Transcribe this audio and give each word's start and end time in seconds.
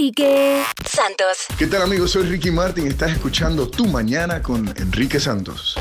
Enrique 0.00 0.62
Santos. 0.82 1.44
¿Qué 1.58 1.66
tal 1.66 1.82
amigos? 1.82 2.12
Soy 2.12 2.22
Ricky 2.22 2.50
Martin. 2.50 2.86
Estás 2.86 3.12
escuchando 3.12 3.68
Tu 3.68 3.84
Mañana 3.86 4.40
con 4.40 4.66
Enrique 4.78 5.20
Santos. 5.20 5.76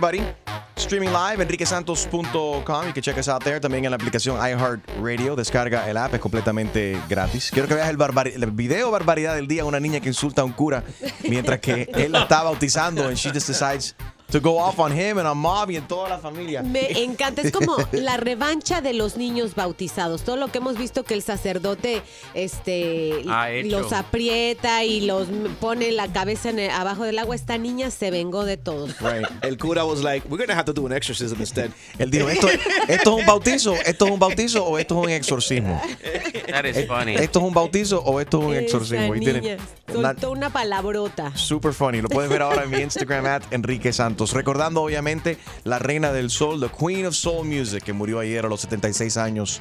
Everybody. 0.00 0.22
Streaming 0.76 1.12
live, 1.12 1.42
enriquesantos.com. 1.42 2.86
You 2.86 2.92
can 2.94 3.02
check 3.02 3.18
us 3.18 3.28
out 3.28 3.44
there. 3.44 3.60
También 3.60 3.84
en 3.84 3.90
la 3.90 3.96
aplicación 3.96 4.36
iHeartRadio. 4.36 5.36
Descarga 5.36 5.88
el 5.90 5.96
app, 5.98 6.14
es 6.14 6.20
completamente 6.20 6.98
gratis. 7.08 7.50
Quiero 7.52 7.68
que 7.68 7.74
veas 7.74 7.88
el, 7.88 8.50
video 8.52 8.90
barbaridad 8.90 9.34
del 9.34 9.46
día. 9.46 9.64
Una 9.66 9.78
niña 9.78 10.00
que 10.00 10.08
insulta 10.08 10.40
a 10.40 10.44
un 10.44 10.52
cura 10.52 10.82
mientras 11.28 11.60
que 11.60 11.82
él 11.94 12.12
la 12.12 12.22
está 12.22 12.42
bautizando 12.42 13.08
and 13.08 13.16
she 13.16 13.30
just 13.30 13.48
decides 13.48 13.94
to 14.30 14.40
go 14.40 14.58
off 14.58 14.78
on 14.78 14.92
him 14.92 15.18
and 15.18 15.26
on 15.26 15.38
mom 15.38 15.70
y 15.70 15.76
en 15.76 15.86
toda 15.88 16.08
la 16.08 16.18
familia. 16.18 16.62
Me 16.62 16.90
encanta, 17.04 17.42
es 17.42 17.52
como 17.52 17.76
la 17.92 18.16
revancha 18.16 18.80
de 18.80 18.92
los 18.94 19.16
niños 19.16 19.54
bautizados. 19.54 20.22
Todo 20.22 20.36
lo 20.36 20.48
que 20.48 20.58
hemos 20.58 20.76
visto 20.78 21.04
que 21.04 21.14
el 21.14 21.22
sacerdote 21.22 22.02
este, 22.34 23.22
los 23.64 23.92
aprieta 23.92 24.84
y 24.84 25.00
los 25.02 25.28
pone 25.60 25.92
la 25.92 26.08
cabeza 26.08 26.50
en 26.50 26.58
el- 26.58 26.70
abajo 26.70 27.04
del 27.04 27.18
agua. 27.18 27.34
Esta 27.34 27.58
niña 27.58 27.90
se 27.90 28.10
vengó 28.10 28.44
de 28.44 28.56
todos. 28.56 28.98
Right. 29.00 29.26
El 29.42 29.58
cura 29.58 29.84
was 29.84 30.02
like, 30.02 30.26
we're 30.28 30.44
gonna 30.44 30.58
have 30.58 30.66
to 30.66 30.72
do 30.72 30.86
an 30.86 30.92
exorcism 30.92 31.40
instead. 31.40 31.70
Él 31.98 32.10
dijo, 32.10 32.28
¿esto, 32.28 32.48
¿esto 32.88 33.16
es 33.16 33.20
un 33.20 33.26
bautizo? 33.26 33.74
¿Esto 33.86 34.06
es 34.06 34.10
un 34.10 34.18
bautizo 34.18 34.64
o 34.64 34.78
esto 34.78 34.98
es 34.98 35.04
un 35.06 35.10
exorcismo? 35.10 35.80
That 36.50 36.64
is 36.64 36.86
funny. 36.86 37.14
¿Esto 37.14 37.38
es 37.40 37.44
un 37.44 37.54
bautizo 37.54 38.02
o 38.02 38.20
esto 38.20 38.40
es 38.40 38.46
un 38.46 38.52
Esa 38.54 38.62
exorcismo? 38.62 39.14
Tiene 39.14 39.40
niña 39.40 39.56
soltó 39.92 40.30
una 40.30 40.50
palabrota. 40.50 41.36
Super 41.36 41.72
funny. 41.72 42.00
Lo 42.00 42.08
puedes 42.08 42.30
ver 42.30 42.42
ahora 42.42 42.64
en 42.64 42.70
mi 42.70 42.78
Instagram 42.78 43.26
at 43.26 43.42
Enrique 43.50 43.92
Santos. 43.92 44.32
Recordando, 44.32 44.82
obviamente, 44.82 45.38
la 45.64 45.78
reina 45.78 46.12
del 46.12 46.30
soul, 46.30 46.60
the 46.60 46.68
Queen 46.68 47.06
of 47.06 47.14
Soul 47.14 47.46
Music, 47.46 47.82
que 47.82 47.92
murió 47.92 48.18
ayer 48.20 48.44
a 48.44 48.48
los 48.48 48.60
76 48.62 49.16
años 49.16 49.60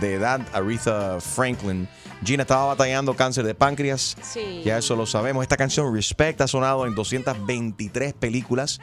de 0.00 0.14
edad, 0.14 0.40
Aretha 0.52 1.20
Franklin. 1.20 1.88
Gina 2.24 2.42
estaba 2.42 2.66
batallando 2.66 3.14
cáncer 3.14 3.44
de 3.44 3.54
páncreas. 3.54 4.16
Sí. 4.22 4.62
Ya 4.64 4.78
eso 4.78 4.94
lo 4.94 5.06
sabemos. 5.06 5.42
Esta 5.42 5.56
canción 5.56 5.92
Respect 5.94 6.40
ha 6.42 6.46
sonado 6.46 6.86
en 6.86 6.94
223 6.94 8.12
películas. 8.12 8.78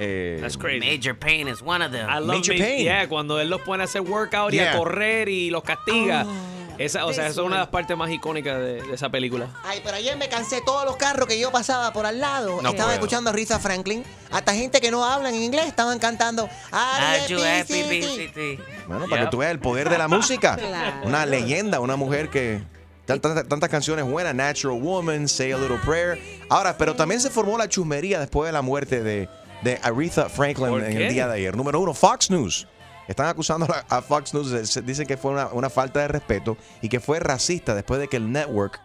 Eh, 0.00 0.38
That's 0.40 0.56
crazy. 0.56 0.78
Major 0.80 1.16
Pain 1.18 1.48
is 1.48 1.60
one 1.62 1.84
of 1.84 1.90
them. 1.92 2.08
I 2.08 2.18
love 2.20 2.26
Major 2.38 2.54
me- 2.54 2.60
Pain. 2.60 2.84
Yeah, 2.84 3.08
cuando 3.08 3.40
él 3.40 3.48
los 3.48 3.60
pone 3.62 3.82
a 3.82 3.86
hacer 3.86 4.00
workout 4.02 4.52
y 4.52 4.56
Yeah. 4.56 4.74
a 4.74 4.78
correr 4.78 5.28
y 5.28 5.50
los 5.50 5.62
castiga. 5.62 6.24
Oh, 6.26 6.57
esa, 6.78 7.04
o 7.06 7.12
sea, 7.12 7.24
esa 7.28 7.40
es 7.40 7.46
una 7.46 7.56
de 7.56 7.60
las 7.62 7.68
partes 7.68 7.96
más 7.96 8.10
icónicas 8.10 8.58
de, 8.58 8.82
de 8.82 8.94
esa 8.94 9.08
película. 9.10 9.48
Ay, 9.64 9.80
pero 9.84 9.96
ayer 9.96 10.16
me 10.16 10.28
cansé 10.28 10.60
todos 10.64 10.84
los 10.84 10.96
carros 10.96 11.26
que 11.28 11.38
yo 11.38 11.50
pasaba 11.52 11.92
por 11.92 12.06
al 12.06 12.18
lado. 12.20 12.50
No 12.62 12.68
estaban 12.70 12.76
puedo. 12.76 12.92
escuchando 12.92 13.30
a 13.30 13.32
Risa 13.32 13.58
Franklin. 13.58 14.04
Hasta 14.30 14.54
gente 14.54 14.80
que 14.80 14.90
no 14.90 15.04
hablan 15.04 15.34
en 15.34 15.42
inglés 15.42 15.66
estaban 15.66 15.98
cantando. 15.98 16.48
R.E.P.C.T.. 16.72 18.58
Bueno, 18.86 19.06
para 19.08 19.24
que 19.24 19.30
tú 19.30 19.38
veas 19.38 19.52
el 19.52 19.58
poder 19.58 19.88
de 19.90 19.98
la 19.98 20.08
música. 20.08 20.56
Claro. 20.56 21.06
Una 21.06 21.26
leyenda, 21.26 21.80
una 21.80 21.96
mujer 21.96 22.28
que. 22.30 22.62
tan- 23.06 23.20
tan- 23.20 23.46
Tantas 23.48 23.68
canciones 23.68 24.04
buenas, 24.04 24.34
Natural 24.34 24.80
Woman, 24.80 25.28
Say 25.28 25.52
a 25.52 25.58
Little 25.58 25.78
Prayer. 25.84 26.18
Ahora, 26.48 26.76
pero 26.78 26.94
también 26.94 27.20
se 27.20 27.30
formó 27.30 27.58
la 27.58 27.68
chusmería 27.68 28.20
después 28.20 28.46
de 28.48 28.52
la 28.52 28.62
muerte 28.62 29.02
de, 29.02 29.28
de 29.62 29.78
Aretha 29.82 30.28
Franklin 30.28 30.68
¿Por 30.68 30.84
en 30.84 30.96
qué? 30.96 31.06
el 31.08 31.12
día 31.12 31.26
de 31.26 31.34
ayer. 31.34 31.56
Número 31.56 31.80
uno, 31.80 31.94
Fox 31.94 32.30
News. 32.30 32.66
Están 33.08 33.26
acusando 33.26 33.66
a 33.88 34.02
Fox 34.02 34.34
News, 34.34 34.84
dicen 34.84 35.06
que 35.06 35.16
fue 35.16 35.32
una, 35.32 35.48
una 35.48 35.70
falta 35.70 36.00
de 36.00 36.08
respeto 36.08 36.56
y 36.82 36.88
que 36.88 37.00
fue 37.00 37.18
racista 37.18 37.74
después 37.74 37.98
de 37.98 38.06
que 38.06 38.18
el 38.18 38.30
network 38.30 38.80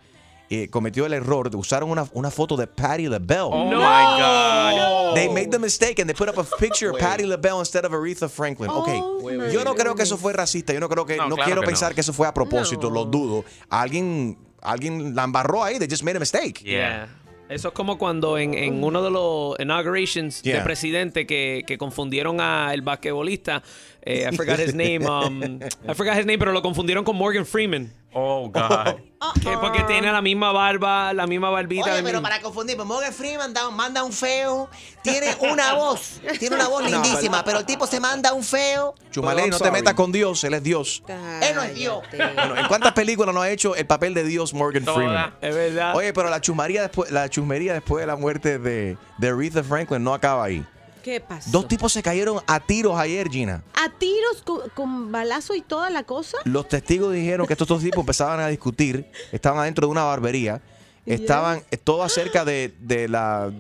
eh, 0.50 0.70
cometió 0.70 1.06
el 1.06 1.14
error 1.14 1.50
de 1.50 1.58
usar 1.58 1.84
una, 1.84 2.06
una 2.14 2.32
foto 2.32 2.56
de 2.56 2.68
Patti 2.68 3.08
LaBelle. 3.08 3.50
Oh 3.52 3.66
my 3.66 3.76
God. 3.76 5.14
They 5.16 5.30
made 5.30 5.50
the 5.52 5.60
mistake 5.60 6.00
and 6.00 6.08
they 6.10 6.14
put 6.16 6.30
up 6.30 6.38
a 6.38 6.44
picture 6.58 6.90
of 6.92 7.00
Patti 7.00 7.26
LaBelle 7.26 7.60
instead 7.60 7.86
of 7.86 7.92
Aretha 7.92 8.30
Franklin. 8.30 8.70
Oh, 8.72 8.80
ok, 8.82 9.52
yo 9.52 9.64
no 9.64 9.76
creo 9.76 9.94
que 9.96 10.04
eso 10.04 10.18
fue 10.18 10.32
racista. 10.34 10.74
Yo 10.74 10.80
no 10.80 10.90
creo 10.90 11.06
que, 11.06 11.18
No, 11.18 11.28
no, 11.30 11.36
claro 11.36 11.46
quiero 11.48 11.62
que 11.62 11.68
pensar 11.68 11.92
no. 11.92 11.96
que 11.96 12.02
eso 12.02 12.14
fue 12.14 12.28
a 12.28 12.34
propósito. 12.34 12.90
No. 12.90 12.96
Lo 12.96 13.06
dudo. 13.06 13.46
Alguien, 13.70 14.38
alguien 14.62 15.16
la 15.16 15.24
embarró 15.24 15.64
ahí. 15.64 15.80
They 15.80 15.88
just 15.90 16.04
made 16.04 16.18
a 16.18 16.20
mistake. 16.20 16.62
Yeah. 16.64 17.08
Eso 17.50 17.68
es 17.68 17.74
como 17.74 17.98
cuando 17.98 18.38
en, 18.38 18.54
en 18.54 18.84
uno 18.84 19.04
de 19.04 19.12
los 19.12 19.60
inaugurations 19.60 20.42
Yeah. 20.42 20.56
del 20.58 20.64
presidente 20.64 21.28
que, 21.28 21.64
que 21.68 21.78
confundieron 21.78 22.40
a 22.42 22.74
el 22.74 22.82
basquetbolista, 22.82 23.62
eh, 24.06 24.28
I 24.32 24.36
forgot 24.36 24.60
his 24.60 24.74
name, 24.74 25.06
um, 25.06 25.60
I 25.88 25.94
forgot 25.94 26.18
his 26.18 26.26
name, 26.26 26.38
pero 26.40 26.52
lo 26.52 26.62
confundieron 26.62 27.04
con 27.04 27.16
Morgan 27.16 27.46
Freeman. 27.46 27.92
Oh, 28.16 28.48
God. 28.48 28.98
Que 29.42 29.58
porque 29.58 29.82
tiene 29.88 30.12
la 30.12 30.22
misma 30.22 30.52
barba, 30.52 31.14
la 31.14 31.26
misma 31.26 31.50
barbita. 31.50 31.92
Oye, 31.94 32.04
pero 32.04 32.22
para 32.22 32.40
confundir, 32.42 32.76
pues 32.76 32.88
Morgan 32.88 33.12
Freeman 33.12 33.54
da- 33.54 33.72
manda 33.72 34.04
un 34.04 34.12
feo, 34.14 34.70
tiene 35.02 35.36
una 35.40 35.74
voz, 35.76 36.22
tiene 36.38 36.56
una 36.58 36.68
voz 36.68 36.84
lindísima, 36.84 37.44
pero 37.44 37.60
el 37.60 37.66
tipo 37.66 37.88
se 37.88 38.00
manda 38.00 38.34
un 38.34 38.44
feo. 38.44 38.94
Chumaley, 39.10 39.50
no 39.50 39.58
te 39.58 39.72
metas 39.72 39.94
con 39.96 40.12
Dios. 40.12 40.44
Él 40.44 40.54
es 40.54 40.62
Dios. 40.64 41.02
Él 41.08 41.56
no 41.56 41.64
es 41.64 41.74
Dios. 41.74 42.04
Bueno, 42.36 42.58
¿En 42.58 42.68
cuántas 42.68 42.92
películas 42.92 43.34
no 43.34 43.42
ha 43.42 43.50
hecho 43.50 43.76
el 43.76 43.88
papel 43.88 44.14
de 44.14 44.24
Dios 44.26 44.54
Morgan 44.54 44.84
Toda. 44.86 44.96
Freeman? 44.98 45.34
Es 45.42 45.56
verdad. 45.56 45.96
Oye, 45.96 46.14
pero 46.14 46.30
la 46.30 46.40
chusmería 46.42 46.82
después, 46.84 47.10
la 47.10 47.28
chusmería 47.30 47.74
después 47.74 48.02
de 48.02 48.08
la 48.08 48.16
muerte 48.16 48.60
de, 48.60 48.96
de 49.18 49.28
Aretha 49.30 49.64
Franklin 49.64 50.04
no 50.04 50.14
acaba 50.14 50.44
ahí. 50.44 50.64
¿Qué 51.04 51.20
pasó? 51.20 51.52
Dos 51.52 51.68
tipos 51.68 51.92
se 51.92 52.02
cayeron 52.02 52.40
a 52.48 52.60
tiros 52.62 52.98
ayer, 52.98 53.30
Gina. 53.30 53.62
¿A 53.76 53.90
tiros 54.00 54.42
con, 54.44 54.70
con 54.70 55.12
balazo 55.12 55.54
y 55.54 55.62
toda 55.62 55.90
la 55.90 56.04
cosa? 56.04 56.38
Los 56.46 56.70
testigos 56.70 57.14
dijeron 57.14 57.46
que 57.46 57.54
estos 57.54 57.68
dos 57.68 57.84
tipos 57.84 58.00
empezaban 58.00 58.40
a 58.40 58.48
discutir, 58.48 59.12
estaban 59.34 59.60
adentro 59.60 59.86
de 59.86 59.92
una 59.92 60.04
barbería, 60.04 60.62
estaban 61.06 61.62
eh, 61.72 61.78
todo 61.78 62.04
acerca 62.04 62.46
de, 62.46 62.74
de 62.80 63.10
la... 63.10 63.52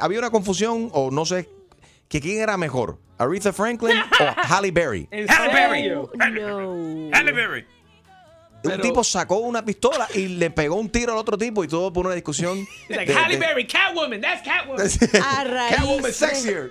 había 0.00 0.20
una 0.20 0.30
confusión 0.30 0.90
o 0.92 1.10
no 1.10 1.26
sé, 1.26 1.48
que 2.08 2.20
quién 2.20 2.40
era 2.40 2.56
mejor, 2.56 2.98
Aretha 3.18 3.52
Franklin 3.52 3.98
o 3.98 4.24
Halle 4.48 4.70
Berry. 4.70 5.08
¿En 5.10 5.28
Halle 5.28 5.52
Berry. 5.52 5.88
No. 5.88 7.10
Halle 7.12 7.32
Berry. 7.32 7.66
Un 8.64 8.80
tipo 8.80 9.02
sacó 9.02 9.38
una 9.38 9.64
pistola 9.64 10.06
y 10.14 10.28
le 10.28 10.50
pegó 10.50 10.76
un 10.76 10.88
tiro 10.88 11.12
al 11.12 11.18
otro 11.18 11.36
tipo 11.36 11.64
y 11.64 11.68
todo 11.68 11.92
por 11.92 12.06
una 12.06 12.14
discusión. 12.14 12.66
Like, 12.88 13.12
de- 13.12 13.18
Halle 13.18 13.36
Berry, 13.36 13.66
Catwoman, 13.66 14.20
that's 14.20 14.42
Catwoman. 14.42 14.86
A 15.38 15.44
raíz 15.44 15.76
Catwoman 15.76 16.12
sexier. 16.12 16.68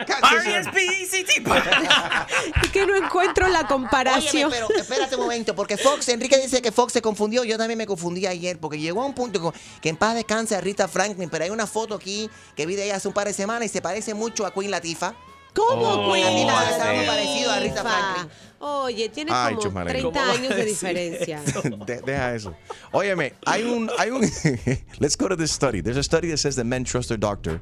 Es 2.63 2.69
que 2.72 2.85
no 2.85 2.96
encuentro 2.96 3.47
la 3.47 3.59
Óyeme, 3.59 3.68
comparación. 3.69 4.51
pero 4.51 4.68
espérate 4.75 5.16
un 5.16 5.22
momento, 5.24 5.56
porque 5.56 5.78
Fox, 5.78 6.07
Enrique 6.09 6.38
dice 6.38 6.62
que 6.62 6.72
Fox 6.72 6.94
se 6.94 7.01
confundió, 7.01 7.44
yo 7.44 7.57
también 7.57 7.78
me 7.78 7.85
confundí 7.88 8.25
ayer, 8.25 8.59
porque 8.59 8.80
llegó 8.80 9.01
a 9.01 9.06
un 9.06 9.13
punto 9.13 9.53
que 9.81 9.90
en 9.90 9.97
paz 9.97 10.16
descanse 10.16 10.56
a 10.56 10.62
Rita 10.62 10.88
Franklin, 10.88 11.30
pero 11.30 11.44
hay 11.44 11.50
una 11.50 11.68
foto 11.68 11.96
aquí 11.96 12.30
que 12.56 12.66
vi 12.66 12.75
de 12.75 12.85
ella 12.85 12.96
hace 12.97 13.07
un 13.07 13.13
par 13.13 13.28
de 13.28 13.34
semanas 13.34 13.66
y 13.66 13.69
se 13.69 13.81
parece 13.81 14.13
mucho 14.13 14.46
a 14.46 14.53
Queen 14.53 14.72
Latifah. 14.72 15.13
¿Cómo, 15.54 15.86
Oh, 16.07 16.13
Queen 16.13 16.48
Latifah? 16.48 17.06
parecido 17.06 17.51
a 17.51 17.60
Rita 17.60 17.81
Franklin. 17.81 18.30
Oye, 18.62 19.10
tiene 19.10 19.31
Ay, 19.34 19.56
como 19.56 19.63
Chusmarelli. 19.63 20.00
30 20.02 20.19
¿Cómo 20.19 20.25
va 20.25 20.31
a 20.31 20.36
años 20.38 20.56
de 20.56 20.66
diferencia. 20.66 21.42
De- 21.86 22.02
deja 22.02 22.36
eso. 22.36 22.54
Óyeme, 22.92 23.34
hay 23.46 23.63
un, 23.63 23.90
hay 23.98 24.12
un, 24.12 24.22
let's 25.00 25.18
go 25.18 25.28
to 25.28 25.36
this 25.36 25.52
study. 25.52 25.81
There's 25.81 25.98
a 25.98 26.04
study 26.04 26.30
that 26.30 26.38
says 26.38 26.56
that 26.58 26.66
men 26.66 26.84
trust 26.84 27.10
their 27.10 27.19
doctor 27.19 27.60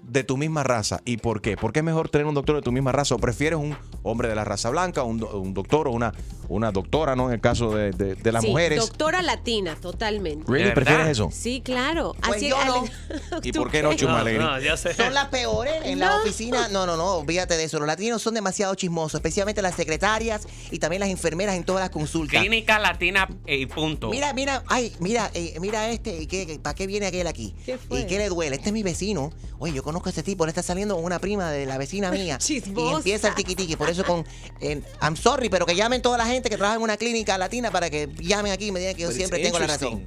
de 0.07 0.23
tu 0.23 0.38
misma 0.38 0.63
raza. 0.63 1.01
¿Y 1.05 1.17
por 1.17 1.41
qué? 1.41 1.57
¿Por 1.57 1.73
qué 1.73 1.79
es 1.79 1.85
mejor 1.85 2.09
tener 2.09 2.27
un 2.27 2.35
doctor 2.35 2.55
de 2.57 2.61
tu 2.61 2.71
misma 2.71 2.91
raza? 2.91 3.15
¿O 3.15 3.19
prefieres 3.19 3.57
un 3.59 3.75
hombre 4.03 4.27
de 4.27 4.35
la 4.35 4.44
raza 4.44 4.69
blanca, 4.69 5.03
un, 5.03 5.17
do- 5.19 5.39
un 5.39 5.53
doctor 5.53 5.88
o 5.88 5.91
una, 5.91 6.13
una 6.50 6.71
doctora, 6.71 7.15
¿no? 7.15 7.27
En 7.29 7.35
el 7.35 7.41
caso 7.41 7.73
de, 7.75 7.91
de- 7.91 8.15
de 8.15 8.31
las 8.31 8.44
Sí, 8.44 8.50
mujeres. 8.50 8.79
Doctora 8.79 9.21
latina, 9.21 9.75
totalmente. 9.81 10.45
¿Really? 10.51 10.69
¿De 10.69 10.71
¿Prefieres 10.75 11.07
eso? 11.07 11.29
Sí, 11.31 11.61
claro. 11.63 12.15
Pues 12.21 12.38
Así 12.38 12.50
yo 12.50 12.57
no. 12.65 12.83
¿Y 13.44 13.51
¿Tú 13.51 13.59
por 13.61 13.71
qué 13.71 13.81
no, 13.81 13.91
qué? 13.91 13.95
Chuma 13.95 14.23
Lady? 14.23 14.38
No, 14.38 14.59
ya 14.59 14.75
sé. 14.77 14.94
Son 14.94 15.13
las 15.13 15.27
peores 15.29 15.73
en 15.85 16.00
la 16.00 16.17
oficina. 16.17 16.67
No, 16.67 16.85
no, 16.85 16.97
no, 16.97 17.15
olvídate 17.19 17.55
de 17.57 17.63
eso. 17.63 17.79
Los 17.79 17.88
latinos 17.88 18.21
son 18.21 18.33
demasiado 18.33 18.75
chismosos, 18.75 19.15
especialmente 19.15 19.61
las 19.61 19.75
secretarias 19.75 20.47
y 20.69 20.79
también 20.79 21.00
las 21.00 21.09
enfermeras 21.09 21.55
en 21.55 21.63
todas 21.63 21.81
las 21.81 21.89
consultas. 21.89 22.39
Clínica 22.41 22.77
latina 22.77 23.27
eh, 23.47 23.57
y 23.57 23.65
punto. 23.65 24.09
Mira, 24.09 24.33
mira, 24.33 24.63
ay, 24.67 24.94
mira, 25.00 25.31
eh, 25.33 25.55
mira 25.61 25.89
este, 25.89 26.21
¿y 26.21 26.27
qué- 26.27 26.45
qué- 26.45 26.59
¿para 26.59 26.75
qué 26.75 26.88
viene 26.88 27.05
aquel 27.07 27.25
aquí? 27.27 27.55
¿Qué 27.65 27.77
fue? 27.77 28.01
¿Y 28.01 28.05
qué 28.05 28.17
le 28.17 28.27
duele? 28.29 28.57
Este 28.57 28.69
es 28.69 28.73
mi 28.73 28.83
vecino. 28.83 29.31
Oye, 29.59 29.71
yo 29.73 29.81
conozco 29.81 29.92
a 30.05 30.09
este 30.09 30.23
tipo, 30.23 30.45
le 30.45 30.49
está 30.49 30.63
saliendo 30.63 30.95
una 30.97 31.19
prima 31.19 31.51
de 31.51 31.65
la 31.65 31.77
vecina 31.77 32.11
mía. 32.11 32.37
y 32.49 32.61
empieza 32.93 33.27
el 33.29 33.35
tiqui 33.35 33.55
tiqui. 33.55 33.75
Por 33.75 33.89
eso 33.89 34.03
con, 34.03 34.25
eh, 34.61 34.81
I'm 35.01 35.15
sorry, 35.15 35.49
pero 35.49 35.65
que 35.65 35.75
llamen 35.75 36.01
toda 36.01 36.17
la 36.17 36.25
gente 36.25 36.49
que 36.49 36.57
trabaja 36.57 36.77
en 36.77 36.81
una 36.83 36.97
clínica 36.97 37.37
latina 37.37 37.71
para 37.71 37.89
que 37.89 38.09
llamen 38.19 38.51
aquí 38.51 38.67
y 38.67 38.71
me 38.71 38.79
digan 38.79 38.95
que 38.95 39.01
yo 39.03 39.07
But 39.09 39.17
siempre 39.17 39.39
tengo 39.39 39.59
la 39.59 39.67
razón. 39.67 40.05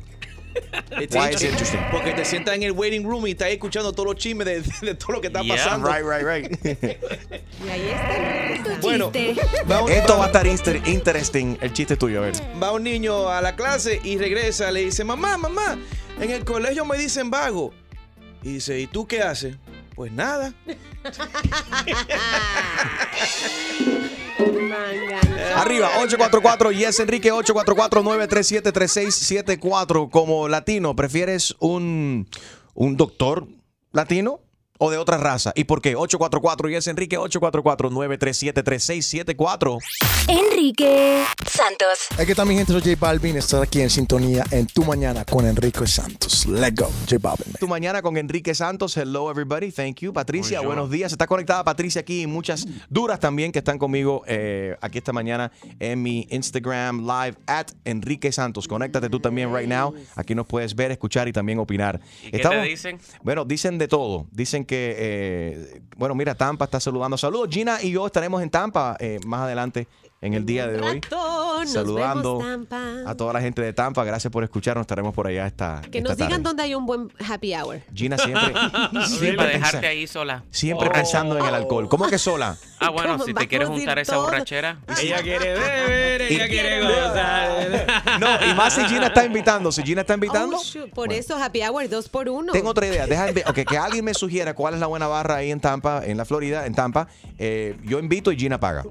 Porque 1.91 2.13
te 2.13 2.25
sientas 2.25 2.55
en 2.55 2.63
el 2.63 2.73
waiting 2.73 3.05
room 3.05 3.27
y 3.27 3.33
estás 3.33 3.49
escuchando 3.51 3.93
todos 3.93 4.07
los 4.07 4.17
chismes 4.17 4.47
de, 4.47 4.63
de 4.87 4.95
todo 4.95 5.13
lo 5.13 5.21
que 5.21 5.27
está 5.27 5.43
Yeah, 5.43 5.55
pasando. 5.57 5.89
Right, 5.93 6.05
right, 6.05 6.25
right. 6.27 6.65
Y 7.67 7.69
ahí 7.69 7.89
está 7.89 8.73
el 8.73 8.81
Bueno, 8.81 9.13
va 9.71 9.93
Esto 9.93 10.17
va 10.19 10.25
a 10.25 10.27
estar 10.29 10.47
inter- 10.47 10.83
interesting. 10.87 11.57
El 11.61 11.73
chiste 11.73 11.93
es 11.95 11.99
tuyo, 11.99 12.19
a 12.19 12.23
ver. 12.27 12.35
va 12.63 12.73
un 12.73 12.85
niño 12.85 13.29
a 13.29 13.41
la 13.41 13.55
clase 13.55 14.01
y 14.03 14.17
regresa, 14.19 14.71
le 14.71 14.81
dice, 14.85 15.05
mamá, 15.05 15.37
mamá, 15.37 15.79
en 16.21 16.31
el 16.31 16.45
colegio 16.45 16.85
me 16.85 16.97
dicen 16.99 17.31
vago. 17.31 17.73
Y 18.43 18.55
dice, 18.55 18.79
¿y 18.81 18.87
tú 18.87 19.07
qué 19.07 19.23
haces? 19.23 19.57
Pues 19.97 20.13
nada. 20.13 20.55
Arriba, 25.57 25.89
844 25.99 26.71
Yes 26.73 27.01
Enrique 27.01 27.33
844-937-3674. 27.33 30.11
Como 30.11 30.49
latino, 30.49 30.95
¿prefieres 30.95 31.57
un, 31.61 32.29
un 32.75 32.99
doctor 32.99 33.49
latino 33.93 34.41
o 34.79 34.91
de 34.91 34.99
otra 34.99 35.19
raza? 35.19 35.53
¿Y 35.55 35.65
por 35.65 35.83
qué? 35.83 35.97
844 35.97 36.69
Yes 36.69 36.87
Enrique 36.87 37.19
844-937-3674. 37.19 39.79
Enrique 40.29 41.25
Santos. 41.47 42.09
Aquí 42.19 42.33
está 42.33 42.45
mi 42.45 42.57
gente, 42.57 42.73
soy 42.73 42.83
J 42.83 42.97
Balvin. 42.99 43.37
Estar 43.37 43.63
aquí 43.63 43.81
en 43.81 43.91
sintonía 43.91 44.45
en 44.51 44.67
Tu 44.67 44.85
Mañana 44.85 45.25
con 45.25 45.47
Enrique 45.47 45.87
Santos. 45.87 46.47
Let's 46.47 46.75
go, 46.75 46.91
J 47.09 47.19
Balvin. 47.21 47.53
Tu 47.59 47.69
mañana 47.69 48.03
con 48.03 48.17
Enrique 48.17 48.55
Santos. 48.55 48.97
Hello, 48.97 49.31
everybody. 49.31 49.71
Thank 49.71 50.01
you. 50.01 50.13
Patricia, 50.13 50.61
buenos 50.61 50.91
días. 50.91 51.13
Está 51.13 51.27
conectada 51.27 51.63
Patricia 51.65 52.01
aquí 52.01 52.23
y 52.23 52.27
muchas 52.27 52.67
duras 52.89 53.21
también 53.21 53.53
que 53.53 53.61
están 53.61 53.79
conmigo 53.79 54.23
eh, 54.27 54.77
aquí 54.81 54.99
esta 54.99 55.13
mañana 55.13 55.53
en 55.79 56.03
mi 56.03 56.27
Instagram 56.31 57.07
live 57.07 57.37
at 57.47 57.69
Enrique 57.85 58.33
Santos. 58.33 58.67
Conéctate 58.69 59.09
tú 59.09 59.21
también 59.21 59.55
right 59.55 59.69
now. 59.69 59.95
Aquí 60.17 60.35
nos 60.35 60.47
puedes 60.47 60.75
ver, 60.75 60.91
escuchar 60.91 61.29
y 61.29 61.33
también 61.33 61.59
opinar. 61.59 62.01
¿Y 62.25 62.33
qué 62.33 62.39
te 62.39 62.63
dicen? 62.63 62.99
Bueno, 63.23 63.45
dicen 63.45 63.79
de 63.79 63.89
todo. 63.89 64.27
Dicen 64.33 64.66
que, 64.67 64.95
eh, 64.99 65.83
bueno, 65.97 66.15
mira, 66.15 66.35
Tampa 66.35 66.67
está 66.67 66.81
saludando. 66.81 67.17
Saludos, 67.17 67.49
Gina 67.51 67.83
y 67.83 67.93
yo 67.93 68.07
estaremos 68.07 68.43
en 68.43 68.51
Tampa 68.51 68.97
eh, 69.01 69.19
más 69.25 69.43
adelante 69.43 69.89
en 70.21 70.35
el 70.35 70.45
día 70.47 70.67
de 70.67 70.81
hoy. 70.81 71.01
Nos 71.11 71.71
Saludando 71.73 72.39
vemos, 72.39 72.69
Tampa. 72.71 73.11
a 73.11 73.15
toda 73.17 73.33
la 73.33 73.41
gente 73.41 73.63
de 73.63 73.73
Tampa. 73.73 74.05
Gracias 74.05 74.31
por 74.33 74.45
escucharnos. 74.45 74.83
Estaremos 74.83 75.15
por 75.15 75.27
allá 75.27 75.47
esta 75.47 75.81
Que 75.91 75.99
esta 75.99 76.11
nos 76.11 76.17
digan 76.17 76.31
tarde. 76.31 76.43
dónde 76.43 76.63
hay 76.63 76.75
un 76.75 76.87
buen 76.87 77.11
happy 77.27 77.55
hour. 77.55 77.81
Gina 77.95 78.17
siempre, 78.19 78.53
siempre, 79.07 79.37
Para 79.37 79.51
pensa- 79.53 79.67
dejarte 79.67 79.87
ahí 79.87 80.07
sola. 80.07 80.45
siempre 80.51 80.91
pensando 80.91 81.39
en 81.39 81.45
el 81.45 81.55
alcohol. 81.55 81.89
¿Cómo 81.89 82.07
que 82.09 82.19
sola? 82.19 82.57
Ah, 82.79 82.91
bueno, 82.91 83.13
¿Cómo 83.13 83.25
si 83.25 83.33
te 83.33 83.49
quieres 83.49 83.69
vamos 83.69 83.79
a 83.79 83.81
juntar 83.81 83.99
esa 84.01 84.19
borrachera. 84.19 84.79
Ella 85.01 85.23
quiere 85.23 85.55
beber, 85.55 86.23
ella 86.23 86.47
Y- 86.47 86.51
quiere 86.51 86.83
gozar. 86.83 87.87
No, 88.21 88.51
y 88.51 88.55
más 88.55 88.75
si 88.75 88.85
Gina 88.85 89.07
está 89.07 89.25
invitando. 89.25 89.73
Si 89.73 89.83
Gina 89.83 90.03
está 90.03 90.13
invitando, 90.15 90.59
Oh, 90.59 90.63
shoot, 90.63 90.91
Por 90.91 91.11
eso 91.11 91.37
happy 91.43 91.63
hour 91.63 91.89
dos 91.89 92.09
por 92.11 92.29
uno. 92.29 92.53
tengo 92.53 92.69
otra 92.69 92.87
idea. 92.87 93.07
Deja 93.07 93.31
envi- 93.31 93.49
ok, 93.49 93.67
que 93.67 93.79
alguien 93.79 94.05
me 94.05 94.13
sugiera 94.13 94.55
cuál 94.55 94.75
es 94.75 94.81
la 94.81 94.87
buena 94.89 95.07
barra 95.07 95.37
ahí 95.37 95.51
en 95.51 95.59
Tampa, 95.61 96.03
en 96.05 96.19
la 96.19 96.27
Florida, 96.27 96.67
en 96.67 96.75
Tampa. 96.75 97.09
Eh, 97.39 97.77
yo 97.85 97.99
invito 97.99 98.31
y 98.31 98.37
Gina 98.37 98.61
paga. 98.61 98.85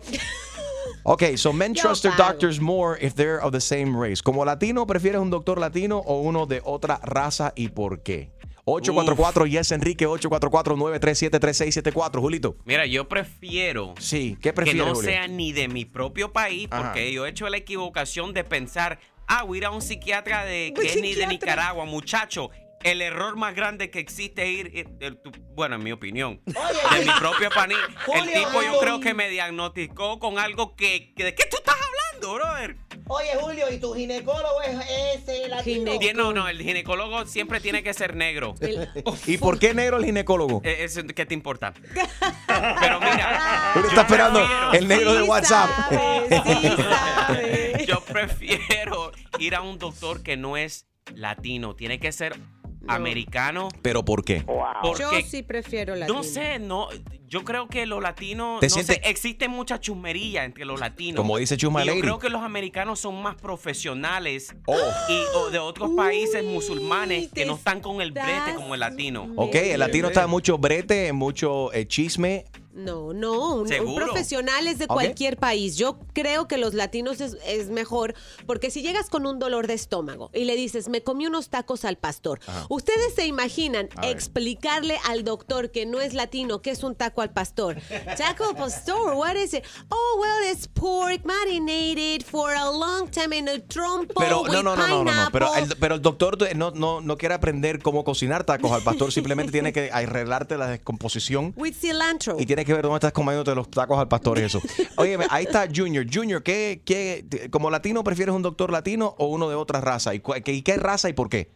Ok, 1.08 1.38
so 1.38 1.54
men 1.54 1.76
Yo 1.76 1.84
trust 1.84 2.02
their 2.02 2.16
doctors 2.18 2.60
more 2.60 2.98
if 3.00 3.14
they're 3.14 3.40
of 3.40 3.52
the 3.52 3.62
same 3.62 3.96
race. 3.96 4.24
Como 4.24 4.44
latino, 4.44 4.88
¿prefieres 4.88 5.22
un 5.22 5.30
doctor 5.30 5.60
latino 5.60 6.00
o 6.00 6.22
uno 6.22 6.48
de 6.48 6.62
otra 6.64 7.00
raza 7.04 7.54
y 7.56 7.68
por 7.70 8.02
qué? 8.02 8.32
844 8.66 9.46
Yes 9.46 9.72
Enrique 9.72 10.08
844-937-3674. 10.08 12.20
Julito. 12.20 12.56
Mira, 12.66 12.88
yo 12.88 13.08
prefiero 13.08 13.94
Sí, 14.00 14.36
¿qué 14.42 14.52
que 14.52 14.74
no 14.74 14.96
Julio? 14.96 15.12
sea 15.12 15.28
ni 15.28 15.54
de 15.54 15.68
mi 15.68 15.86
propio 15.86 16.34
país, 16.34 16.68
Ajá. 16.72 16.82
porque 16.86 17.14
yo 17.14 17.28
he 17.28 17.30
hecho 17.30 17.48
la 17.50 17.58
equivocación 17.58 18.34
de 18.34 18.44
pensar, 18.44 18.98
ah, 19.28 19.44
voy 19.44 19.58
a 19.58 19.60
ir 19.60 19.66
a 19.66 19.70
un 19.72 19.84
psiquiatra 19.84 20.44
de 20.46 20.74
que 20.76 20.88
es 20.88 21.00
ni 21.00 21.14
de. 21.14 21.28
Nicaragua, 21.28 21.86
muchacho. 21.86 22.50
El 22.86 23.02
error 23.02 23.36
más 23.36 23.56
grande 23.56 23.90
que 23.90 23.98
existe 24.00 24.44
es 24.44 24.50
ir, 24.60 24.68
ir- 24.72 24.98
ir- 25.00 25.20
tu- 25.24 25.32
bueno, 25.56 25.76
en 25.76 25.84
mi 25.84 25.92
opinión, 25.92 26.40
de 26.46 26.54
mi 27.04 27.12
propio 27.20 27.50
país. 27.50 27.76
El 28.14 28.32
tipo 28.32 28.62
yo 28.62 28.78
creo 28.80 29.00
que 29.00 29.16
me 29.16 29.28
diagnosticó 29.28 30.20
con 30.20 30.38
algo 30.38 30.76
que, 30.76 31.12
que- 31.16 31.24
¿de 31.24 31.34
qué 31.34 31.46
tú 31.50 31.58
estás 31.58 31.74
hablando, 31.76 32.36
brother? 32.36 32.78
Oye, 33.08 33.30
Julio, 33.40 33.72
¿y 33.72 33.80
tu 33.80 33.94
ginecólogo 33.96 34.62
es 34.62 34.78
ese 35.16 35.48
latino? 35.48 35.92
No, 36.16 36.32
no, 36.34 36.48
el 36.48 36.62
ginecólogo 36.62 37.26
siempre 37.26 37.60
tiene 37.60 37.82
que 37.82 37.92
ser 37.96 38.16
negro. 38.16 38.54
El- 38.62 38.88
¿Y 39.26 39.38
por 39.40 39.58
qué 39.58 39.74
negro 39.74 39.98
el 39.98 40.06
ginecólogo? 40.06 40.62
Eh, 40.64 40.88
¿Qué 41.16 41.26
te 41.26 41.34
importa? 41.34 41.74
Pero 42.48 43.00
mira, 43.00 43.72
Julio 43.74 43.90
yo 43.90 43.90
está 43.90 44.02
esperando 44.02 44.40
prefiero- 44.40 44.74
el 44.74 44.88
negro 44.88 45.14
de 45.16 45.24
Sí 45.24 45.28
WhatsApp. 45.30 45.70
sabe, 45.90 46.28
sí 46.62 46.68
sabe. 46.78 47.86
Yo 47.88 48.02
prefiero 48.02 49.12
ir 49.40 49.56
a 49.56 49.62
un 49.62 49.80
doctor 49.80 50.22
que 50.22 50.38
no 50.38 50.56
es 50.58 50.86
latino. 51.14 51.76
Tiene 51.76 52.00
que 52.00 52.12
ser 52.12 52.36
americano. 52.88 53.70
¿Pero 53.82 54.04
por 54.04 54.24
qué? 54.24 54.44
Porque, 54.82 55.02
Yo 55.02 55.12
sí 55.28 55.44
prefiero 55.44 55.96
latino. 55.96 56.18
no 56.18 56.24
sé, 56.24 56.60
no, 56.60 56.88
yo 57.36 57.44
creo 57.44 57.68
que 57.68 57.86
los 57.86 58.02
latinos, 58.02 58.60
¿Te 58.62 58.68
no 58.68 58.74
sientes- 58.74 58.96
sé, 58.96 59.10
existe 59.10 59.48
mucha 59.50 59.80
chusmería 59.80 60.46
entre 60.46 60.64
los 60.66 60.80
latinos. 60.80 61.18
Como 61.18 61.38
dice 61.38 61.58
Chusma 61.58 61.84
Y 61.84 61.88
yo 61.88 62.00
creo 62.00 62.18
que 62.20 62.30
los 62.30 62.42
americanos 62.42 63.00
son 63.00 63.22
más 63.22 63.36
profesionales 63.36 64.56
Oh. 64.66 64.76
y 65.10 65.22
o 65.36 65.50
de 65.50 65.60
otros 65.60 65.92
países 65.96 66.44
Uy, 66.44 66.54
musulmanes 66.54 67.30
te 67.32 67.42
que 67.42 67.46
no 67.46 67.56
están 67.56 67.82
con 67.82 68.02
el 68.02 68.12
brete 68.12 68.56
como 68.56 68.74
el 68.74 68.80
latino. 68.80 69.28
Ok, 69.36 69.56
el 69.56 69.80
latino 69.80 70.08
está 70.08 70.24
en 70.24 70.30
mucho 70.30 70.58
brete, 70.58 71.08
en 71.08 71.16
mucho 71.18 71.74
eh, 71.74 71.86
chisme. 71.88 72.46
No, 72.74 73.14
no, 73.14 73.54
un, 73.54 73.60
un 73.62 73.68
¿Seguro? 73.70 74.04
profesional 74.06 74.68
es 74.68 74.80
de 74.80 74.88
cualquier 74.88 75.38
país. 75.38 75.78
Yo 75.78 75.98
creo 76.12 76.46
que 76.50 76.58
los 76.58 76.74
latinos 76.74 77.22
es, 77.22 77.38
es 77.48 77.70
mejor 77.70 78.14
porque 78.46 78.70
si 78.70 78.82
llegas 78.82 79.10
con 79.10 79.26
un 79.26 79.40
dolor 79.40 79.66
de 79.68 79.76
estómago 79.76 80.30
y 80.34 80.44
le 80.44 80.58
dices, 80.58 80.90
me 80.90 81.02
comí 81.02 81.26
unos 81.26 81.48
tacos 81.50 81.86
al 81.86 81.98
pastor, 81.98 82.42
ustedes 82.68 83.16
se 83.16 83.26
imaginan 83.28 83.88
A 83.96 84.02
ver. 84.02 84.10
explicarle 84.12 84.98
al 85.06 85.24
doctor 85.24 85.72
que 85.72 85.86
no 85.86 86.02
es 86.02 86.14
latino 86.14 86.62
qué 86.62 86.72
es 86.72 86.84
un 86.84 86.96
taco 86.96 87.22
al 87.22 87.25
pastor. 87.30 87.78
Taco 88.18 88.50
al 88.50 88.56
pastor, 88.56 89.14
what 89.16 89.36
is 89.36 89.54
it? 89.54 89.64
Oh, 89.90 90.18
well, 90.22 90.52
it's 90.52 90.68
pork 90.68 91.22
marinated 91.26 92.24
for 92.24 92.54
a 92.54 92.70
long 92.72 93.10
time 93.10 93.34
in 93.36 93.48
a 93.48 93.60
trompo 93.60 94.14
Pero 94.18 94.44
with 94.44 94.52
no, 94.52 94.64
no, 94.64 94.76
no, 94.76 94.88
no, 94.88 95.04
no, 95.04 95.12
no. 95.12 95.30
Pero 95.32 95.48
pineapple. 95.48 95.74
el, 95.74 95.80
pero 95.80 95.96
el 95.96 96.02
doctor 96.02 96.38
eh, 96.50 96.54
no, 96.56 96.72
no, 96.72 97.02
no 97.02 97.18
quiere 97.18 97.36
aprender 97.36 97.82
cómo 97.82 98.04
cocinar 98.04 98.44
tacos 98.44 98.72
al 98.72 98.84
pastor, 98.84 99.12
simplemente 99.12 99.52
tiene 99.52 99.72
que 99.74 99.90
arreglarte 99.92 100.58
la 100.58 100.68
descomposición 100.68 101.54
With 101.56 101.74
cilantro. 101.76 102.38
y 102.40 102.46
tiene 102.46 102.66
que 102.66 102.74
ver 102.74 102.84
dónde 102.84 102.98
estás 102.98 103.12
comiéndote 103.14 103.54
los 103.56 103.70
tacos 103.70 103.98
al 104.00 104.08
pastor 104.08 104.40
y 104.40 104.44
eso. 104.44 104.62
Oye, 104.98 105.18
ahí 105.30 105.46
está 105.46 105.68
Junior. 105.74 106.06
Junior, 106.12 106.44
¿qué, 106.44 106.82
qué, 106.86 107.50
como 107.52 107.70
latino 107.70 108.04
prefieres 108.04 108.34
un 108.36 108.42
doctor 108.42 108.72
latino 108.72 109.16
o 109.18 109.28
uno 109.28 109.50
de 109.50 109.56
otra 109.56 109.82
raza? 109.82 110.14
¿Y, 110.14 110.20
qué- 110.20 110.54
y 110.54 110.62
qué 110.62 110.78
raza 110.78 111.10
y 111.10 111.14
por 111.14 111.30
qué? 111.30 111.50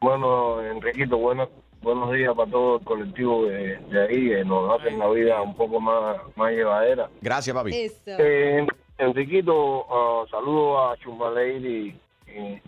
Bueno, 0.00 0.60
Enriquito, 0.62 1.16
buenos, 1.16 1.48
buenos 1.84 2.12
días 2.12 2.34
para 2.34 2.50
todo 2.50 2.78
el 2.78 2.84
colectivo 2.84 3.44
de, 3.46 3.76
de 3.76 4.02
ahí, 4.02 4.28
que 4.30 4.44
nos 4.44 4.80
hacen 4.80 4.98
la 4.98 5.08
vida 5.10 5.40
un 5.42 5.54
poco 5.54 5.78
más, 5.80 6.16
más 6.34 6.50
llevadera. 6.50 7.08
Gracias, 7.20 7.54
papi. 7.54 7.70
Eso. 7.76 8.16
Eh, 8.18 8.66
Enriquito, 8.98 9.86
ah, 9.90 10.24
saludo 10.30 10.88
a 10.90 10.96
Chumbalady. 10.98 11.94
y 12.28 12.60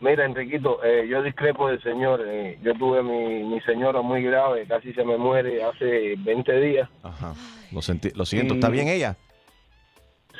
mira, 0.00 0.24
Enriquito, 0.24 0.82
eh, 0.82 1.06
yo 1.08 1.22
discrepo 1.22 1.68
del 1.68 1.82
señor. 1.82 2.22
eh, 2.26 2.58
yo 2.62 2.74
tuve 2.74 3.02
mi, 3.02 3.44
mi 3.44 3.60
señora 3.60 4.00
muy 4.02 4.22
grave, 4.22 4.66
casi 4.66 4.92
se 4.94 5.04
me 5.04 5.16
muere 5.16 5.62
hace 5.62 6.14
20 6.18 6.60
días. 6.60 6.88
Ajá. 7.02 7.34
Lo, 7.72 7.80
senti- 7.82 8.12
lo 8.16 8.24
siento. 8.24 8.54
¿Está 8.54 8.68
bien 8.68 8.88
ella? 8.88 9.16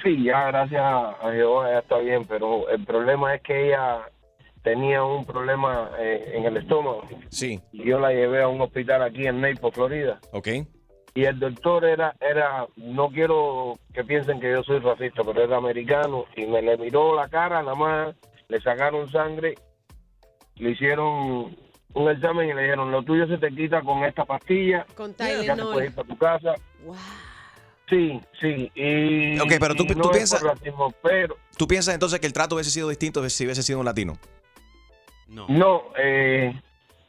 Sí, 0.02 0.24
ya 0.24 0.46
gracias 0.48 0.82
a 0.82 1.30
Jehová 1.32 1.70
ya 1.70 1.78
está 1.78 1.98
bien, 1.98 2.24
pero 2.24 2.68
el 2.68 2.84
problema 2.84 3.34
es 3.36 3.42
que 3.42 3.68
ella 3.68 4.00
tenía 4.62 5.02
un 5.04 5.24
problema 5.24 5.90
eh, 5.98 6.32
en 6.34 6.44
el 6.44 6.56
estómago. 6.56 7.02
Sí. 7.30 7.60
Y 7.72 7.84
yo 7.84 7.98
la 7.98 8.10
llevé 8.12 8.42
a 8.42 8.48
un 8.48 8.60
hospital 8.60 9.02
aquí 9.02 9.26
en 9.26 9.40
Naples, 9.40 9.74
Florida. 9.74 10.20
Ok. 10.32 10.48
Y 11.14 11.24
el 11.24 11.38
doctor 11.38 11.84
era, 11.84 12.14
era, 12.20 12.66
no 12.76 13.08
quiero 13.10 13.78
que 13.92 14.02
piensen 14.04 14.40
que 14.40 14.50
yo 14.50 14.62
soy 14.62 14.78
racista, 14.78 15.22
pero 15.24 15.42
era 15.42 15.56
americano 15.58 16.24
y 16.36 16.46
me 16.46 16.62
le 16.62 16.78
miró 16.78 17.14
la 17.14 17.28
cara, 17.28 17.62
nada 17.62 17.74
más 17.74 18.14
le 18.48 18.60
sacaron 18.62 19.10
sangre, 19.10 19.54
le 20.56 20.70
hicieron 20.70 21.54
un 21.94 22.10
examen 22.10 22.48
y 22.48 22.54
le 22.54 22.62
dijeron, 22.62 22.90
lo 22.90 23.02
tuyo 23.02 23.26
se 23.26 23.36
te 23.36 23.50
quita 23.50 23.82
con 23.82 24.02
esta 24.04 24.24
pastilla, 24.24 24.86
Con 24.94 25.14
ya 25.18 25.54
te 25.54 25.62
puedes 25.62 25.90
ir 25.90 25.94
para 25.94 26.08
tu 26.08 26.16
casa. 26.16 26.54
Sí, 27.90 28.18
sí. 28.40 28.72
Y, 28.74 29.38
Ok, 29.38 29.52
pero 29.60 29.74
tú- 29.74 29.82
y 29.84 29.88
tú 29.88 29.98
no 29.98 30.04
es 30.12 30.16
piensas- 30.16 30.42
racismo, 30.42 30.94
pero 31.02 31.36
¿Tú 31.58 31.68
piensas 31.68 31.92
entonces 31.92 32.18
que 32.20 32.26
el 32.26 32.32
trato 32.32 32.54
hubiese 32.54 32.70
sido 32.70 32.88
distinto 32.88 33.28
si 33.28 33.44
hubiese 33.44 33.62
sido 33.62 33.80
un 33.80 33.84
latino? 33.84 34.14
No, 35.48 35.82
eh, 35.98 36.54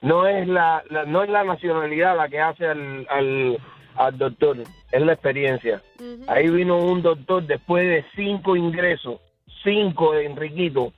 no 0.02 0.28
es 0.28 0.48
la, 0.48 0.84
la- 0.90 1.06
no 1.06 1.24
es 1.24 1.30
la 1.30 1.44
nacionalidad 1.44 2.16
la 2.18 2.30
que 2.30 2.40
hace 2.40 2.66
al, 2.68 3.06
al, 3.10 3.58
al 3.96 4.18
doctor, 4.18 4.58
es 4.92 5.02
la 5.02 5.14
experiencia. 5.14 5.82
Ahí 6.28 6.50
vino 6.50 6.78
un 6.78 7.02
doctor 7.02 7.44
después 7.46 7.86
de 7.88 8.06
cinco 8.16 8.56
ingresos, 8.56 9.20
cinco 9.64 10.14
de 10.14 10.26
Enriquito, 10.26 10.94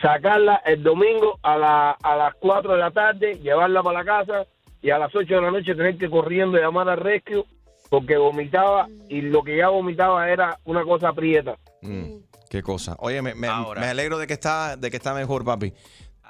sacarla 0.00 0.56
el 0.66 0.82
domingo 0.82 1.38
a, 1.42 1.56
la, 1.56 1.90
a 1.92 2.16
las 2.16 2.34
4 2.34 2.72
de 2.72 2.78
la 2.78 2.90
tarde, 2.90 3.38
llevarla 3.42 3.82
para 3.82 4.02
la 4.02 4.04
casa 4.04 4.46
y 4.82 4.90
a 4.90 4.98
las 4.98 5.14
8 5.14 5.34
de 5.34 5.40
la 5.40 5.50
noche 5.50 5.74
tener 5.74 5.96
que 5.96 6.08
corriendo 6.10 6.58
llamar 6.58 6.88
al 6.88 6.98
rescue 6.98 7.44
porque 7.88 8.16
vomitaba 8.16 8.88
y 9.08 9.22
lo 9.22 9.42
que 9.42 9.56
ya 9.56 9.68
vomitaba 9.68 10.28
era 10.28 10.58
una 10.64 10.82
cosa 10.84 11.12
prieta. 11.12 11.56
Mm, 11.82 12.16
qué 12.50 12.62
cosa. 12.62 12.96
Oye, 12.98 13.22
me, 13.22 13.34
me- 13.34 13.46
Ahora. 13.48 13.80
me 13.80 13.86
alegro 13.88 14.18
de 14.18 14.26
que 14.26 14.32
está 14.34 14.76
de 14.76 14.90
que 14.90 14.96
está 14.96 15.14
mejor, 15.14 15.44
papi. 15.44 15.72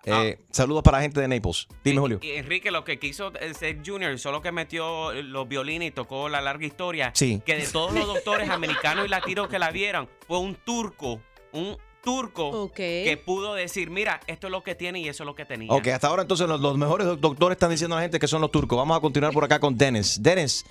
Eh, 0.09 0.39
saludos 0.53 0.83
para 0.85 0.99
la 0.99 1.03
gente 1.03 1.21
de 1.21 1.27
Naples. 1.27 1.67
Dime, 1.83 1.99
Julio. 2.01 2.21
Enrique 2.23 2.71
lo 2.71 2.85
que 2.85 2.99
quiso 2.99 3.33
ser 3.59 3.81
Junior, 3.85 4.17
solo 4.19 4.41
que 4.41 4.53
metió 4.53 5.13
los 5.13 5.49
violines 5.49 5.89
y 5.89 5.91
tocó 5.91 6.29
la 6.29 6.41
larga 6.41 6.65
historia. 6.65 7.11
Sí. 7.15 7.43
Que 7.45 7.57
de 7.57 7.67
todos 7.67 7.93
los 7.93 8.07
doctores 8.07 8.49
americanos 8.49 9.05
y 9.07 9.09
latinos 9.09 9.49
que 9.49 9.59
la 9.59 9.71
vieron, 9.73 10.09
fue 10.29 10.39
un 10.39 10.55
turco, 10.55 11.21
un 11.53 11.77
turco 12.05 12.71
que 12.73 13.21
pudo 13.27 13.55
decir, 13.55 13.91
mira, 13.91 14.21
esto 14.29 14.47
es 14.47 14.53
lo 14.53 14.63
que 14.63 14.77
tiene 14.77 15.01
y 15.01 15.09
eso 15.09 15.25
es 15.25 15.27
lo 15.27 15.35
que 15.35 15.45
tenía. 15.45 15.73
Ok, 15.73 15.89
hasta 15.89 16.07
ahora 16.07 16.23
entonces 16.23 16.47
los, 16.47 16.61
los 16.61 16.79
mejores 16.79 17.05
doc- 17.09 17.19
doctores 17.19 17.57
están 17.57 17.71
diciendo 17.71 17.97
a 17.97 17.99
la 17.99 18.03
gente 18.03 18.21
que 18.21 18.29
son 18.29 18.41
los 18.41 18.53
turcos. 18.53 18.79
Vamos 18.79 18.97
a 18.97 19.01
continuar 19.01 19.33
por 19.33 19.43
acá 19.43 19.59
con 19.59 19.77
Dennis. 19.77 20.23
Dennis, 20.23 20.65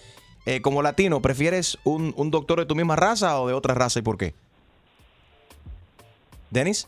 eh, 0.46 0.62
como 0.62 0.82
latino, 0.82 1.22
¿prefieres 1.22 1.78
un, 1.84 2.14
un 2.16 2.32
doctor 2.32 2.60
de 2.60 2.66
tu 2.66 2.74
misma 2.74 2.96
raza 2.96 3.38
o 3.42 3.50
de 3.50 3.54
otra 3.54 3.74
raza 3.74 4.00
y 4.00 4.02
por 4.02 4.18
qué? 4.18 4.34
Dennis, 6.52 6.88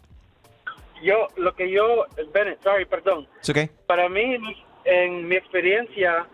Yo, 1.02 1.28
lo 1.38 1.54
que 1.56 1.70
yo, 1.70 2.06
Bennett, 2.34 2.62
sorry, 2.64 2.86
perdón. 2.86 3.28
Para 3.86 4.10
mí, 4.10 4.38
mi- 4.40 4.64
en 4.86 5.28
mi 5.28 5.36
experiencia, 5.36 6.26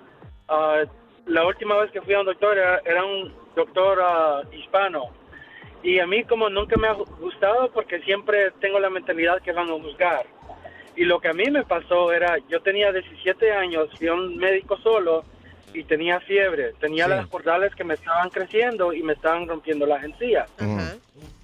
ah, 0.47 0.83
la 1.25 1.45
última 1.45 1.77
vez 1.77 1.91
que 1.91 2.01
fui 2.01 2.13
a 2.13 2.19
un 2.19 2.25
doctor 2.25 2.57
era, 2.57 2.81
era 2.85 3.03
un 3.03 3.33
doctor 3.55 3.99
ah, 4.01 4.41
hispano. 4.51 5.05
Y 5.81 5.99
a 5.99 6.07
mí 6.07 6.23
como 6.23 6.49
nunca 6.49 6.77
me 6.77 6.87
ha 6.87 6.93
gustado 6.93 7.69
porque 7.71 7.99
siempre 8.01 8.51
tengo 8.61 8.79
la 8.79 8.89
mentalidad 8.89 9.41
que 9.41 9.51
van 9.51 9.69
a 9.69 9.73
juzgar. 9.73 10.25
Y 10.95 11.03
lo 11.05 11.19
que 11.19 11.27
a 11.27 11.33
mí 11.33 11.43
me 11.51 11.63
pasó 11.63 12.13
era, 12.13 12.37
yo 12.47 12.61
tenía 12.61 12.91
17 12.91 13.51
años, 13.51 13.89
fui 13.97 14.07
a 14.07 14.13
un 14.13 14.37
médico 14.37 14.77
solo 14.77 15.25
y 15.73 15.83
tenía 15.83 16.19
fiebre. 16.21 16.73
Tenía 16.79 17.05
Sí. 17.05 17.09
las 17.11 17.27
cordales 17.27 17.73
que 17.75 17.83
me 17.83 17.95
estaban 17.95 18.29
creciendo 18.29 18.93
y 18.93 19.01
me 19.03 19.13
estaban 19.13 19.47
rompiendo 19.47 19.85
las 19.85 20.03
encías. 20.03 20.49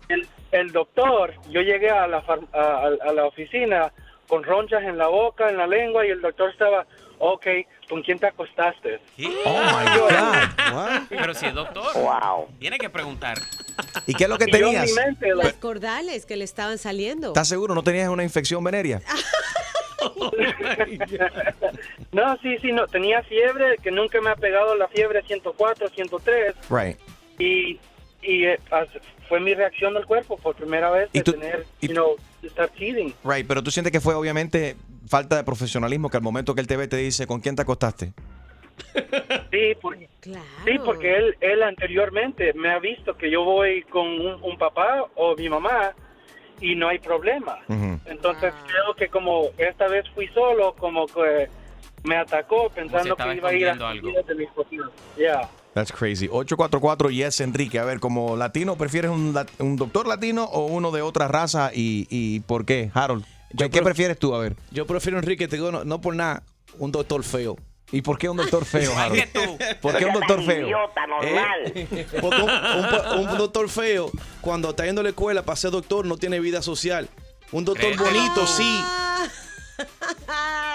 El, 0.08 0.26
el 0.52 0.72
doctor, 0.72 1.34
yo 1.50 1.62
llegué 1.62 1.90
a 1.90 2.08
la, 2.08 2.22
far- 2.22 2.48
a, 2.54 2.60
a- 2.60 3.10
a 3.10 3.14
la 3.14 3.26
oficina 3.26 3.92
con 4.28 4.44
ronchas 4.44 4.84
en 4.84 4.98
la 4.98 5.08
boca, 5.08 5.50
en 5.50 5.58
la 5.58 5.66
lengua, 5.68 6.06
y 6.06 6.10
el 6.10 6.22
doctor 6.22 6.52
estaba, 6.52 6.86
ok, 7.18 7.48
¿con 7.90 8.04
quién 8.04 8.20
te 8.20 8.28
acostaste? 8.28 9.00
Oh 9.44 9.50
my 9.50 10.00
God. 10.00 11.02
Pero 11.10 11.34
si 11.34 11.48
es 11.48 11.54
doctor, 11.56 11.86
tiene 12.60 12.78
que 12.78 12.90
preguntar. 12.90 13.38
¿Y 14.06 14.14
qué 14.14 14.26
es 14.26 14.30
lo 14.30 14.38
que 14.38 14.46
Y 14.48 14.52
yo 14.52 14.58
en 14.58 14.64
mi 14.66 14.70
tenías? 14.78 14.92
mente, 14.94 15.34
Las 15.36 15.54
cordales 15.54 16.26
que 16.28 16.36
le 16.38 16.44
estaban 16.44 16.78
saliendo. 16.78 17.30
¿Estás 17.30 17.48
seguro? 17.48 17.74
¿No 17.74 17.82
tenías 17.84 18.10
una 18.10 18.24
infección 18.24 18.64
venérea? 18.64 19.02
No, 22.12 22.38
sí, 22.38 22.58
sí, 22.62 22.72
no. 22.72 22.88
Tenía 22.88 23.22
fiebre, 23.24 23.76
que 23.84 23.92
nunca 23.92 24.20
me 24.22 24.30
ha 24.30 24.36
pegado 24.36 24.76
la 24.76 24.88
fiebre 24.88 25.22
104, 25.24 25.90
103. 25.90 26.56
Right. 26.70 26.98
Y, 27.38 27.80
y 28.22 28.46
eh, 28.46 28.60
fue 29.30 29.40
mi 29.40 29.54
reacción 29.54 29.94
del 29.94 30.06
cuerpo 30.06 30.38
por 30.38 30.56
primera 30.56 30.90
vez 30.90 31.10
de 31.14 31.20
tener, 31.24 31.66
you 31.82 31.90
know, 31.94 32.16
estar 32.44 32.68
teething. 32.70 33.14
Right, 33.24 33.48
pero 33.48 33.64
tú 33.64 33.72
sientes 33.72 33.92
que 33.94 34.02
fue 34.02 34.16
obviamente 34.16 34.76
falta 35.08 35.38
de 35.38 35.44
profesionalismo 35.46 36.10
que 36.10 36.18
al 36.18 36.24
momento 36.24 36.54
que 36.56 36.62
él 36.62 36.68
te 36.68 36.76
ve 36.76 36.88
te 36.88 36.98
dice, 36.98 37.26
¿con 37.28 37.40
quién 37.40 37.56
te 37.56 37.62
acostaste? 37.62 38.12
Sí, 39.52 39.76
por- 39.82 39.98
sí, 40.22 40.78
porque 40.86 41.16
él, 41.18 41.36
él 41.42 41.64
anteriormente 41.64 42.54
me 42.54 42.70
ha 42.72 42.80
visto 42.80 43.16
que 43.18 43.30
yo 43.30 43.44
voy 43.44 43.82
con 43.84 44.08
un, 44.08 44.42
un 44.44 44.58
papá 44.58 45.06
o 45.16 45.36
mi 45.36 45.50
mamá 45.50 45.94
y 46.62 46.76
no 46.76 46.88
hay 46.90 47.00
problema. 47.00 47.58
Entonces 48.06 48.54
creo 48.68 48.94
que 48.96 49.08
como 49.10 49.48
esta 49.58 49.88
vez 49.88 50.06
fui 50.14 50.28
solo, 50.30 50.74
como 50.76 51.08
que 51.08 51.48
me 52.04 52.16
atacó 52.16 52.70
pensando 52.70 53.16
que 53.16 53.36
iba 53.36 53.50
a 53.50 53.54
ir 53.54 53.68
a 53.68 53.90
algo. 53.90 54.12
de 54.26 54.36
mis 54.36 54.50
cocinas. 54.52 54.90
Yeah. 55.18 55.50
That's 55.74 55.92
crazy. 55.92 56.28
844 56.32 57.10
Yes 57.12 57.40
Enrique. 57.42 57.80
A 57.80 57.86
ver, 57.86 58.00
como 58.00 58.36
latino, 58.36 58.76
¿prefieres 58.76 59.12
un, 59.12 59.34
lat- 59.34 59.50
un 59.60 59.76
doctor 59.76 60.08
latino 60.08 60.44
o 60.46 60.66
uno 60.66 60.92
de 60.92 61.02
otra 61.02 61.28
raza? 61.28 61.72
¿Y, 61.74 62.08
y 62.10 62.40
por 62.42 62.66
qué, 62.66 62.92
Harold? 62.94 63.24
¿Qué, 63.58 63.70
qué 63.70 63.82
prefieres 63.82 64.18
tú? 64.20 64.34
A 64.36 64.40
ver. 64.40 64.56
Yo 64.72 64.86
prefiero 64.88 65.18
Enrique, 65.20 65.48
te 65.48 65.56
digo, 65.58 65.72
no, 65.72 65.84
no 65.84 66.02
por 66.02 66.16
nada, 66.16 66.44
un 66.78 66.92
doctor 66.92 67.24
feo. 67.24 67.56
¿Y 67.92 68.02
por 68.04 68.20
qué 68.20 68.30
un 68.30 68.38
doctor 68.38 68.66
feo, 68.66 68.96
Harold? 68.98 69.24
¿Por 69.82 69.98
qué 69.98 70.06
un 70.06 70.14
doctor 70.14 70.44
feo? 70.44 70.68
Eh, 71.24 72.08
Porque 72.22 72.42
un, 72.42 72.50
un- 72.50 73.30
un 73.30 73.38
doctor 73.38 73.68
feo, 73.70 74.12
cuando 74.42 74.70
está 74.72 74.86
yendo 74.86 75.02
a 75.02 75.04
la 75.04 75.10
escuela 75.10 75.44
para 75.44 75.56
ser 75.56 75.72
doctor, 75.72 76.06
no 76.06 76.18
tiene 76.18 76.40
vida 76.40 76.62
social. 76.62 77.10
Un 77.52 77.66
doctor 77.66 77.96
¿Crees? 77.96 77.98
bonito, 78.00 78.46
sí. 78.46 78.82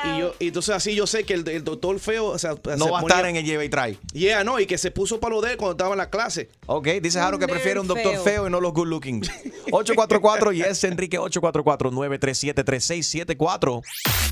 Y, 0.05 0.19
yo, 0.19 0.35
y 0.39 0.49
entonces 0.49 0.75
así 0.75 0.95
yo 0.95 1.07
sé 1.07 1.25
que 1.25 1.35
el, 1.35 1.49
el 1.49 1.65
doctor 1.65 1.99
feo, 1.99 2.27
o 2.27 2.39
sea, 2.39 2.55
No 2.77 2.85
se 2.85 2.91
va 2.91 2.99
a 2.99 3.03
estar 3.03 3.27
en 3.27 3.37
el 3.37 3.45
lleva 3.45 3.65
y 3.65 3.69
trae. 3.69 3.99
Yeah, 4.13 4.45
no, 4.45 4.61
y 4.61 4.67
que 4.67 4.79
se 4.79 4.91
puso 4.91 5.19
para 5.21 5.35
lo 5.35 5.41
de 5.41 5.53
él 5.53 5.57
cuando 5.57 5.73
estaba 5.73 5.93
en 5.93 5.99
la 5.99 6.11
clase. 6.11 6.51
Ok, 6.67 6.87
dice 7.03 7.19
Harold 7.21 7.41
que 7.41 7.49
prefiere 7.49 7.81
un 7.81 7.87
doctor 7.87 8.13
feo. 8.13 8.23
feo. 8.23 8.47
y 8.47 8.51
no 8.51 8.61
los 8.61 8.73
good 8.73 8.89
looking. 8.89 9.23
844 9.73 10.53
Yes 10.53 10.85
Enrique 10.85 11.19
844-937-3674. 11.19 13.83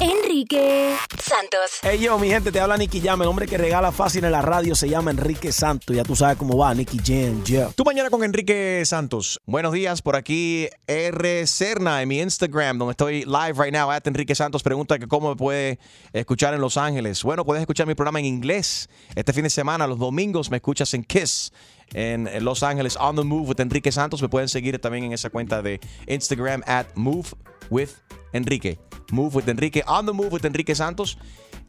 Enrique 0.01 0.95
Santos. 1.19 1.61
Hey 1.83 1.99
yo, 2.01 2.19
mi 2.19 2.29
gente, 2.29 2.53
te 2.53 2.61
habla 2.61 2.77
Nicky 2.77 3.01
Jam. 3.01 3.21
El 3.23 3.29
hombre 3.29 3.47
que 3.47 3.57
regala 3.59 3.93
fácil 3.93 4.25
en 4.25 4.33
la 4.33 4.43
radio 4.43 4.75
se 4.75 4.89
llama 4.89 5.11
Enrique 5.11 5.53
Santos. 5.53 5.95
Ya 5.97 6.03
tú 6.05 6.17
sabes 6.17 6.37
cómo 6.37 6.57
va, 6.57 6.75
Nicky 6.75 6.99
Jam. 7.05 7.43
Yeah. 7.45 7.71
Tú 7.75 7.85
mañana 7.85 8.11
con 8.11 8.23
Enrique 8.25 8.83
Santos. 8.85 9.41
Buenos 9.47 9.73
días, 9.73 10.03
por 10.03 10.17
aquí 10.17 10.69
R. 10.87 11.47
Cerna 11.47 12.03
en 12.03 12.09
mi 12.09 12.21
Instagram, 12.21 12.79
donde 12.79 12.93
estoy 12.93 13.25
live 13.25 13.55
right 13.57 13.73
now. 13.73 13.91
At 13.91 14.07
Enrique 14.07 14.35
Santos 14.35 14.63
pregunta 14.63 14.92
que 14.99 15.09
cómo 15.09 15.31
me 15.31 15.37
puede 15.37 15.79
escuchar 16.13 16.55
en 16.55 16.61
Los 16.61 16.77
Ángeles. 16.77 17.23
Bueno, 17.23 17.45
puedes 17.45 17.61
escuchar 17.61 17.87
mi 17.87 17.95
programa 17.95 18.19
en 18.21 18.27
inglés. 18.27 18.89
Este 19.15 19.33
fin 19.33 19.45
de 19.45 19.51
semana, 19.51 19.87
los 19.87 19.99
domingos, 19.99 20.51
me 20.51 20.57
escuchas 20.59 20.93
en 20.95 21.05
Kiss. 21.05 21.53
En 21.95 22.29
Los 22.45 22.63
Ángeles, 22.63 22.97
On 22.99 23.17
the 23.17 23.23
Move 23.23 23.51
with 23.51 23.61
Enrique 23.61 23.93
Santos. 23.93 24.23
Me 24.23 24.29
pueden 24.29 24.49
seguir 24.49 24.79
también 24.79 25.05
en 25.05 25.13
esa 25.13 25.31
cuenta 25.31 25.61
de 25.63 25.81
Instagram 26.07 26.63
at 26.67 26.87
Move 26.95 27.29
with 27.71 27.91
Enrique. 28.33 28.79
Move 29.11 29.37
with 29.37 29.49
Enrique. 29.49 29.85
On 29.87 30.07
the 30.07 30.13
Move 30.13 30.29
with 30.31 30.45
Enrique 30.45 30.75
Santos. 30.75 31.19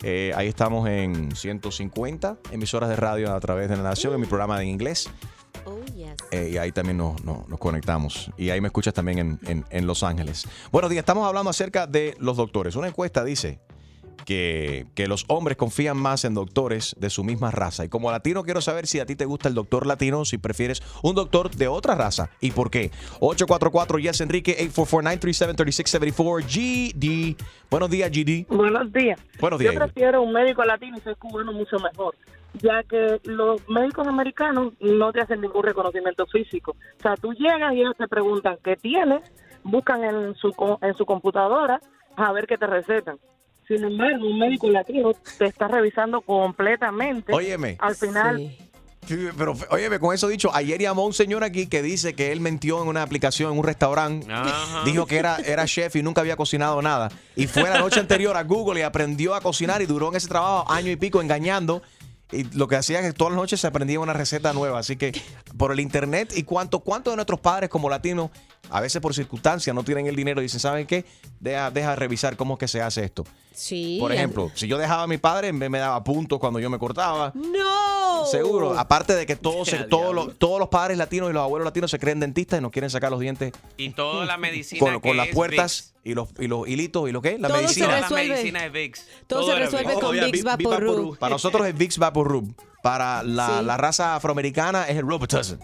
Eh, 0.01 0.31
ahí 0.35 0.47
estamos 0.47 0.87
en 0.89 1.35
150 1.35 2.37
emisoras 2.51 2.89
de 2.89 2.95
radio 2.95 3.33
a 3.33 3.39
través 3.39 3.69
de 3.69 3.77
la 3.77 3.83
nación 3.83 4.13
en 4.13 4.21
mi 4.21 4.27
programa 4.27 4.61
en 4.61 4.69
inglés. 4.69 5.09
Oh, 5.65 5.79
yes. 5.95 6.15
Eh, 6.31 6.49
y 6.53 6.57
ahí 6.57 6.71
también 6.71 6.97
nos, 6.97 7.23
nos- 7.23 7.47
nos 7.47 7.59
conectamos. 7.59 8.29
Y 8.37 8.49
ahí 8.49 8.59
me 8.61 8.67
escuchas 8.67 8.93
también 8.93 9.19
en, 9.19 9.39
en- 9.45 9.65
en 9.69 9.87
Los 9.87 10.03
Ángeles. 10.03 10.47
Buenos 10.71 10.89
días, 10.91 11.01
estamos 11.01 11.27
hablando 11.27 11.49
acerca 11.49 11.87
de 11.87 12.15
los 12.19 12.37
doctores. 12.37 12.75
Una 12.75 12.87
encuesta 12.87 13.23
dice 13.23 13.59
que, 14.25 14.85
que 14.95 15.07
los 15.07 15.25
hombres 15.27 15.57
confían 15.57 15.97
más 15.97 16.23
en 16.23 16.33
doctores 16.33 16.95
de 16.97 17.09
su 17.09 17.23
misma 17.25 17.51
raza. 17.51 17.83
Y 17.83 17.89
como 17.89 18.09
latino 18.11 18.43
quiero 18.43 18.61
saber 18.61 18.87
si 18.87 18.99
a 19.01 19.05
ti 19.05 19.15
te 19.17 19.25
gusta 19.25 19.49
el 19.49 19.53
doctor 19.55 19.85
latino 19.85 20.21
o 20.21 20.25
si 20.25 20.37
prefieres 20.37 20.81
un 21.01 21.13
doctor 21.15 21.51
de 21.53 21.67
otra 21.67 21.95
raza. 21.95 22.29
¿Y 22.39 22.51
por 22.51 22.69
qué? 22.71 22.89
844 23.19 23.99
Yes 23.99 24.21
Enrique 24.21 24.55
844-937-3674 24.73 26.43
GD. 26.45 27.35
Buenos 27.69 27.89
días, 27.89 28.11
GD. 28.11 28.45
Buenos 28.47 28.91
días. 28.93 29.19
Buenos 29.41 29.59
días. 29.59 29.73
Yo 29.73 29.79
prefiero 29.79 30.21
un 30.21 30.31
médico 30.31 30.63
latino 30.63 30.97
y 30.97 31.01
ser 31.01 31.17
cubano 31.17 31.51
mucho 31.51 31.77
mejor, 31.79 32.15
ya 32.61 32.83
que 32.83 33.19
los 33.23 33.67
médicos 33.69 34.07
americanos 34.07 34.73
no 34.79 35.11
te 35.11 35.21
hacen 35.21 35.41
ningún 35.41 35.63
reconocimiento 35.63 36.25
físico. 36.27 36.71
O 36.99 37.01
sea, 37.01 37.15
tú 37.15 37.33
llegas 37.33 37.73
y 37.73 37.81
ellos 37.81 37.95
te 37.97 38.07
preguntan 38.07 38.57
qué 38.63 38.75
tienes, 38.75 39.21
buscan 39.63 40.03
en 40.03 40.35
su, 40.35 40.51
co- 40.51 40.79
en 40.81 40.93
su 40.95 41.05
computadora 41.05 41.79
a 42.15 42.31
ver 42.31 42.45
qué 42.47 42.57
te 42.57 42.67
recetan. 42.67 43.17
Sin 43.67 43.83
embargo, 43.83 44.27
un 44.27 44.37
médico 44.37 44.69
latino 44.69 45.11
te 45.37 45.45
está 45.45 45.67
revisando 45.67 46.21
completamente. 46.21 47.33
Óyeme. 47.33 47.77
Al 47.79 47.95
final, 47.95 48.51
Sí, 49.05 49.27
Pero, 49.37 49.53
óyeme, 49.69 49.99
con 49.99 50.15
eso 50.15 50.29
dicho, 50.29 50.49
ayer 50.53 50.79
llamó 50.79 51.05
un 51.05 51.11
señor 51.11 51.43
aquí 51.43 51.67
que 51.67 51.81
dice 51.81 52.13
que 52.15 52.31
él 52.31 52.39
mentió 52.39 52.81
en 52.81 52.87
una 52.87 53.01
aplicación 53.01 53.51
en 53.51 53.57
un 53.59 53.65
restaurante. 53.65 54.31
Ajá. 54.31 54.83
Dijo 54.85 55.05
que 55.05 55.17
era, 55.17 55.35
era 55.45 55.65
chef 55.65 55.97
y 55.97 56.01
nunca 56.03 56.21
había 56.21 56.37
cocinado 56.37 56.81
nada. 56.81 57.09
Y 57.35 57.47
fue 57.47 57.63
la 57.63 57.79
noche 57.79 57.99
anterior 57.99 58.37
a 58.37 58.43
Google 58.43 58.79
y 58.79 58.83
aprendió 58.83 59.35
a 59.35 59.41
cocinar 59.41 59.81
y 59.81 59.87
duró 59.87 60.07
en 60.07 60.15
ese 60.15 60.29
trabajo 60.29 60.71
año 60.71 60.89
y 60.89 60.95
pico 60.95 61.21
engañando. 61.21 61.81
Y 62.33 62.43
lo 62.53 62.67
que 62.67 62.75
hacía 62.75 62.99
es 62.99 63.05
que 63.05 63.13
todas 63.13 63.31
las 63.31 63.41
noches 63.41 63.59
se 63.59 63.67
aprendía 63.67 63.99
una 63.99 64.13
receta 64.13 64.53
nueva. 64.53 64.79
Así 64.79 64.95
que 64.95 65.11
por 65.57 65.71
el 65.71 65.79
internet 65.79 66.33
y 66.35 66.43
cuánto, 66.43 66.79
cuánto 66.79 67.09
de 67.09 67.15
nuestros 67.15 67.39
padres 67.39 67.69
como 67.69 67.89
latinos, 67.89 68.31
a 68.69 68.81
veces 68.81 69.01
por 69.01 69.13
circunstancias 69.13 69.75
no 69.75 69.83
tienen 69.83 70.07
el 70.07 70.15
dinero 70.15 70.41
y 70.41 70.43
dicen, 70.43 70.59
¿saben 70.59 70.87
qué? 70.87 71.05
Deja, 71.39 71.71
deja 71.71 71.95
revisar 71.95 72.35
cómo 72.35 72.55
es 72.55 72.59
que 72.59 72.67
se 72.67 72.81
hace 72.81 73.03
esto. 73.03 73.25
Sí. 73.53 73.97
Por 73.99 74.11
ejemplo, 74.11 74.51
si 74.55 74.67
yo 74.67 74.77
dejaba 74.77 75.03
a 75.03 75.07
mi 75.07 75.17
padre, 75.17 75.53
me, 75.53 75.69
me 75.69 75.79
daba 75.79 76.03
puntos 76.03 76.39
cuando 76.39 76.59
yo 76.59 76.69
me 76.69 76.79
cortaba. 76.79 77.31
No. 77.35 78.25
Seguro. 78.25 78.77
Aparte 78.77 79.15
de 79.15 79.25
que 79.25 79.35
todos, 79.35 79.67
se- 79.69 79.83
todos, 79.83 80.13
los, 80.15 80.37
todos 80.37 80.59
los 80.59 80.69
padres 80.69 80.97
latinos 80.97 81.29
y 81.29 81.33
los 81.33 81.41
abuelos 81.43 81.65
latinos 81.65 81.91
se 81.91 81.99
creen 81.99 82.19
dentistas 82.19 82.59
y 82.59 82.61
nos 82.61 82.71
quieren 82.71 82.89
sacar 82.89 83.11
los 83.11 83.19
dientes 83.19 83.51
Y 83.77 83.89
toda 83.91 84.25
la 84.25 84.37
medicina 84.37 84.79
con, 84.79 84.93
que 85.01 85.07
con 85.09 85.17
las 85.17 85.27
es 85.29 85.35
puertas 85.35 85.93
y 86.03 86.13
los, 86.13 86.29
y 86.39 86.47
los 86.47 86.67
hilitos 86.67 87.09
y 87.09 87.11
lo 87.11 87.21
que 87.21 87.37
la 87.37 87.47
Todo 87.47 87.57
se 87.57 87.63
Vicks. 87.63 87.77
medicina. 87.77 87.87
Toda 87.87 87.99
la 87.99 88.01
resuelve. 88.07 88.29
medicina 88.35 88.65
es 88.65 88.71
Vicks. 88.71 89.07
Todo, 89.27 89.45
se 89.45 89.55
resuelve 89.55 89.87
Vicks. 89.89 90.01
con 90.01 90.05
Oh, 90.09 90.11
Vicks 90.11 90.25
Vic- 90.25 90.57
Vic 90.57 90.67
Vaporub. 90.69 91.17
Para 91.17 91.29
nosotros 91.35 91.67
es 91.67 91.77
Vicks 91.77 91.97
Vaporub. 91.97 92.53
Para 92.81 93.23
la, 93.23 93.59
Sí. 93.59 93.65
la 93.65 93.77
raza 93.77 94.15
afroamericana 94.15 94.89
es 94.89 94.97
el 94.97 95.07
Robitussin. 95.07 95.57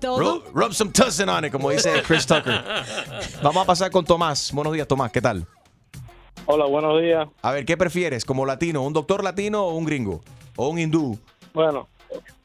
Todo. 0.00 0.18
Rub, 0.20 0.44
rub 0.54 0.72
some 0.72 0.92
tussin 0.92 1.28
on 1.28 1.44
it, 1.44 1.50
como 1.52 1.70
dice 1.70 2.00
Chris 2.06 2.26
Tucker. 2.26 2.62
Vamos 3.42 3.62
a 3.64 3.66
pasar 3.66 3.90
con 3.90 4.04
Tomás. 4.04 4.52
Buenos 4.52 4.72
días, 4.72 4.86
Tomás. 4.86 5.10
¿Qué 5.10 5.20
tal? 5.20 5.46
Hola, 6.50 6.64
buenos 6.64 6.98
días. 7.02 7.28
A 7.42 7.52
ver, 7.52 7.66
¿qué 7.66 7.76
prefieres? 7.76 8.24
¿Como 8.24 8.46
latino? 8.46 8.82
¿Un 8.82 8.94
doctor 8.94 9.22
latino 9.22 9.66
o 9.66 9.74
un 9.74 9.84
gringo? 9.84 10.22
¿O 10.56 10.68
un 10.68 10.78
hindú? 10.78 11.18
Bueno, 11.52 11.88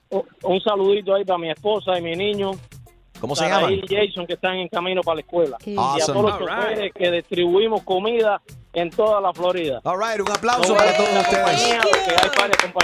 un 0.10 0.60
saludito 0.60 1.16
ahí 1.16 1.24
para 1.24 1.40
mi 1.40 1.50
esposa 1.50 1.98
y 1.98 2.02
mi 2.02 2.14
niño. 2.14 2.52
¿Cómo 3.22 3.34
se 3.34 3.46
y 3.46 3.82
Jason 3.88 4.28
que 4.28 4.34
están 4.34 4.56
en 4.56 4.68
camino 4.68 5.00
para 5.04 5.16
la 5.16 5.22
escuela. 5.22 5.58
Y 5.66 5.78
a 5.78 6.06
todos 6.06 6.38
los 6.38 6.40
right. 6.40 6.92
que 6.94 7.12
distribuimos 7.12 7.84
comida 7.84 8.42
en 8.74 8.90
toda 8.90 9.22
la 9.22 9.32
Florida. 9.32 9.80
All 9.86 9.98
right, 9.98 10.20
un 10.20 10.30
aplauso 10.30 10.74
No 10.74 10.78
para 10.78 10.98
todos 10.98 11.10
ustedes. 11.22 11.80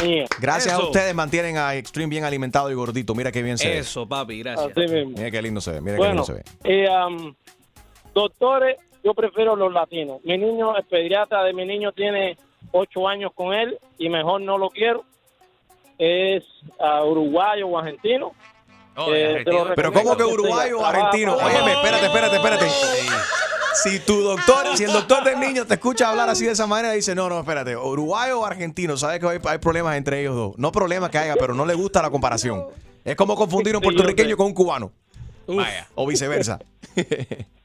hay. 0.01 0.25
Gracias 0.39 0.73
a 0.73 0.79
ustedes 0.81 1.13
mantienen 1.13 1.57
a 1.57 1.75
Extreme 1.75 2.11
bien 2.11 2.23
alimentado 2.23 2.71
y 2.71 2.75
gordito. 2.75 3.13
Mira 3.13 3.33
qué 3.33 3.41
bien 3.41 3.57
se 3.57 3.67
ve. 3.67 3.79
Eso, 3.79 4.07
papi, 4.07 4.39
gracias. 4.39 4.71
Así 4.71 4.93
mismo. 4.93 5.11
Mira 5.17 5.31
qué 5.31 5.41
lindo 5.41 5.59
se 5.59 5.71
ve. 5.73 5.81
Mira 5.81 5.97
qué 5.97 6.07
lindo 6.07 6.23
se 6.23 6.33
ve. 6.33 6.43
eh, 6.63 6.87
am, 6.87 7.35
doctores, 8.13 8.77
yo 9.09 9.15
prefiero 9.15 9.55
los 9.55 9.73
latinos. 9.73 10.19
Mi 10.23 10.37
niño, 10.37 10.75
el 10.77 10.83
pediatra 10.83 11.43
de 11.43 11.51
mi 11.51 11.65
niño 11.65 11.91
tiene 11.91 12.37
ocho 12.71 13.07
años 13.07 13.31
con 13.33 13.53
él 13.53 13.79
y 13.97 14.07
mejor 14.07 14.41
no 14.41 14.57
lo 14.57 14.69
quiero. 14.69 15.03
Es 15.97 16.43
ah, 16.79 17.03
uruguayo 17.03 17.67
o 17.67 17.77
argentino. 17.79 18.33
Oh, 18.95 19.11
Eh, 19.11 19.43
Pero 19.75 19.91
¿cómo 19.91 20.15
que 20.15 20.23
uruguayo 20.23 20.79
o 20.79 20.85
argentino? 20.85 21.35
Óyeme, 21.35 21.73
espérate, 21.73 22.05
espérate, 22.05 22.35
espérate. 22.35 22.65
Si 23.81 23.99
tu 23.99 24.21
doctor, 24.21 24.77
si 24.77 24.83
el 24.83 24.91
doctor 24.91 25.23
del 25.23 25.39
niño 25.39 25.65
te 25.65 25.75
escucha 25.75 26.09
hablar 26.09 26.29
así 26.29 26.45
de 26.45 26.51
esa 26.51 26.67
manera, 26.67 26.93
dice, 26.93 27.15
no, 27.15 27.29
no, 27.29 27.39
espérate, 27.39 27.75
uruguayo 27.77 28.41
o 28.41 28.45
argentino, 28.45 28.97
sabes 28.97 29.19
que 29.19 29.27
hay, 29.27 29.39
hay 29.43 29.57
problemas 29.57 29.95
entre 29.95 30.21
ellos 30.21 30.35
dos. 30.35 30.57
No 30.57 30.71
problemas 30.71 31.09
que 31.09 31.17
haya, 31.17 31.35
pero 31.35 31.55
no 31.55 31.65
le 31.65 31.73
gusta 31.73 32.01
la 32.01 32.11
comparación. 32.11 32.65
Es 33.03 33.15
como 33.15 33.35
confundir 33.35 33.75
un 33.75 33.81
puertorriqueño 33.81 34.37
con 34.37 34.47
un 34.47 34.53
cubano. 34.53 34.91
Vaya. 35.47 35.87
O 35.95 36.05
viceversa. 36.05 36.59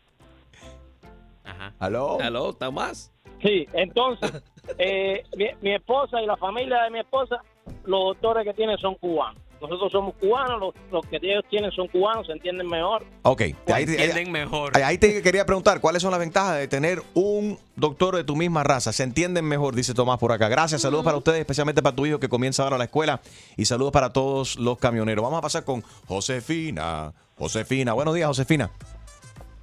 Ajá. 1.66 1.74
¿Aló? 1.78 2.18
Hello, 2.20 2.52
Tomás. 2.52 3.12
Sí, 3.42 3.66
entonces, 3.72 4.42
eh, 4.78 5.22
mi, 5.36 5.46
mi 5.60 5.74
esposa 5.74 6.20
y 6.22 6.26
la 6.26 6.36
familia 6.36 6.82
de 6.84 6.90
mi 6.90 7.00
esposa, 7.00 7.36
los 7.84 8.00
doctores 8.14 8.44
que 8.44 8.54
tienen 8.54 8.78
son 8.78 8.94
cubanos. 8.96 9.42
Nosotros 9.60 9.92
somos 9.92 10.14
cubanos, 10.16 10.60
los, 10.60 10.74
los 10.92 11.06
que 11.06 11.16
ellos 11.22 11.42
tienen 11.48 11.70
son 11.70 11.88
cubanos, 11.88 12.26
se 12.26 12.32
entienden 12.34 12.66
mejor. 12.68 13.02
Ok. 13.22 13.40
Ahí, 13.72 13.84
Entienden 13.84 14.30
mejor. 14.30 14.76
ahí- 14.76 14.82
ahí 14.82 14.98
te 14.98 15.22
quería 15.22 15.46
preguntar, 15.46 15.80
¿cuáles 15.80 16.02
son 16.02 16.10
las 16.10 16.20
ventajas 16.20 16.58
de 16.58 16.68
tener 16.68 17.02
un 17.14 17.58
doctor 17.74 18.14
de 18.16 18.24
tu 18.24 18.36
misma 18.36 18.62
raza? 18.62 18.92
Se 18.92 19.04
entienden 19.04 19.46
mejor, 19.46 19.74
dice 19.74 19.94
Tomás 19.94 20.18
por 20.18 20.32
acá. 20.32 20.48
Gracias, 20.48 20.82
saludos 20.82 21.04
para 21.04 21.16
ustedes, 21.16 21.40
especialmente 21.40 21.82
para 21.82 21.96
tu 21.96 22.04
hijo 22.04 22.18
que 22.20 22.28
comienza 22.28 22.62
ahora 22.62 22.76
la 22.76 22.84
escuela. 22.84 23.22
Y 23.56 23.64
saludos 23.64 23.92
para 23.92 24.12
todos 24.12 24.56
los 24.58 24.76
camioneros. 24.76 25.22
Vamos 25.22 25.38
a 25.38 25.42
pasar 25.42 25.64
con 25.64 25.82
Josefina. 26.08 27.14
Josefina, 27.38 27.94
buenos 27.94 28.14
días, 28.14 28.26
Josefina. 28.28 28.70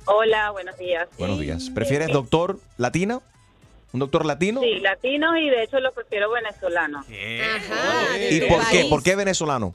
Hola, 0.06 0.52
buenos 0.52 0.78
días. 0.78 1.08
Buenos 1.18 1.40
días. 1.40 1.70
¿Prefieres 1.70 2.10
doctor 2.10 2.60
latino? 2.78 3.22
¿Un 3.94 4.00
doctor 4.00 4.26
latino? 4.26 4.62
Sí, 4.62 4.80
latinos 4.80 5.38
y 5.38 5.50
de 5.50 5.64
hecho 5.64 5.80
lo 5.80 5.92
prefiero 5.92 6.32
venezolanos. 6.32 7.06
Ajá, 7.06 8.18
¿Y 8.18 8.42
por 8.42 8.68
qué? 8.70 8.86
¿Por 8.90 9.04
qué 9.04 9.16
venezolano? 9.16 9.74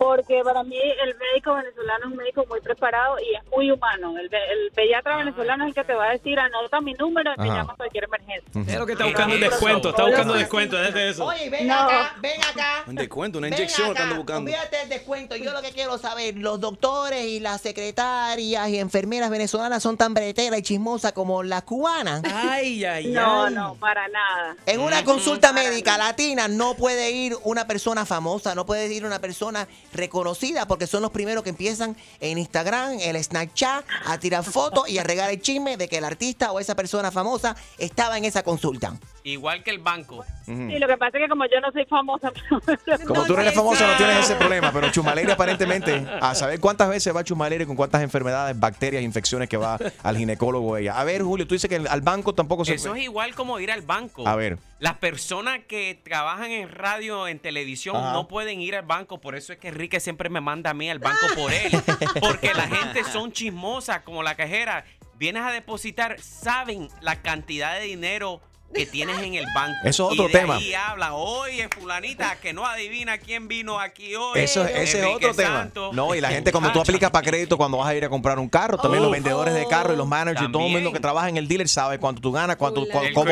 Porque 0.00 0.40
para 0.42 0.62
mí 0.62 0.78
el 0.78 1.14
médico 1.18 1.54
venezolano 1.54 2.06
es 2.06 2.10
un 2.12 2.16
médico 2.16 2.46
muy 2.48 2.58
preparado 2.62 3.16
y 3.20 3.34
es 3.36 3.42
muy 3.54 3.70
humano. 3.70 4.14
El, 4.18 4.30
el 4.32 4.70
pediatra 4.74 5.18
venezolano 5.18 5.64
es 5.64 5.68
el 5.68 5.74
que 5.74 5.84
te 5.84 5.92
va 5.92 6.06
a 6.08 6.12
decir, 6.12 6.38
anota 6.40 6.80
mi 6.80 6.94
número 6.94 7.30
y 7.36 7.40
me 7.42 7.48
Ajá. 7.50 7.56
llama 7.58 7.72
a 7.74 7.76
cualquier 7.76 8.04
emergencia. 8.04 8.72
Es 8.72 8.78
lo 8.78 8.86
que 8.86 8.92
está 8.92 9.04
buscando 9.04 9.34
un 9.34 9.40
descuento. 9.42 9.90
Está 9.90 10.06
buscando 10.06 10.32
descuento. 10.32 10.76
Déjate 10.78 11.08
eso. 11.10 11.26
Oye, 11.26 11.50
ven 11.50 11.66
No. 11.66 11.74
acá, 11.80 12.14
ven 12.22 12.40
acá. 12.42 12.84
Un 12.86 12.94
descuento, 12.94 13.36
una 13.38 13.48
Ven 13.48 13.52
inyección 13.58 13.94
ando 13.94 14.16
buscando. 14.16 14.50
Olvídate 14.50 14.76
del 14.78 14.88
descuento. 14.88 15.36
Yo 15.36 15.52
lo 15.52 15.60
que 15.60 15.70
quiero 15.72 15.98
saber, 15.98 16.34
los 16.38 16.58
doctores 16.58 17.22
y 17.26 17.38
las 17.40 17.60
secretarias 17.60 18.70
y 18.70 18.78
enfermeras 18.78 19.28
venezolanas 19.28 19.82
son 19.82 19.98
tan 19.98 20.14
breteras 20.14 20.60
y 20.60 20.62
chismosas 20.62 21.12
como 21.12 21.42
las 21.42 21.64
cubanas. 21.64 22.22
Ay, 22.24 22.86
ay, 22.86 23.08
No, 23.08 23.44
ay. 23.44 23.54
no, 23.54 23.74
para 23.74 24.08
nada. 24.08 24.56
En 24.64 24.80
una 24.80 25.04
consulta 25.04 25.52
médica 25.52 25.98
latina 25.98 26.48
no 26.48 26.74
puede 26.74 27.10
ir 27.10 27.36
una 27.44 27.66
persona 27.66 28.06
famosa, 28.06 28.54
no 28.54 28.64
puede 28.64 28.90
ir 28.94 29.04
una 29.04 29.18
persona 29.18 29.68
reconocida 29.92 30.66
porque 30.66 30.86
son 30.86 31.02
los 31.02 31.10
primeros 31.10 31.44
que 31.44 31.50
empiezan 31.50 31.96
en 32.20 32.38
Instagram, 32.38 32.98
en 33.00 33.22
Snapchat, 33.22 33.84
a 34.06 34.18
tirar 34.18 34.44
fotos 34.44 34.88
y 34.88 34.98
a 34.98 35.04
regar 35.04 35.30
el 35.30 35.40
chisme 35.40 35.76
de 35.76 35.88
que 35.88 35.98
el 35.98 36.04
artista 36.04 36.52
o 36.52 36.60
esa 36.60 36.74
persona 36.74 37.10
famosa 37.10 37.56
estaba 37.78 38.18
en 38.18 38.24
esa 38.24 38.42
consulta. 38.42 38.98
Igual 39.22 39.62
que 39.62 39.70
el 39.70 39.78
banco. 39.78 40.24
Sí, 40.46 40.78
lo 40.78 40.88
que 40.88 40.96
pasa 40.96 41.18
es 41.18 41.24
que 41.24 41.28
como 41.28 41.44
yo 41.44 41.60
no 41.60 41.70
soy 41.70 41.84
famosa, 41.84 42.32
Como 43.06 43.24
tú 43.24 43.34
no 43.34 43.40
eres 43.40 43.54
famosa, 43.54 43.86
no 43.86 43.96
tienes 43.96 44.24
ese 44.24 44.34
problema, 44.34 44.72
pero 44.72 44.90
Chumaleire 44.90 45.32
aparentemente, 45.32 46.04
a 46.20 46.34
saber 46.34 46.58
cuántas 46.58 46.88
veces 46.88 47.14
va 47.14 47.22
Chumaleire 47.22 47.66
con 47.66 47.76
cuántas 47.76 48.02
enfermedades, 48.02 48.58
bacterias, 48.58 49.02
infecciones 49.02 49.48
que 49.48 49.56
va 49.56 49.78
al 50.02 50.16
ginecólogo 50.16 50.76
ella. 50.76 50.98
A 50.98 51.04
ver, 51.04 51.22
Julio, 51.22 51.46
tú 51.46 51.54
dices 51.54 51.68
que 51.68 51.76
al 51.76 52.00
banco 52.00 52.34
tampoco 52.34 52.64
se 52.64 52.74
Eso 52.74 52.94
es 52.94 53.02
igual 53.02 53.34
como 53.34 53.60
ir 53.60 53.70
al 53.70 53.82
banco. 53.82 54.26
A 54.26 54.36
ver. 54.36 54.58
Las 54.78 54.94
personas 54.94 55.60
que 55.68 56.00
trabajan 56.02 56.50
en 56.50 56.70
radio, 56.70 57.28
en 57.28 57.38
televisión, 57.38 57.96
Ajá. 57.96 58.12
no 58.12 58.28
pueden 58.28 58.60
ir 58.62 58.74
al 58.74 58.86
banco. 58.86 59.20
Por 59.20 59.34
eso 59.34 59.52
es 59.52 59.58
que 59.58 59.68
Enrique 59.68 60.00
siempre 60.00 60.30
me 60.30 60.40
manda 60.40 60.70
a 60.70 60.74
mí 60.74 60.88
al 60.88 60.98
banco 60.98 61.26
por 61.36 61.52
él. 61.52 61.70
Porque 62.20 62.54
la 62.54 62.66
gente 62.66 63.04
son 63.04 63.30
chismosas, 63.30 64.00
como 64.00 64.22
la 64.22 64.34
cajera. 64.34 64.84
Vienes 65.18 65.42
a 65.42 65.52
depositar, 65.52 66.18
saben 66.18 66.88
la 67.02 67.20
cantidad 67.20 67.78
de 67.78 67.84
dinero 67.84 68.40
que 68.72 68.86
tienes 68.86 69.18
en 69.20 69.34
el 69.34 69.44
banco. 69.54 69.76
Eso 69.84 70.10
es 70.10 70.16
Y 70.16 70.20
otro 70.20 70.32
de 70.32 70.38
tema. 70.40 70.56
ahí 70.56 70.72
hablan, 70.74 71.10
oye, 71.14 71.68
fulanita, 71.76 72.36
que 72.40 72.52
no 72.52 72.64
adivina 72.66 73.18
quién 73.18 73.48
vino 73.48 73.80
aquí 73.80 74.14
hoy. 74.14 74.38
Eso, 74.40 74.64
ese 74.64 75.00
es 75.00 75.06
otro 75.16 75.34
tema. 75.34 75.70
No, 75.92 76.14
y 76.14 76.20
la 76.20 76.30
gente 76.30 76.52
cuando 76.52 76.70
tú 76.72 76.80
aplicas 76.80 77.10
para 77.10 77.26
crédito 77.28 77.56
cuando 77.56 77.78
vas 77.78 77.88
a 77.88 77.94
ir 77.96 78.04
a 78.04 78.08
comprar 78.08 78.38
un 78.38 78.48
carro, 78.48 78.78
también 78.78 79.02
los 79.02 79.10
Oh. 79.10 79.12
vendedores 79.12 79.54
de 79.54 79.66
carro 79.66 79.92
y 79.92 79.96
los 79.96 80.06
managers 80.06 80.48
y 80.48 80.52
todo 80.52 80.66
el 80.66 80.72
mundo 80.72 80.92
que 80.92 81.00
trabaja 81.00 81.28
en 81.28 81.36
el 81.36 81.48
dealer 81.48 81.68
sabe 81.68 81.98
cuánto 81.98 82.20
tú 82.20 82.30
ganas, 82.32 82.56
cuánto, 82.56 82.86
cu- 82.86 82.98
cómo, 83.14 83.30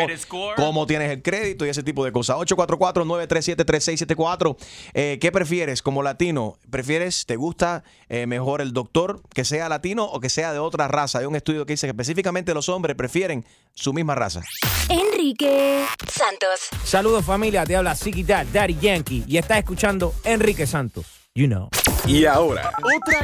cómo 0.57 0.87
tienes 0.87 1.11
el 1.11 1.23
crédito 1.23 1.65
y 1.65 1.69
ese 1.69 1.83
tipo 1.83 2.05
de 2.05 2.13
cosas. 2.13 2.37
844-937-3674. 2.39 4.57
Eh, 4.95 5.19
¿Qué 5.21 5.33
prefieres 5.33 5.83
como 5.83 6.03
latino? 6.03 6.59
¿Prefieres, 6.71 7.27
te 7.27 7.37
gusta 7.37 7.85
eh, 8.09 8.27
mejor 8.27 8.61
el 8.61 8.73
doctor 8.73 9.23
que 9.35 9.45
sea 9.45 9.69
latino 9.69 10.05
o 10.05 10.21
que 10.21 10.29
sea 10.31 10.53
de 10.53 10.59
otra 10.59 10.89
raza? 10.89 11.19
Hay 11.21 11.27
un 11.27 11.37
estudio 11.37 11.67
que 11.67 11.75
dice 11.75 11.87
que 11.87 11.91
específicamente 11.93 12.55
los 12.55 12.69
hombres 12.69 12.97
prefieren 12.97 13.45
su 13.75 13.93
misma 13.93 14.15
raza. 14.15 14.43
Enrique 14.89 15.85
Santos. 16.11 16.69
Saludos 16.85 17.25
familia, 17.25 17.65
te 17.65 17.77
habla 17.77 17.95
Siki 17.95 18.23
Dad, 18.23 18.47
Daddy 18.53 18.77
Yankee 18.81 19.25
y 19.27 19.37
estás 19.39 19.59
escuchando 19.59 20.15
Enrique 20.25 20.67
Santos. 20.67 21.07
You 21.35 21.47
know. 21.47 21.69
Y 22.07 22.25
ahora, 22.27 22.73
Otra 22.83 23.21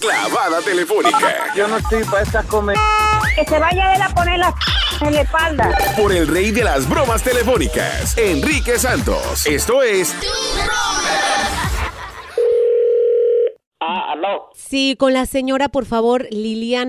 clavada 0.00 0.60
telefónica 0.62 1.52
Yo 1.56 1.66
no 1.66 1.78
estoy 1.78 2.04
para 2.04 2.22
estas 2.22 2.46
comer. 2.46 2.76
que 3.34 3.44
se 3.44 3.58
vaya 3.58 3.94
él 3.94 4.02
a 4.02 4.08
poner 4.10 4.38
la 4.38 4.54
en 5.00 5.14
la 5.14 5.20
espalda. 5.22 5.70
por 5.96 6.12
el 6.12 6.28
rey 6.28 6.52
de 6.52 6.62
las 6.62 6.88
bromas 6.88 7.22
telefónicas, 7.24 8.16
Enrique 8.16 8.78
Santos. 8.78 9.44
Esto 9.46 9.82
es 9.82 10.14
Ah, 13.80 14.12
aló. 14.12 14.50
Sí, 14.54 14.94
con 14.96 15.12
la 15.12 15.26
señora, 15.26 15.68
por 15.68 15.86
favor, 15.86 16.26
Liliana. 16.30 16.88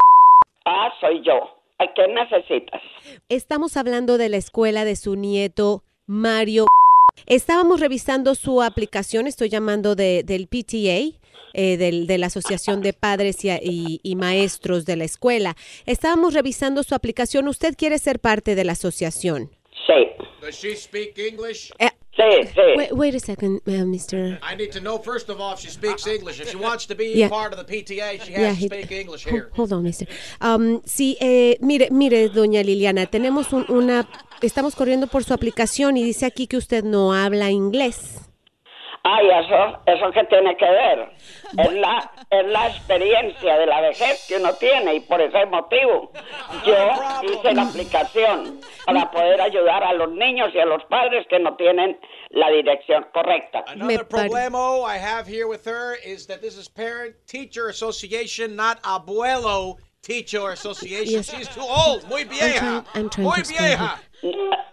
Ah, 0.66 0.90
soy 1.02 1.24
yo. 1.26 1.53
¿A 1.84 1.94
¿Qué 1.94 2.08
necesitas? 2.08 2.82
Estamos 3.30 3.76
hablando 3.78 4.18
de 4.18 4.30
la 4.30 4.38
escuela 4.38 4.86
de 4.86 4.96
su 4.96 5.16
nieto 5.16 5.84
Mario. 6.08 6.66
Estábamos 7.26 7.80
revisando 7.80 8.36
su 8.36 8.62
aplicación, 8.62 9.28
estoy 9.28 9.50
llamando 9.50 9.96
de, 9.96 10.24
del 10.24 10.48
PTA, 10.48 11.18
eh, 11.54 11.78
del- 11.78 12.08
de 12.08 12.18
la 12.18 12.28
Asociación 12.28 12.82
de 12.82 12.94
Padres 12.94 13.44
y, 13.46 13.50
y- 13.52 14.00
y 14.02 14.16
Maestros 14.16 14.86
de 14.86 14.96
la 14.96 15.04
escuela. 15.04 15.56
Estábamos 15.86 16.34
revisando 16.34 16.84
su 16.84 16.96
aplicación. 16.96 17.48
¿Usted 17.48 17.76
quiere 17.78 17.98
ser 18.00 18.20
parte 18.20 18.56
de 18.56 18.64
la 18.64 18.72
asociación? 18.72 19.52
Sí. 19.86 19.94
Does 20.42 20.56
she 20.56 20.76
speak 20.76 21.18
English? 21.18 21.72
Eh, 21.80 21.90
Sí, 22.16 22.48
sí. 22.54 22.62
Wait, 22.78 22.92
wait 22.94 23.16
a 23.16 23.20
second, 23.20 23.62
uh, 23.66 23.72
Mr. 23.86 24.38
I 24.44 24.56
need 24.56 24.72
to 24.74 24.80
know 24.80 25.00
first 25.00 25.30
of 25.30 25.40
all 25.42 25.54
if 25.54 25.60
she 25.60 25.70
speaks 25.70 26.06
English. 26.06 26.40
If 26.40 26.50
she 26.52 26.58
wants 26.70 26.86
to 26.88 26.96
be 26.96 27.14
Yeah. 27.16 27.28
part 27.30 27.54
of 27.54 27.58
the 27.58 27.66
PTA, 27.66 28.20
she 28.24 28.34
has 28.34 28.40
Yeah, 28.42 28.50
to 28.50 28.56
he- 28.56 28.68
speak 28.68 28.92
English 28.92 29.26
here. 29.26 29.50
Hold 29.56 29.74
on, 29.74 29.82
mister. 29.84 30.06
Um, 30.40 30.82
sí, 30.86 31.18
eh, 31.20 31.58
mire, 31.60 31.90
mire, 31.90 32.30
doña 32.30 32.62
Liliana, 32.64 33.08
tenemos 33.08 33.52
un- 33.52 33.66
una 33.68 34.08
estamos 34.44 34.76
corriendo 34.76 35.08
por 35.08 35.24
su 35.24 35.34
aplicación 35.34 35.98
y 35.98 36.04
dice 36.04 36.26
aquí 36.28 36.46
que 36.46 36.58
usted 36.58 36.84
no 36.84 37.14
habla 37.14 37.50
inglés. 37.50 38.20
Ay, 39.06 39.30
eso, 39.30 39.82
eso 39.86 40.12
que 40.12 40.24
tiene 40.26 40.56
que 40.56 40.66
ver. 40.66 41.10
Es 41.58 41.74
la, 41.74 42.12
es 42.30 42.46
la 42.46 42.68
experiencia 42.68 43.58
de 43.58 43.66
la 43.66 43.82
vejez 43.82 44.26
que 44.30 44.38
uno 44.38 44.54
tiene 44.54 44.96
y 44.96 45.00
por 45.02 45.22
ese 45.22 45.46
motivo 45.46 46.10
yo 46.66 46.76
hice 47.22 47.54
la 47.54 47.64
aplicación 47.64 48.62
para 48.86 49.12
poder 49.12 49.42
ayudar 49.42 49.84
a 49.84 49.92
los 49.92 50.10
niños 50.12 50.52
y 50.54 50.60
a 50.60 50.66
los 50.66 50.84
padres 50.86 51.28
que 51.30 51.38
no 51.38 51.56
tienen 51.58 52.00
la 52.30 52.50
dirección 52.50 53.06
correcta. 53.14 53.66
Another 53.68 54.08
problemo 54.08 54.86
I 54.88 54.98
have 54.98 55.28
here 55.28 55.48
with 55.48 55.66
her 55.66 55.96
is 55.96 56.26
that 56.28 56.42
this 56.42 56.58
is 56.58 56.70
Parent 56.70 57.16
Teacher 57.28 57.68
Association, 57.68 58.56
not 58.56 58.82
Abuelo 58.84 59.80
Teacher 60.04 60.50
Association. 60.52 61.24
Yes. 61.24 61.32
She's 61.32 61.48
too 61.48 61.62
old. 61.62 62.08
Muy 62.10 62.22
I'm 62.24 62.28
vieja. 62.30 62.60
trying, 62.60 62.86
I'm 62.94 63.10
trying 63.10 63.24
Muy 63.26 63.36
to 63.36 63.40
explain 63.40 63.70
vieja. 63.70 64.00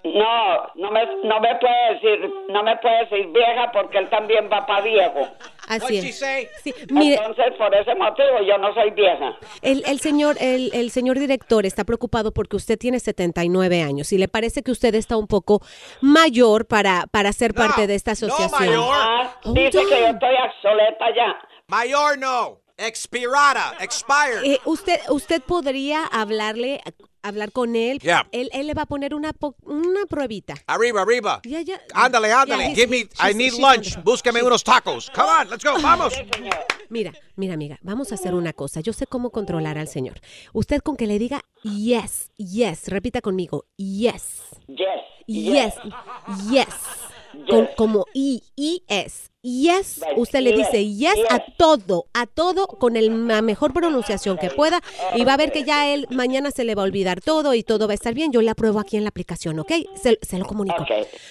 No, 0.04 0.66
no 0.76 0.90
me, 0.92 1.00
no 1.24 1.40
me 1.40 1.54
puede 1.60 1.94
decir, 1.94 2.30
no 2.50 2.62
me 2.62 2.76
puede 2.78 2.98
decir 3.04 3.26
vieja 3.32 3.70
porque 3.72 3.98
él 3.98 4.08
también 4.08 4.48
va 4.52 4.64
para 4.66 4.82
viejo. 4.82 5.28
Así 5.68 5.98
es. 5.98 6.18
Sí, 6.18 6.72
Mire, 6.88 6.94
mire, 7.00 7.14
Entonces, 7.16 7.54
por 7.58 7.72
ese 7.74 7.94
motivo, 7.94 8.40
yo 8.46 8.58
no 8.58 8.72
soy 8.74 8.90
vieja. 8.90 9.36
el, 9.62 9.84
el 9.86 10.00
señor, 10.00 10.36
el, 10.40 10.70
el 10.72 10.90
señor 10.90 11.18
director 11.18 11.64
está 11.66 11.84
preocupado 11.84 12.32
porque 12.32 12.56
usted 12.56 12.78
tiene 12.78 12.98
79 13.00 13.82
años 13.82 14.12
y 14.12 14.18
le 14.18 14.26
parece 14.28 14.62
que 14.62 14.70
usted 14.72 14.94
está 14.94 15.16
un 15.16 15.26
poco 15.28 15.60
mayor 16.00 16.66
para, 16.66 17.06
para 17.10 17.32
ser 17.32 17.54
parte 17.54 17.86
de 17.86 17.94
esta 17.94 18.12
asociación. 18.12 18.74
Ah, 18.92 19.36
dice 19.46 19.70
que 19.88 20.00
yo 20.00 20.06
estoy 20.08 20.34
obsoleta 20.44 21.06
ya. 21.14 21.38
Mayor 21.68 22.18
no. 22.18 22.59
Expirada. 22.80 23.74
Expired. 23.80 24.44
Eh, 24.44 24.60
usted, 24.64 24.98
usted 25.10 25.42
podría 25.42 26.04
hablarle, 26.06 26.80
hablar 27.22 27.52
con 27.52 27.76
él. 27.76 27.98
Yeah. 28.00 28.26
Él, 28.32 28.48
él 28.52 28.66
le 28.66 28.74
va 28.74 28.82
a 28.82 28.86
poner 28.86 29.14
una, 29.14 29.32
po- 29.32 29.54
una 29.64 30.06
pruebita. 30.08 30.54
Arriba, 30.66 31.02
arriba. 31.02 31.40
Ya, 31.44 31.60
ya. 31.60 31.80
Ándale, 31.94 32.32
ándale. 32.32 32.64
Yeah, 32.68 32.74
Give 32.74 32.86
me, 32.88 33.08
I 33.30 33.34
need 33.34 33.52
lunch. 33.58 33.96
Búsqueme 34.02 34.42
unos 34.42 34.64
tacos. 34.64 35.10
Come 35.14 35.28
on, 35.28 35.50
let's 35.50 35.64
go. 35.64 35.74
Vamos. 35.80 36.14
Mira, 36.88 37.12
mira, 37.36 37.54
amiga, 37.54 37.78
vamos 37.82 38.10
a 38.12 38.16
hacer 38.16 38.34
una 38.34 38.52
cosa. 38.52 38.80
Yo 38.80 38.92
sé 38.92 39.06
cómo 39.06 39.30
controlar 39.30 39.78
al 39.78 39.86
señor. 39.86 40.20
Usted 40.52 40.80
con 40.80 40.96
que 40.96 41.06
le 41.06 41.18
diga 41.18 41.42
yes, 41.62 42.30
yes, 42.36 42.88
repita 42.88 43.20
conmigo, 43.20 43.66
yes, 43.76 44.40
Yes. 44.66 44.88
yes, 45.26 45.74
yes, 46.50 46.66
Con- 47.48 47.68
como 47.76 48.06
I, 48.14 48.42
I, 48.56 48.82
S. 48.88 49.28
Yes, 49.42 50.02
usted 50.16 50.40
le 50.40 50.52
dice 50.52 50.84
yes 50.86 51.16
a 51.30 51.38
todo, 51.56 52.04
a 52.12 52.26
todo 52.26 52.66
con 52.66 52.96
el- 52.96 53.26
la 53.26 53.40
mejor 53.40 53.72
pronunciación 53.72 54.36
que 54.36 54.50
pueda 54.50 54.80
y 55.16 55.24
va 55.24 55.32
a 55.32 55.36
ver 55.38 55.50
que 55.50 55.64
ya 55.64 55.90
él 55.94 56.06
mañana 56.10 56.50
se 56.50 56.62
le 56.64 56.74
va 56.74 56.82
a 56.82 56.84
olvidar 56.84 57.22
todo 57.22 57.54
y 57.54 57.62
todo 57.62 57.86
va 57.86 57.92
a 57.92 57.94
estar 57.94 58.12
bien. 58.12 58.32
Yo 58.32 58.42
le 58.42 58.50
apruebo 58.50 58.78
aquí 58.80 58.98
en 58.98 59.04
la 59.04 59.08
aplicación, 59.08 59.58
¿ok? 59.58 59.72
Se, 60.02 60.18
se 60.20 60.38
lo 60.38 60.44
comunico. 60.44 60.84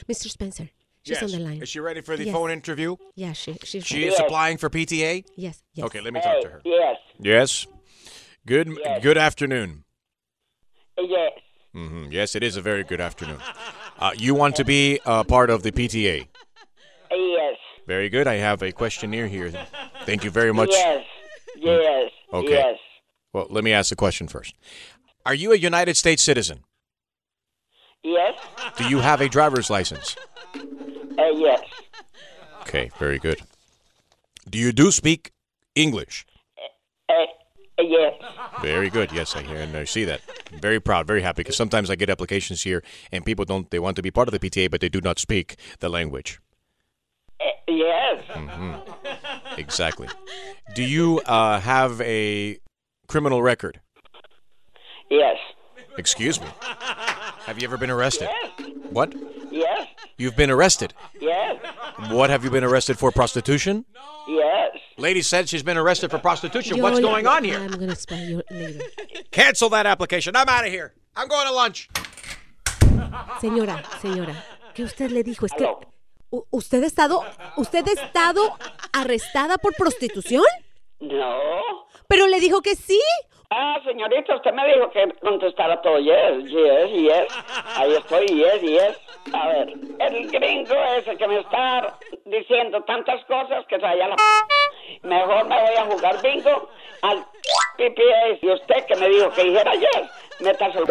Mr. 0.08 0.28
Spencer, 0.30 0.74
she's 1.04 1.22
on 1.22 1.30
the 1.32 1.38
line. 1.38 1.62
Is 1.64 1.70
she 1.70 1.80
ready 1.80 2.02
for 2.02 2.18
the 2.18 2.26
Yes. 2.26 2.34
phone 2.34 2.52
interview? 2.52 2.96
Yeah, 3.16 3.34
she, 3.34 3.54
she's 3.64 3.86
She 3.86 4.08
is 4.08 4.20
applying 4.20 4.58
for 4.58 4.72
PTA? 4.72 5.24
Yes, 5.36 5.64
yes. 5.74 5.86
Okay, 5.86 6.02
let 6.02 6.12
me 6.12 6.20
talk 6.20 6.42
to 6.42 6.48
her. 6.50 6.62
Yes. 6.66 6.98
Yes. 7.20 7.68
Good 8.48 8.70
good 9.04 9.18
afternoon. 9.20 9.84
Yes. 10.98 11.34
hmm 11.74 12.08
Yes, 12.10 12.36
it 12.36 12.42
is 12.44 12.58
a 12.58 12.62
very 12.62 12.84
good 12.84 13.02
afternoon. 13.02 13.38
Uh, 14.00 14.12
you 14.18 14.34
want 14.34 14.56
to 14.56 14.64
be 14.64 15.00
a 15.06 15.24
part 15.26 15.50
of 15.50 15.62
the 15.62 15.72
PTA? 15.72 16.26
Yes. 17.12 17.58
Very 17.86 18.10
good. 18.10 18.28
I 18.28 18.36
have 18.36 18.62
a 18.62 18.72
questionnaire 18.72 19.28
here. 19.28 19.52
Thank 20.06 20.24
you 20.24 20.32
very 20.32 20.54
much. 20.54 20.70
Yes. 20.72 21.06
Yes. 21.58 22.12
Okay. 22.32 22.52
Yes. 22.52 22.78
Well, 23.34 23.48
let 23.50 23.64
me 23.64 23.74
ask 23.74 23.90
the 23.90 23.96
question 23.98 24.28
first. 24.28 24.56
Are 25.26 25.34
you 25.34 25.52
a 25.52 25.58
United 25.58 25.98
States 25.98 26.24
citizen? 26.24 26.64
Yes. 28.04 28.40
Do 28.78 28.88
you 28.88 29.00
have 29.00 29.20
a 29.20 29.28
driver's 29.28 29.70
license? 29.70 30.16
Uh, 30.56 30.62
yes. 31.36 31.60
Okay, 32.62 32.90
very 32.98 33.20
good. 33.20 33.42
Do 34.50 34.58
you 34.58 34.72
do 34.72 34.92
speak 34.92 35.32
English? 35.76 36.26
Yes. 37.82 38.14
Very 38.62 38.90
good. 38.90 39.12
Yes, 39.12 39.36
I 39.36 39.42
hear 39.42 39.58
and 39.58 39.76
I 39.76 39.86
see 39.86 40.04
that. 40.06 40.22
I'm 40.52 40.60
very 40.60 40.80
proud, 40.80 41.08
very 41.08 41.22
happy 41.22 41.42
because 41.42 41.56
sometimes 41.56 41.90
I 41.90 41.96
get 41.96 42.10
applications 42.10 42.64
here 42.64 42.84
and 43.12 43.26
people 43.26 43.46
don't 43.46 43.70
they 43.72 43.80
want 43.80 43.96
to 43.96 44.02
be 44.02 44.12
part 44.12 44.28
of 44.28 44.34
the 44.34 44.40
PTA 44.40 44.70
but 44.70 44.82
they 44.82 44.90
do 44.90 45.02
not 45.02 45.20
speak 45.20 45.56
the 45.80 45.90
language. 45.90 46.40
Uh, 47.40 47.46
yes. 47.68 48.24
hmm 48.34 48.74
Exactly. 49.58 50.08
Do 50.76 50.84
you 50.84 51.22
uh, 51.26 51.60
have 51.60 52.02
a 52.02 52.58
criminal 53.08 53.42
record? 53.42 53.80
Yes. 55.10 55.38
Excuse 55.98 56.40
me. 56.40 56.48
Have 57.46 57.58
you 57.62 57.68
ever 57.68 57.78
been 57.78 57.90
arrested? 57.90 58.30
Yes. 58.60 58.70
What? 58.90 59.14
Yes. 59.52 59.88
You've 60.18 60.36
been 60.36 60.52
arrested. 60.52 60.94
Yes. 61.20 61.58
What 62.12 62.30
have 62.30 62.44
you 62.44 62.50
been 62.52 62.64
arrested 62.64 63.00
for? 63.00 63.12
Prostitution? 63.12 63.86
Yes. 64.28 64.59
Lady 65.00 65.22
said 65.22 65.48
she's 65.50 65.64
been 65.64 65.78
arrested 65.78 66.12
for 66.12 66.20
prostitution. 66.20 66.78
Yo- 66.78 66.84
What's 66.84 67.00
going 67.00 67.26
on 67.26 67.44
here? 67.44 67.58
I'm 67.60 67.68
going 67.72 67.88
to 67.88 67.94
explain 67.94 68.30
you 68.30 68.44
later. 68.52 68.80
Cancel 69.32 69.70
that 69.70 69.86
application. 69.86 70.36
I'm 70.36 70.48
out 70.50 70.66
of 70.66 70.72
here. 70.72 70.94
I'm 71.16 71.28
going 71.28 71.48
to 71.48 71.54
lunch. 71.54 71.90
Señora, 73.42 73.84
señora, 74.02 74.36
¿qué 74.74 74.84
usted 74.84 75.12
le 75.12 75.24
dijo? 75.24 75.46
Es 75.46 75.54
que 75.54 75.66
usted 76.52 76.84
ha 76.84 76.88
estado, 76.88 77.24
usted 77.58 77.88
ha 77.88 77.92
estado 77.92 78.58
arrestada 78.94 79.58
por 79.58 79.74
prostitución, 79.76 80.44
No. 81.00 81.86
pero 82.08 82.28
le 82.28 82.40
dijo 82.40 82.62
que 82.62 82.76
sí. 82.76 83.00
Ah, 83.52 83.80
señorita, 83.84 84.36
usted 84.36 84.54
me 84.54 84.64
dijo 84.68 84.92
que 84.92 85.12
contestara 85.22 85.82
todo 85.82 85.98
yes, 85.98 86.44
yes, 86.52 86.92
yes. 86.92 87.34
Ahí 87.78 87.94
estoy, 87.96 88.28
yes, 88.28 88.62
yes. 88.62 88.98
A 89.34 89.48
ver, 89.48 89.70
el 90.00 90.30
gringo 90.30 90.76
ese 90.98 91.18
que 91.18 91.28
me 91.28 91.40
está 91.40 91.98
diciendo 92.26 92.84
tantas 92.84 93.26
cosas 93.26 93.66
que 93.68 93.78
se 93.78 93.82
vaya 93.82 94.06
a 94.06 94.10
la... 94.10 94.16
p- 94.18 95.08
Mejor 95.08 95.48
me 95.48 95.56
voy 95.62 95.76
a 95.78 95.86
jugar 95.86 96.22
bingo 96.22 96.70
al 97.02 97.26
PPA. 97.78 98.38
Y 98.40 98.52
usted 98.52 98.86
que 98.88 98.96
me 98.98 99.10
dijo 99.10 99.32
que 99.32 99.44
dijera 99.44 99.74
yes, 99.74 100.12
métase 100.42 100.78
el... 100.78 100.86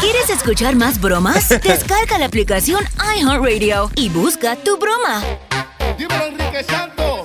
¿Quieres 0.00 0.30
escuchar 0.30 0.74
más 0.74 1.00
bromas? 1.00 1.48
Descarga 1.62 2.18
la 2.18 2.26
aplicación 2.26 2.82
iHeartRadio 3.16 3.90
y 3.94 4.08
busca 4.08 4.56
tu 4.56 4.76
broma. 4.76 5.22
Dímelo, 5.96 6.24
Enrique 6.26 6.62
Santos, 6.64 7.17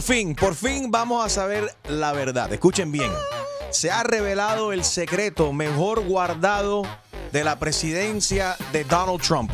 por 0.00 0.16
fin, 0.16 0.34
por 0.34 0.54
fin 0.54 0.90
vamos 0.90 1.26
a 1.26 1.28
saber 1.28 1.74
la 1.86 2.12
verdad. 2.12 2.50
Escuchen 2.50 2.90
bien. 2.90 3.10
Se 3.70 3.90
ha 3.90 4.02
revelado 4.02 4.72
el 4.72 4.82
secreto 4.82 5.52
mejor 5.52 6.06
guardado 6.06 6.84
de 7.32 7.44
la 7.44 7.58
presidencia 7.58 8.56
de 8.72 8.84
Donald 8.84 9.20
Trump. 9.20 9.52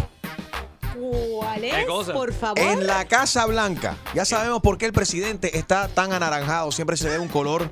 ¿Cuál 0.94 1.64
es? 1.64 1.86
Por 2.12 2.32
favor. 2.32 2.60
En 2.60 2.86
la 2.86 3.04
Casa 3.06 3.44
Blanca. 3.46 3.96
Ya 4.14 4.24
sabemos 4.24 4.62
por 4.62 4.78
qué 4.78 4.86
el 4.86 4.92
presidente 4.92 5.58
está 5.58 5.88
tan 5.88 6.12
anaranjado. 6.12 6.70
Siempre 6.70 6.96
se 6.96 7.08
ve 7.08 7.18
un 7.18 7.26
color 7.26 7.68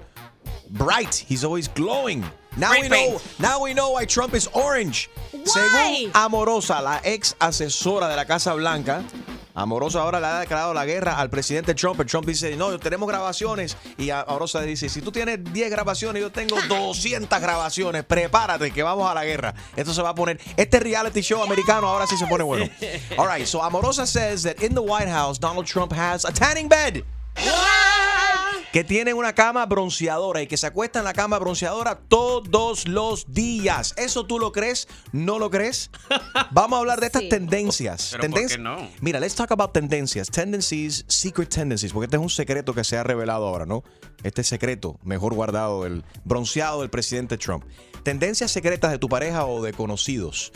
bright. 0.71 1.15
He's 1.29 1.45
always 1.45 1.73
glowing. 1.73 2.25
Now 2.57 2.73
we 2.73 2.89
know, 2.89 3.21
now 3.39 3.63
we 3.63 3.73
know 3.73 3.93
why 3.93 4.05
Trump 4.05 4.35
is 4.35 4.51
orange. 4.53 5.09
Según 5.45 6.11
Amorosa, 6.13 6.83
la 6.83 7.01
ex 7.05 7.37
asesora 7.39 8.09
de 8.09 8.17
la 8.17 8.25
Casa 8.25 8.53
Blanca, 8.55 9.05
Amorosa 9.55 10.01
ahora 10.01 10.19
le 10.19 10.27
ha 10.27 10.41
declarado 10.41 10.75
la 10.75 10.85
guerra 10.85 11.19
al 11.19 11.31
presidente 11.31 11.75
Trump. 11.75 12.01
El 12.01 12.07
Trump 12.07 12.27
dice, 12.27 12.57
no, 12.57 12.77
tenemos 12.79 13.09
grabaciones. 13.09 13.77
Y 13.97 14.11
Amorosa 14.11 14.61
dice, 14.63 14.89
si 14.89 15.01
tú 15.01 15.13
tienes 15.13 15.39
10 15.53 15.71
grabaciones, 15.71 16.21
yo 16.21 16.31
tengo 16.33 16.57
200 16.69 17.41
grabaciones. 17.41 18.05
Prepárate 18.05 18.73
que 18.73 18.83
vamos 18.83 19.09
a 19.09 19.15
la 19.15 19.25
guerra. 19.25 19.55
Esto 19.77 19.95
se 19.95 20.03
va 20.03 20.11
a 20.11 20.15
poner, 20.15 20.41
este 20.57 20.81
reality 20.81 21.21
show 21.23 21.43
americano 21.43 21.87
ahora 21.87 22.07
sí 22.07 22.17
se 22.17 22.27
pone 22.27 22.43
bueno. 22.43 22.69
All 23.17 23.29
right, 23.29 23.47
so 23.47 23.63
Amorosa 23.63 24.07
says 24.07 24.43
that 24.43 24.61
in 24.61 24.75
the 24.75 24.83
White 24.83 25.09
House, 25.09 25.39
Donald 25.39 25.67
Trump 25.67 25.93
has 25.93 26.25
a 26.25 26.33
tanning 26.33 26.69
bed. 26.69 27.05
Que 28.75 28.83
tienen 28.83 29.17
una 29.17 29.37
cama 29.37 29.65
bronceadora 29.67 30.43
y 30.43 30.49
que 30.49 30.57
se 30.57 30.67
acuestan 30.67 31.03
en 31.03 31.05
la 31.05 31.13
cama 31.13 31.39
bronceadora 31.39 31.95
todos 32.09 32.89
los 32.89 33.33
días. 33.33 33.95
¿Eso 33.97 34.27
tú 34.27 34.41
lo 34.41 34.51
crees? 34.51 34.89
¿No 35.13 35.39
lo 35.39 35.49
crees? 35.49 35.93
Vamos 36.51 36.77
a 36.77 36.81
hablar 36.81 36.99
de 36.99 37.07
estas 37.07 37.23
Sí. 37.23 37.29
tendencias. 37.29 38.09
Pero 38.11 38.23
¿por 38.23 38.31
Tendencias- 38.31 38.57
qué 38.57 38.63
no? 38.65 38.91
Mira, 39.01 39.21
let's 39.21 39.37
talk 39.37 39.53
about 39.53 39.71
tendencias. 39.73 40.29
Tendencies, 40.29 41.05
secret 41.07 41.51
tendencies, 41.51 41.93
porque 41.93 42.07
este 42.07 42.17
es 42.17 42.23
un 42.25 42.31
secreto 42.31 42.75
que 42.75 42.83
se 42.83 42.97
ha 42.97 43.05
revelado 43.05 43.47
ahora, 43.47 43.65
¿no? 43.65 43.85
Este 44.25 44.43
secreto 44.43 44.99
mejor 45.05 45.35
guardado, 45.35 45.87
el 45.87 46.03
bronceado 46.25 46.81
del 46.81 46.91
presidente 46.91 47.39
Trump. 47.39 47.63
Tendencias 48.03 48.51
secretas 48.51 48.91
de 48.91 48.99
tu 48.99 49.09
pareja 49.09 49.47
o 49.47 49.63
de 49.63 49.73
conocidos. 49.73 50.51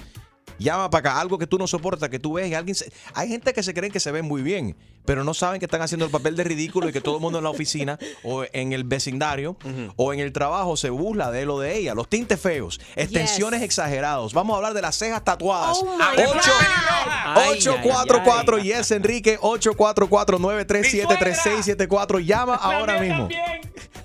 Llama 0.58 0.90
para 0.90 1.10
acá, 1.12 1.20
algo 1.20 1.38
que 1.38 1.46
tú 1.46 1.56
no 1.56 1.68
soportas, 1.68 2.08
que 2.08 2.18
tú 2.18 2.32
ves 2.32 2.50
y 2.50 2.54
alguien... 2.54 2.74
se- 2.74 2.90
Hay 3.14 3.28
gente 3.28 3.52
que 3.52 3.62
se 3.62 3.72
creen 3.74 3.92
que 3.92 4.00
se 4.00 4.10
ven 4.10 4.24
muy 4.24 4.42
bien, 4.42 4.76
pero 5.08 5.24
no 5.24 5.32
saben 5.32 5.58
que 5.58 5.64
están 5.64 5.80
haciendo 5.80 6.04
el 6.04 6.10
papel 6.10 6.36
de 6.36 6.44
ridículo 6.44 6.86
y 6.86 6.92
que 6.92 7.00
todo 7.00 7.14
el 7.14 7.22
mundo 7.22 7.38
en 7.38 7.44
la 7.44 7.48
oficina 7.50 7.98
o 8.22 8.44
en 8.52 8.74
el 8.74 8.84
vecindario 8.84 9.56
o 9.96 10.12
en 10.12 10.20
el 10.20 10.34
trabajo 10.34 10.76
se 10.76 10.90
burla 10.90 11.30
de 11.30 11.42
él 11.42 11.50
o 11.50 11.58
de 11.58 11.78
ella. 11.78 11.94
Los 11.94 12.08
tintes 12.10 12.38
feos, 12.38 12.78
extensiones 12.94 13.62
exagerados. 13.62 14.34
Vamos 14.34 14.52
a 14.52 14.56
hablar 14.58 14.74
de 14.74 14.82
las 14.82 14.96
cejas 14.96 15.24
tatuadas. 15.24 15.78
Oh 15.82 15.96
Ocho- 15.96 16.50
Ay, 17.24 17.52
844 17.52 18.58
Yes 18.58 18.90
Enrique 18.90 19.38
844-937-3674 19.40 22.20
Llama 22.24 22.54
ahora 22.56 23.00
mismo. 23.00 23.28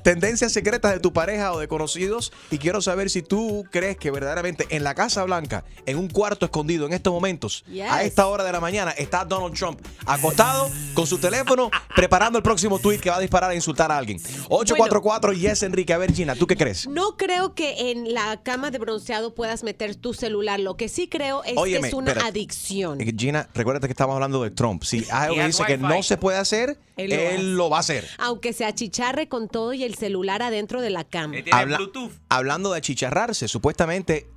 Tendencias 0.03 0.51
secretas 0.51 0.91
de 0.93 0.99
tu 0.99 1.13
pareja 1.13 1.53
o 1.53 1.59
de 1.59 1.67
conocidos 1.69 2.33
y 2.51 2.57
quiero 2.57 2.81
saber 2.81 3.09
si 3.09 3.21
tú 3.21 3.65
crees 3.71 3.95
que 3.97 4.11
verdaderamente 4.11 4.67
en 4.69 4.83
la 4.83 4.95
Casa 4.95 5.23
Blanca, 5.23 5.63
en 5.85 5.97
un 5.97 6.09
cuarto 6.09 6.45
escondido 6.45 6.85
en 6.85 6.91
estos 6.93 7.13
momentos, 7.13 7.63
Yes. 7.71 7.89
a 7.89 8.03
esta 8.03 8.27
hora 8.27 8.43
de 8.43 8.51
la 8.51 8.59
mañana, 8.59 8.91
está 8.91 9.23
Donald 9.23 9.57
Trump 9.57 9.79
acostado 10.05 10.69
con 10.93 11.07
su 11.07 11.17
teléfono 11.17 11.69
preparando 11.95 12.37
el 12.37 12.43
próximo 12.43 12.79
tweet 12.79 12.99
que 12.99 13.09
va 13.09 13.17
a 13.17 13.19
disparar 13.19 13.51
a 13.51 13.55
insultar 13.55 13.91
a 13.91 13.97
alguien. 13.97 14.19
844 14.49 15.33
Yes 15.33 15.63
Enrique. 15.63 15.93
A 15.93 15.97
ver 15.97 16.13
Gina, 16.13 16.35
¿tú 16.35 16.47
qué 16.47 16.55
crees? 16.55 16.87
No 16.87 17.17
creo 17.17 17.53
que 17.55 17.91
en 17.91 18.13
la 18.13 18.41
cama 18.43 18.71
de 18.71 18.77
bronceado 18.79 19.33
puedas 19.33 19.63
meter 19.63 19.95
tu 19.95 20.13
celular. 20.13 20.59
Lo 20.59 20.77
que 20.77 20.89
sí 20.89 21.07
creo 21.07 21.43
es 21.43 21.57
Óyeme, 21.57 21.81
que 21.81 21.87
es 21.87 21.93
una 21.93 22.07
espérate. 22.11 22.29
adicción. 22.29 23.01
Eh, 23.01 23.13
Gina, 23.17 23.49
recuérdate 23.53 23.87
que 23.87 23.93
estamos 23.93 24.13
hablando 24.13 24.43
de 24.43 24.51
Trump. 24.51 24.83
Si 24.83 25.05
hay 25.11 25.29
algo 25.29 25.35
que 25.35 25.45
dice 25.47 25.63
que 25.65 25.77
no 25.77 26.03
se 26.03 26.17
puede 26.17 26.37
hacer, 26.37 26.77
Él 26.97 27.11
él, 27.11 27.51
lo 27.57 27.63
lo 27.63 27.69
va 27.69 27.77
a 27.77 27.79
hacer. 27.79 28.07
Aunque 28.17 28.51
se 28.53 28.65
achicharre 28.65 29.27
con 29.29 29.47
todo 29.47 29.73
y 29.73 29.83
el 29.83 29.95
celular 29.95 30.41
adentro 30.41 30.81
de 30.81 30.89
la 30.89 31.03
cama. 31.05 31.35
Habla- 31.51 31.79
Hablando 32.29 32.71
de 32.71 32.77
achicharrarse, 32.79 33.47
supuestamente. 33.47 34.27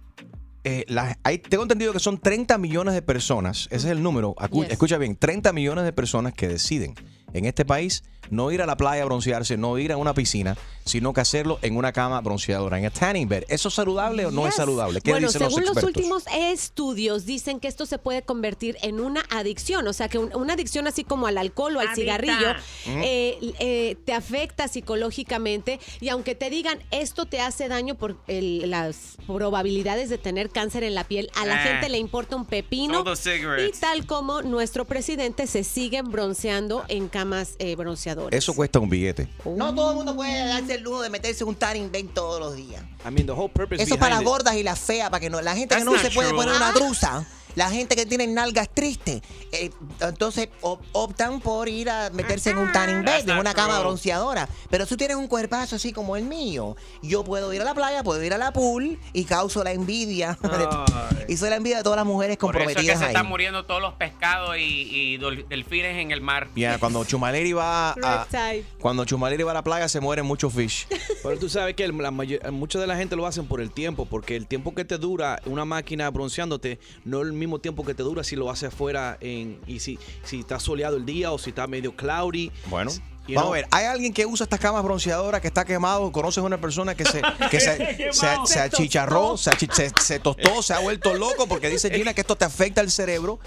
Eh, 0.68 0.84
la- 0.88 1.16
hay- 1.22 1.38
tengo 1.38 1.62
entendido 1.62 1.92
que 1.92 2.00
son 2.00 2.18
30 2.18 2.58
millones 2.58 2.92
de 2.94 3.00
personas, 3.00 3.68
ese 3.70 3.86
es 3.86 3.92
el 3.92 4.02
número, 4.02 4.34
acu- 4.34 4.64
Yes. 4.64 4.72
escucha 4.72 4.98
bien, 4.98 5.14
30 5.14 5.52
millones 5.52 5.84
de 5.84 5.92
personas 5.92 6.34
que 6.34 6.48
deciden 6.48 6.94
en 7.32 7.44
este 7.44 7.64
país 7.64 8.02
no 8.30 8.50
ir 8.52 8.62
a 8.62 8.66
la 8.66 8.76
playa 8.76 9.02
a 9.02 9.06
broncearse, 9.06 9.56
no 9.56 9.78
ir 9.78 9.92
a 9.92 9.96
una 9.96 10.14
piscina, 10.14 10.56
sino 10.84 11.12
que 11.12 11.20
hacerlo 11.20 11.58
en 11.62 11.76
una 11.76 11.92
cama 11.92 12.20
bronceadora, 12.20 12.78
en 12.78 12.86
a 12.86 12.90
tanning 12.90 13.28
bed. 13.28 13.44
¿Eso 13.48 13.68
es 13.68 13.74
saludable 13.74 14.26
o 14.26 14.30
no 14.30 14.46
es 14.46 14.54
saludable? 14.54 15.00
¿Qué 15.00 15.10
bueno, 15.10 15.26
dicen 15.26 15.42
los 15.42 15.52
según 15.52 15.66
los, 15.66 15.76
expertos? 15.76 15.96
últimos 16.02 16.22
estudios 16.36 17.26
dicen 17.26 17.58
que 17.60 17.68
esto 17.68 17.86
se 17.86 17.98
puede 17.98 18.22
convertir 18.22 18.76
en 18.82 19.00
una 19.00 19.24
adicción, 19.30 19.86
o 19.88 19.92
sea 19.92 20.08
que 20.08 20.18
un- 20.18 20.34
una 20.36 20.52
adicción 20.54 20.86
así 20.86 21.02
como 21.04 21.26
al 21.26 21.38
alcohol 21.38 21.76
o 21.76 21.80
al 21.80 21.88
Adicta. 21.88 22.00
cigarrillo 22.02 22.52
Mm. 22.86 23.02
eh, 23.02 23.38
eh, 23.58 23.96
te 24.04 24.12
afecta 24.12 24.68
psicológicamente 24.68 25.80
y 26.00 26.08
aunque 26.08 26.34
te 26.34 26.50
digan 26.50 26.78
esto 26.90 27.26
te 27.26 27.40
hace 27.40 27.68
daño 27.68 27.94
por 27.96 28.16
el- 28.28 28.70
las 28.70 29.16
probabilidades 29.26 30.08
de 30.08 30.18
tener 30.18 30.50
cáncer 30.50 30.84
en 30.84 30.94
la 30.94 31.04
piel, 31.04 31.30
a 31.34 31.44
la 31.46 31.56
Ah. 31.56 31.58
gente 31.58 31.88
le 31.88 31.98
importa 31.98 32.36
un 32.36 32.44
pepino 32.46 33.02
y 33.02 33.72
tal 33.80 34.06
como 34.06 34.42
nuestro 34.42 34.84
presidente 34.84 35.46
se 35.46 35.64
siguen 35.64 36.10
bronceando 36.10 36.84
en 36.88 37.08
camas 37.08 37.54
eh, 37.58 37.74
bronceadoras. 37.76 38.15
Eso 38.30 38.54
cuesta 38.54 38.78
un 38.78 38.88
billete. 38.88 39.28
No 39.44 39.74
todo 39.74 39.90
el 39.90 39.96
mundo 39.96 40.14
puede 40.16 40.46
darse 40.46 40.74
el 40.74 40.82
lujo 40.82 41.02
de 41.02 41.10
meterse 41.10 41.44
un 41.44 41.54
tanning 41.54 41.90
bed 41.90 42.06
todos 42.14 42.40
los 42.40 42.56
días. 42.56 42.82
I 43.06 43.10
mean, 43.10 43.26
the 43.26 43.32
whole 43.32 43.48
purpose 43.48 43.82
Eso 43.82 43.98
para 43.98 44.16
las 44.16 44.24
gordas 44.24 44.54
y 44.56 44.62
las 44.62 44.78
feas, 44.78 45.10
para 45.10 45.20
que 45.20 45.30
no, 45.30 45.40
la 45.40 45.54
gente 45.54 45.76
que 45.76 45.84
no 45.84 45.98
se 45.98 46.10
puede 46.10 46.28
true. 46.30 46.38
poner 46.40 46.54
una 46.56 46.72
Ah. 47.04 47.24
La 47.56 47.70
gente 47.70 47.96
que 47.96 48.06
tiene 48.06 48.26
nalgas 48.28 48.68
tristes, 48.72 49.22
eh, 49.50 49.70
entonces 50.00 50.48
op- 50.60 50.82
optan 50.92 51.40
por 51.40 51.68
ir 51.68 51.90
a 51.90 52.10
meterse 52.10 52.50
en 52.50 52.58
un 52.58 52.70
tanning 52.70 53.02
bed, 53.04 53.28
en 53.28 53.38
una 53.38 53.52
cama 53.54 53.74
true. 53.74 53.84
bronceadora. 53.86 54.48
Pero 54.70 54.84
si 54.84 54.90
tú 54.90 54.96
tienes 54.98 55.16
un 55.16 55.26
cuerpazo 55.26 55.74
así 55.76 55.92
como 55.92 56.16
el 56.16 56.24
mío, 56.24 56.76
yo 57.02 57.24
puedo 57.24 57.52
ir 57.52 57.62
a 57.62 57.64
la 57.64 57.74
playa, 57.74 58.02
puedo 58.04 58.22
ir 58.22 58.32
a 58.34 58.38
la 58.38 58.52
pool 58.52 58.98
y 59.12 59.24
causo 59.24 59.64
la 59.64 59.72
envidia. 59.72 60.38
y 61.28 61.36
soy 61.36 61.50
la 61.50 61.56
envidia 61.56 61.78
de 61.78 61.82
todas 61.82 61.96
las 61.96 62.06
mujeres 62.06 62.36
Por 62.36 62.54
eso 62.54 62.60
es 62.60 62.66
que 62.68 62.74
comprometidas 62.74 62.98
se 62.98 63.04
ahí. 63.06 63.10
están 63.12 63.26
muriendo 63.26 63.64
todos 63.64 63.80
los 63.80 63.94
pescados 63.94 64.56
y, 64.58 65.16
delfines 65.48 65.96
en 65.96 66.10
el 66.10 66.20
mar. 66.20 66.48
Ya, 66.54 66.78
cuando 66.78 67.04
Chumaleri 67.04 67.52
va 67.54 67.92
a, 67.92 68.26
cuando 68.80 69.04
Chumaleri 69.06 69.42
va 69.42 69.52
a 69.52 69.54
la 69.54 69.64
playa 69.64 69.88
se 69.88 70.00
mueren 70.00 70.26
muchos 70.26 70.52
fish. 70.52 70.86
Pero 71.22 71.38
tú 71.38 71.48
sabes 71.48 71.74
que 71.74 71.88
la 71.88 72.10
mayor- 72.10 72.52
mucha 72.52 72.78
de 72.78 72.86
la 72.86 72.96
gente 72.96 73.16
lo 73.16 73.26
hacen 73.26 73.46
por 73.46 73.62
el 73.62 73.70
tiempo, 73.70 74.04
porque 74.04 74.36
el 74.36 74.46
tiempo 74.46 74.74
que 74.74 74.84
te 74.84 74.98
dura 74.98 75.40
una 75.46 75.64
máquina 75.64 76.10
bronceándote 76.10 76.78
no 77.06 77.22
es 77.22 77.26
el 77.28 77.32
mismo 77.32 77.45
tiempo 77.60 77.84
que 77.84 77.94
te 77.94 78.02
dura 78.02 78.22
si 78.24 78.36
lo 78.36 78.50
hace 78.50 78.66
afuera 78.66 79.16
en, 79.20 79.60
y 79.66 79.80
si, 79.80 79.98
si 80.24 80.40
está 80.40 80.58
soleado 80.60 80.96
el 80.96 81.06
día 81.06 81.32
o 81.32 81.38
si 81.38 81.50
está 81.50 81.66
medio 81.66 81.94
cloudy. 81.96 82.50
Bueno. 82.66 82.90
You 83.28 83.34
Vamos 83.34 83.48
know? 83.48 83.54
a 83.54 83.56
ver, 83.56 83.66
¿hay 83.72 83.86
alguien 83.86 84.12
que 84.12 84.24
usa 84.24 84.44
estas 84.44 84.60
camas 84.60 84.84
bronceadoras 84.84 85.40
que 85.40 85.48
está 85.48 85.64
quemado? 85.64 86.12
¿Conoces 86.12 86.44
una 86.44 86.60
persona 86.60 86.94
que 86.94 87.04
se, 87.04 87.20
que 87.50 87.58
se, 87.58 87.76
se- 88.12 88.12
se 88.12 88.36
Se 88.46 88.60
achicharró, 88.60 89.36
se, 89.36 89.50
achi- 89.50 89.72
se- 89.72 89.90
se 90.00 90.20
tostó, 90.20 90.62
se 90.62 90.74
ha 90.74 90.78
vuelto 90.78 91.12
loco? 91.14 91.48
Porque 91.48 91.68
dice 91.68 91.90
Gina 91.94 92.14
que 92.14 92.20
esto 92.20 92.36
te 92.36 92.44
afecta 92.44 92.80
el 92.82 92.90
cerebro 92.92 93.40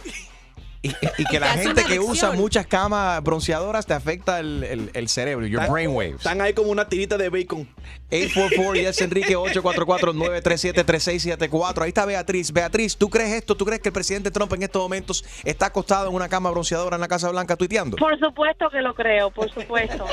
y, 0.82 0.92
y 1.18 1.26
que 1.26 1.40
la 1.40 1.48
gente 1.58 1.84
que 1.84 2.00
usa 2.00 2.32
muchas 2.32 2.66
camas 2.68 3.22
bronceadoras 3.24 3.86
te 3.86 3.94
afecta 3.94 4.40
el, 4.40 4.64
el- 4.64 4.90
el 4.94 5.10
cerebro, 5.10 5.46
your 5.46 5.62
Están- 5.62 5.74
brainwaves. 5.74 6.16
Están 6.16 6.40
ahí 6.42 6.54
como 6.54 6.72
una 6.72 6.88
tirita 6.88 7.18
de 7.18 7.30
bacon. 7.30 7.68
844 8.12 8.76
yes 8.76 9.02
Enrique 9.02 9.36
844-937-3674. 9.38 11.82
Ahí 11.84 11.90
está 11.90 12.06
Beatriz. 12.06 12.52
Beatriz, 12.52 12.98
¿tú 12.98 13.10
crees 13.10 13.34
esto? 13.34 13.56
¿Tú 13.56 13.66
crees 13.66 13.82
que 13.82 13.90
el 13.90 13.94
presidente 13.94 14.32
Trump 14.32 14.52
en 14.54 14.64
estos 14.64 14.82
momentos 14.82 15.24
está 15.44 15.68
acostado 15.68 16.10
en 16.10 16.16
una 16.16 16.28
cama 16.30 16.50
bronceadora 16.52 16.96
en 16.96 17.02
la 17.02 17.08
Casa 17.08 17.30
Blanca 17.30 17.56
tuiteando? 17.56 17.98
Por 17.98 18.18
supuesto 18.20 18.70
que 18.70 18.82
lo 18.82 18.94
creo, 18.96 19.30
por 19.32 19.52
supuesto. 19.54 20.06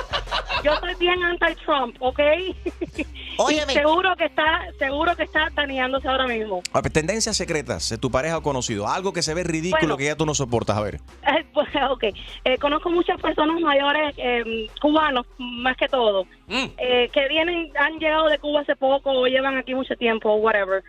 Yo 0.64 0.72
soy 0.80 0.94
bien 0.96 1.22
anti-Trump, 1.22 1.96
¿ok? 2.00 2.20
Óyeme. 3.38 3.72
Y 3.72 3.76
seguro 3.76 4.14
que 4.16 4.24
está, 4.24 4.66
seguro 4.78 5.14
que 5.16 5.24
está 5.24 5.48
taneándose 5.54 6.08
ahora 6.08 6.26
mismo. 6.26 6.62
A 6.72 6.80
ver, 6.80 6.92
tendencias 6.92 7.36
secretas 7.36 7.88
de 7.90 7.98
tu 7.98 8.10
pareja 8.10 8.38
o 8.38 8.42
conocido. 8.42 8.86
Algo 8.88 9.12
que 9.12 9.22
se 9.22 9.34
ve 9.34 9.44
ridículo 9.44 9.80
Bueno. 9.80 9.96
que 9.96 10.04
ya 10.04 10.16
tú 10.16 10.26
no 10.26 10.34
soportas. 10.34 10.76
A 10.76 10.80
ver. 10.82 10.96
Eh, 11.26 11.44
pues, 11.54 11.68
ok, 11.90 12.04
Eh, 12.44 12.58
conozco 12.58 12.90
muchas 12.90 13.20
personas 13.20 13.60
mayores, 13.60 14.14
eh, 14.18 14.66
cubanos 14.80 15.26
más 15.38 15.76
que 15.76 15.88
todo, 15.88 16.26
eh, 16.48 17.08
que 17.12 17.28
vienen, 17.28 17.70
han 17.78 17.98
llegado 17.98 18.28
de 18.28 18.38
Cuba 18.38 18.60
hace 18.60 18.76
poco 18.76 19.10
o 19.10 19.26
llevan 19.26 19.56
aquí 19.56 19.74
mucho 19.74 19.94
tiempo, 19.96 20.30
o 20.30 20.36
whatever, 20.36 20.82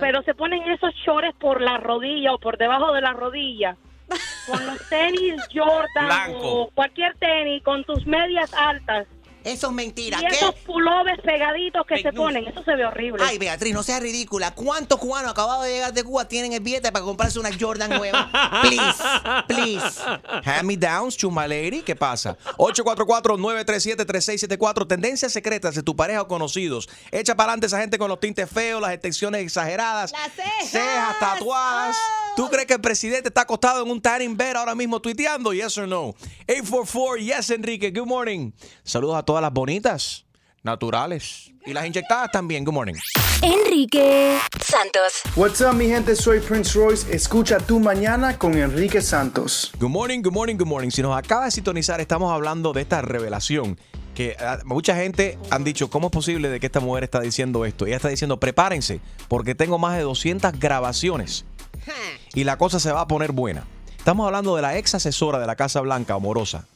pero 0.00 0.22
se 0.22 0.34
ponen 0.34 0.62
esos 0.70 0.94
shorts 1.04 1.34
por 1.40 1.60
la 1.60 1.76
rodilla 1.78 2.32
o 2.34 2.38
por 2.38 2.56
debajo 2.56 2.92
de 2.92 3.00
la 3.00 3.12
rodilla, 3.12 3.76
con 4.46 4.64
los 4.66 4.88
tenis 4.88 5.34
Jordan 5.52 6.06
Blanco. 6.06 6.38
o 6.62 6.70
cualquier 6.70 7.14
tenis, 7.16 7.62
con 7.62 7.82
tus 7.84 8.06
medias 8.06 8.52
altas. 8.54 9.06
Eso 9.44 9.68
es 9.68 9.72
mentira. 9.72 10.18
Y 10.20 10.26
¿Qué? 10.26 10.34
esos 10.36 10.54
pullovers 10.66 11.20
pegaditos 11.22 11.84
que 11.86 12.02
se 12.02 12.12
ponen, 12.12 12.46
eso 12.46 12.62
se 12.62 12.76
ve 12.76 12.84
horrible. 12.84 13.22
Ay, 13.26 13.38
Beatriz, 13.38 13.74
no 13.74 13.82
seas 13.82 14.00
ridícula. 14.00 14.54
¿Cuántos 14.54 14.98
cubanos 14.98 15.30
acabados 15.32 15.64
de 15.64 15.72
llegar 15.72 15.92
de 15.92 16.04
Cuba 16.04 16.26
tienen 16.26 16.52
el 16.52 16.60
billete 16.60 16.92
para 16.92 17.04
comprarse 17.04 17.38
una 17.38 17.50
Jordan 17.58 17.90
nueva? 17.90 18.30
Please, 18.62 19.02
please. 19.48 20.00
Hand 20.44 20.64
me 20.64 20.76
downs, 20.76 21.16
chuma 21.16 21.46
lady. 21.46 21.82
¿Qué 21.82 21.96
pasa? 21.96 22.36
844-937-3674. 22.58 24.86
Tendencias 24.86 25.32
secretas 25.32 25.74
de 25.74 25.82
tu 25.82 25.96
pareja 25.96 26.22
o 26.22 26.28
conocidos. 26.28 26.88
Echa 27.10 27.34
para 27.34 27.52
adelante 27.52 27.66
esa 27.66 27.80
gente 27.80 27.98
con 27.98 28.08
los 28.08 28.20
tintes 28.20 28.48
feos, 28.50 28.80
las 28.80 28.92
extensiones 28.92 29.42
exageradas. 29.42 30.12
cejas. 30.64 31.18
tatuadas. 31.18 31.96
¿Tú 32.34 32.48
crees 32.48 32.66
que 32.66 32.74
el 32.74 32.80
presidente 32.80 33.28
está 33.28 33.42
acostado 33.42 33.82
en 33.84 33.90
un 33.90 34.00
tanning 34.00 34.36
bed 34.36 34.56
ahora 34.56 34.74
mismo 34.74 35.00
tuiteando? 35.00 35.52
Yes 35.52 35.76
or 35.76 35.86
no. 35.86 36.14
844 36.48 37.16
Yes 37.18 37.50
Enrique. 37.50 37.90
Good 37.90 38.06
morning. 38.06 38.52
Saludos 38.84 39.16
a 39.16 39.22
todas 39.32 39.40
las 39.40 39.52
bonitas, 39.54 40.26
naturales 40.62 41.50
y 41.64 41.72
las 41.72 41.86
inyectadas 41.86 42.30
también. 42.30 42.66
Good 42.66 42.74
morning. 42.74 42.96
Enrique 43.40 44.38
Santos. 44.60 45.22
What's 45.36 45.62
up, 45.62 45.72
mi 45.72 45.86
gente? 45.86 46.14
Soy 46.14 46.38
Prince 46.40 46.78
Royce. 46.78 47.10
Escucha 47.10 47.56
tu 47.56 47.80
mañana 47.80 48.36
con 48.36 48.52
Enrique 48.58 49.00
Santos. 49.00 49.72
Good 49.80 49.88
morning, 49.88 50.20
good 50.20 50.34
morning, 50.34 50.56
good 50.58 50.66
morning. 50.66 50.90
Si 50.90 51.00
nos 51.00 51.16
acaba 51.16 51.46
de 51.46 51.50
sintonizar, 51.50 51.98
estamos 52.02 52.30
hablando 52.30 52.74
de 52.74 52.82
esta 52.82 53.00
revelación 53.00 53.78
que 54.14 54.36
ah, 54.38 54.58
mucha 54.66 54.94
gente 54.96 55.38
han 55.48 55.64
dicho, 55.64 55.88
¿cómo 55.88 56.08
es 56.08 56.12
posible 56.12 56.50
de 56.50 56.60
que 56.60 56.66
esta 56.66 56.80
mujer 56.80 57.04
está 57.04 57.18
diciendo 57.20 57.64
esto? 57.64 57.86
Ella 57.86 57.96
está 57.96 58.08
diciendo, 58.08 58.38
prepárense, 58.38 59.00
porque 59.28 59.54
tengo 59.54 59.78
más 59.78 59.96
de 59.96 60.02
200 60.02 60.60
grabaciones 60.60 61.46
y 62.34 62.44
la 62.44 62.58
cosa 62.58 62.78
se 62.78 62.92
va 62.92 63.00
a 63.00 63.06
poner 63.06 63.32
buena. 63.32 63.64
Estamos 63.96 64.26
hablando 64.26 64.56
de 64.56 64.60
la 64.60 64.76
ex 64.76 64.94
asesora 64.94 65.38
de 65.38 65.46
la 65.46 65.56
Casa 65.56 65.80
Blanca, 65.80 66.12
Amorosa. 66.12 66.66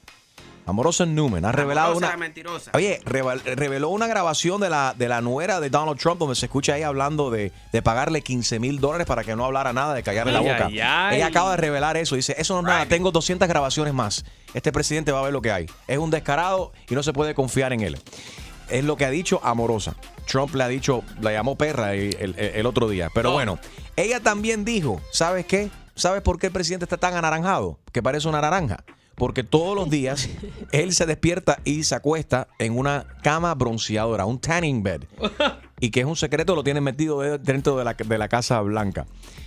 Amorosa 0.67 1.07
Newman 1.07 1.45
ha 1.45 1.53
revelado 1.53 1.93
Amorosa, 1.93 2.09
una. 2.09 2.17
mentirosa. 2.17 2.71
Oye, 2.75 3.01
revel- 3.05 3.41
reveló 3.55 3.89
una 3.91 4.07
grabación 4.09 4.61
de 4.61 4.69
la, 4.69 4.95
de 4.99 5.09
la 5.09 5.21
nuera 5.21 5.61
de 5.61 5.71
Donald 5.71 5.99
Trump 5.99 6.19
donde 6.19 6.35
se 6.35 6.47
escucha 6.47 6.77
ella 6.77 6.89
hablando 6.89 7.31
de, 7.31 7.53
de 7.73 7.83
pagarle 7.83 8.23
15 8.23 8.59
mil 8.59 8.81
dólares 8.81 9.07
para 9.07 9.23
que 9.25 9.37
no 9.37 9.45
hablara 9.45 9.73
nada, 9.73 9.95
de 9.95 10.03
callarle 10.03 10.33
la 10.33 10.41
boca. 10.41 10.67
ay, 10.67 10.81
ay. 10.81 11.17
Ella 11.17 11.29
acaba 11.29 11.53
de 11.53 11.57
revelar 11.59 11.97
eso. 11.97 12.17
Dice, 12.17 12.35
eso 12.37 12.55
no 12.55 12.61
es 12.61 12.65
nada, 12.67 12.87
tengo 12.87 13.13
200 13.13 13.47
grabaciones 13.49 13.95
más. 13.95 14.25
Este 14.55 14.73
presidente 14.73 15.13
va 15.13 15.21
a 15.21 15.23
ver 15.23 15.33
lo 15.33 15.41
que 15.41 15.53
hay. 15.53 15.67
Es 15.87 15.99
un 15.99 16.11
descarado 16.11 16.73
y 16.89 16.95
no 16.95 17.03
se 17.03 17.13
puede 17.13 17.35
confiar 17.35 17.73
en 17.73 17.81
él. 17.83 17.99
Es 18.69 18.83
lo 18.83 18.97
que 18.97 19.05
ha 19.05 19.11
dicho 19.11 19.41
Amorosa. 19.45 19.95
Trump 20.27 20.53
le 20.57 20.65
ha 20.65 20.69
dicho, 20.69 21.05
la 21.21 21.31
llamó 21.33 21.57
perra 21.57 21.95
el, 21.95 22.17
el- 22.19 22.35
el 22.39 22.67
otro 22.67 22.89
día. 22.89 23.09
Pero 23.15 23.31
bueno, 23.31 23.61
ella 23.95 24.19
también 24.19 24.65
dijo, 24.65 25.01
¿sabes 25.13 25.47
qué? 25.47 25.71
¿Sabes 25.95 26.21
por 26.23 26.39
qué 26.41 26.49
el 26.49 26.53
presidente 26.53 26.85
está 26.85 26.97
tan 26.97 27.15
anaranjado? 27.15 27.79
Que 27.93 28.03
parece 28.03 28.27
una 28.27 28.41
naranja. 28.41 28.83
Porque 29.17 29.43
todos 29.43 29.75
los 29.75 29.89
días 29.91 30.29
él 30.73 30.93
se 30.93 31.07
despierta 31.07 31.59
y 31.65 31.83
se 31.85 31.95
acuesta 31.95 32.49
en 32.59 32.77
una 32.79 33.07
cama 33.23 33.55
bronceadora, 33.55 34.27
un 34.27 34.39
tanning 34.39 34.83
bed. 34.83 35.03
Y 35.81 35.91
que 35.91 36.01
es 36.01 36.07
un 36.07 36.17
secreto, 36.17 36.55
lo 36.55 36.63
tienen 36.63 36.85
metido 36.85 37.21
de- 37.21 37.39
dentro 37.39 37.77
de 37.77 37.85
la, 37.85 37.95
de 37.95 38.19
la 38.19 38.29
Casa 38.29 38.61
Blanca. 38.61 39.07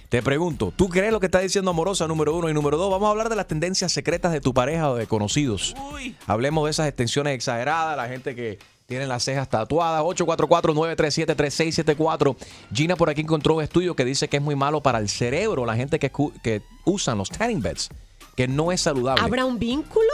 Te 0.09 0.23
pregunto, 0.23 0.73
¿tú 0.75 0.89
crees 0.89 1.11
lo 1.11 1.19
que 1.19 1.27
está 1.27 1.39
diciendo 1.39 1.69
Amorosa 1.69 2.07
número 2.07 2.35
uno 2.35 2.49
y 2.49 2.53
número 2.53 2.77
dos? 2.77 2.89
Vamos 2.89 3.07
a 3.07 3.11
hablar 3.11 3.29
de 3.29 3.35
las 3.35 3.47
tendencias 3.47 3.91
secretas 3.91 4.31
de 4.31 4.41
tu 4.41 4.55
pareja 4.55 4.89
o 4.89 4.95
de 4.95 5.05
conocidos. 5.05 5.75
Hablemos 6.25 6.65
de 6.65 6.71
esas 6.71 6.87
extensiones 6.87 7.35
exageradas, 7.35 7.95
la 7.95 8.07
gente 8.07 8.33
que 8.35 8.57
tiene 8.87 9.05
las 9.05 9.23
cejas 9.23 9.47
tatuadas. 9.49 10.01
844-937-3674. 10.03 12.35
Gina 12.73 12.95
por 12.95 13.09
aquí 13.09 13.21
encontró 13.21 13.55
un 13.55 13.63
estudio 13.63 13.95
que 13.95 14.05
dice 14.05 14.27
que 14.27 14.37
es 14.37 14.43
muy 14.43 14.55
malo 14.55 14.81
para 14.81 14.97
el 14.99 15.09
cerebro 15.09 15.65
la 15.65 15.75
gente 15.75 15.99
que, 15.99 16.11
que 16.43 16.61
usan 16.85 17.17
los 17.19 17.29
tanning 17.29 17.61
beds, 17.61 17.89
que 18.39 18.47
no 18.47 18.71
es 18.71 18.79
saludable. 18.79 19.21
¿Habrá 19.21 19.43
un 19.43 19.59
vínculo? 19.59 20.07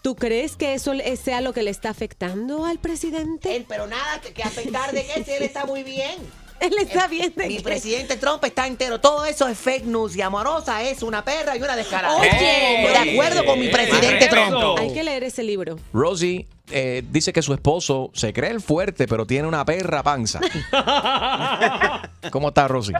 ¿Tú 0.00 0.14
crees 0.14 0.54
que 0.54 0.74
eso 0.74 0.92
sea 1.20 1.40
lo 1.40 1.52
que 1.52 1.64
le 1.64 1.72
está 1.72 1.90
afectando 1.90 2.64
al 2.64 2.78
presidente? 2.78 3.56
Él, 3.56 3.66
pero 3.68 3.88
nada 3.88 4.20
que, 4.20 4.40
afectar 4.44 4.92
de 4.92 5.04
que 5.04 5.24
si 5.24 5.32
él 5.32 5.42
está 5.42 5.66
muy 5.66 5.82
bien. 5.82 6.14
Él 6.60 6.72
está 6.80 7.06
bien 7.06 7.34
de 7.36 7.48
Mi 7.48 7.56
qué? 7.58 7.62
presidente 7.62 8.16
Trump 8.16 8.42
está 8.44 8.66
entero. 8.66 8.98
Todo 8.98 9.26
eso 9.26 9.46
es 9.46 9.58
fake 9.58 9.84
news 9.84 10.16
y 10.16 10.22
amorosa 10.22 10.82
es 10.82 11.02
una 11.02 11.22
perra 11.22 11.54
y 11.54 11.60
una 11.60 11.76
descarada. 11.76 12.16
Oye. 12.16 12.30
De 12.30 13.12
acuerdo 13.12 13.44
con 13.44 13.60
mi 13.60 13.68
presidente 13.68 14.28
Trump. 14.28 14.78
Hay 14.78 14.94
que 14.94 15.02
leer 15.02 15.24
ese 15.24 15.42
libro. 15.42 15.76
Rosie 15.92 16.46
eh, 16.70 17.02
dice 17.10 17.32
que 17.34 17.42
su 17.42 17.52
esposo 17.52 18.10
se 18.14 18.32
cree 18.32 18.52
el 18.52 18.62
fuerte, 18.62 19.06
pero 19.06 19.26
tiene 19.26 19.46
una 19.46 19.64
perra 19.66 20.02
panza. 20.02 20.40
¿Cómo 22.30 22.48
está, 22.48 22.68
Rosie? 22.68 22.94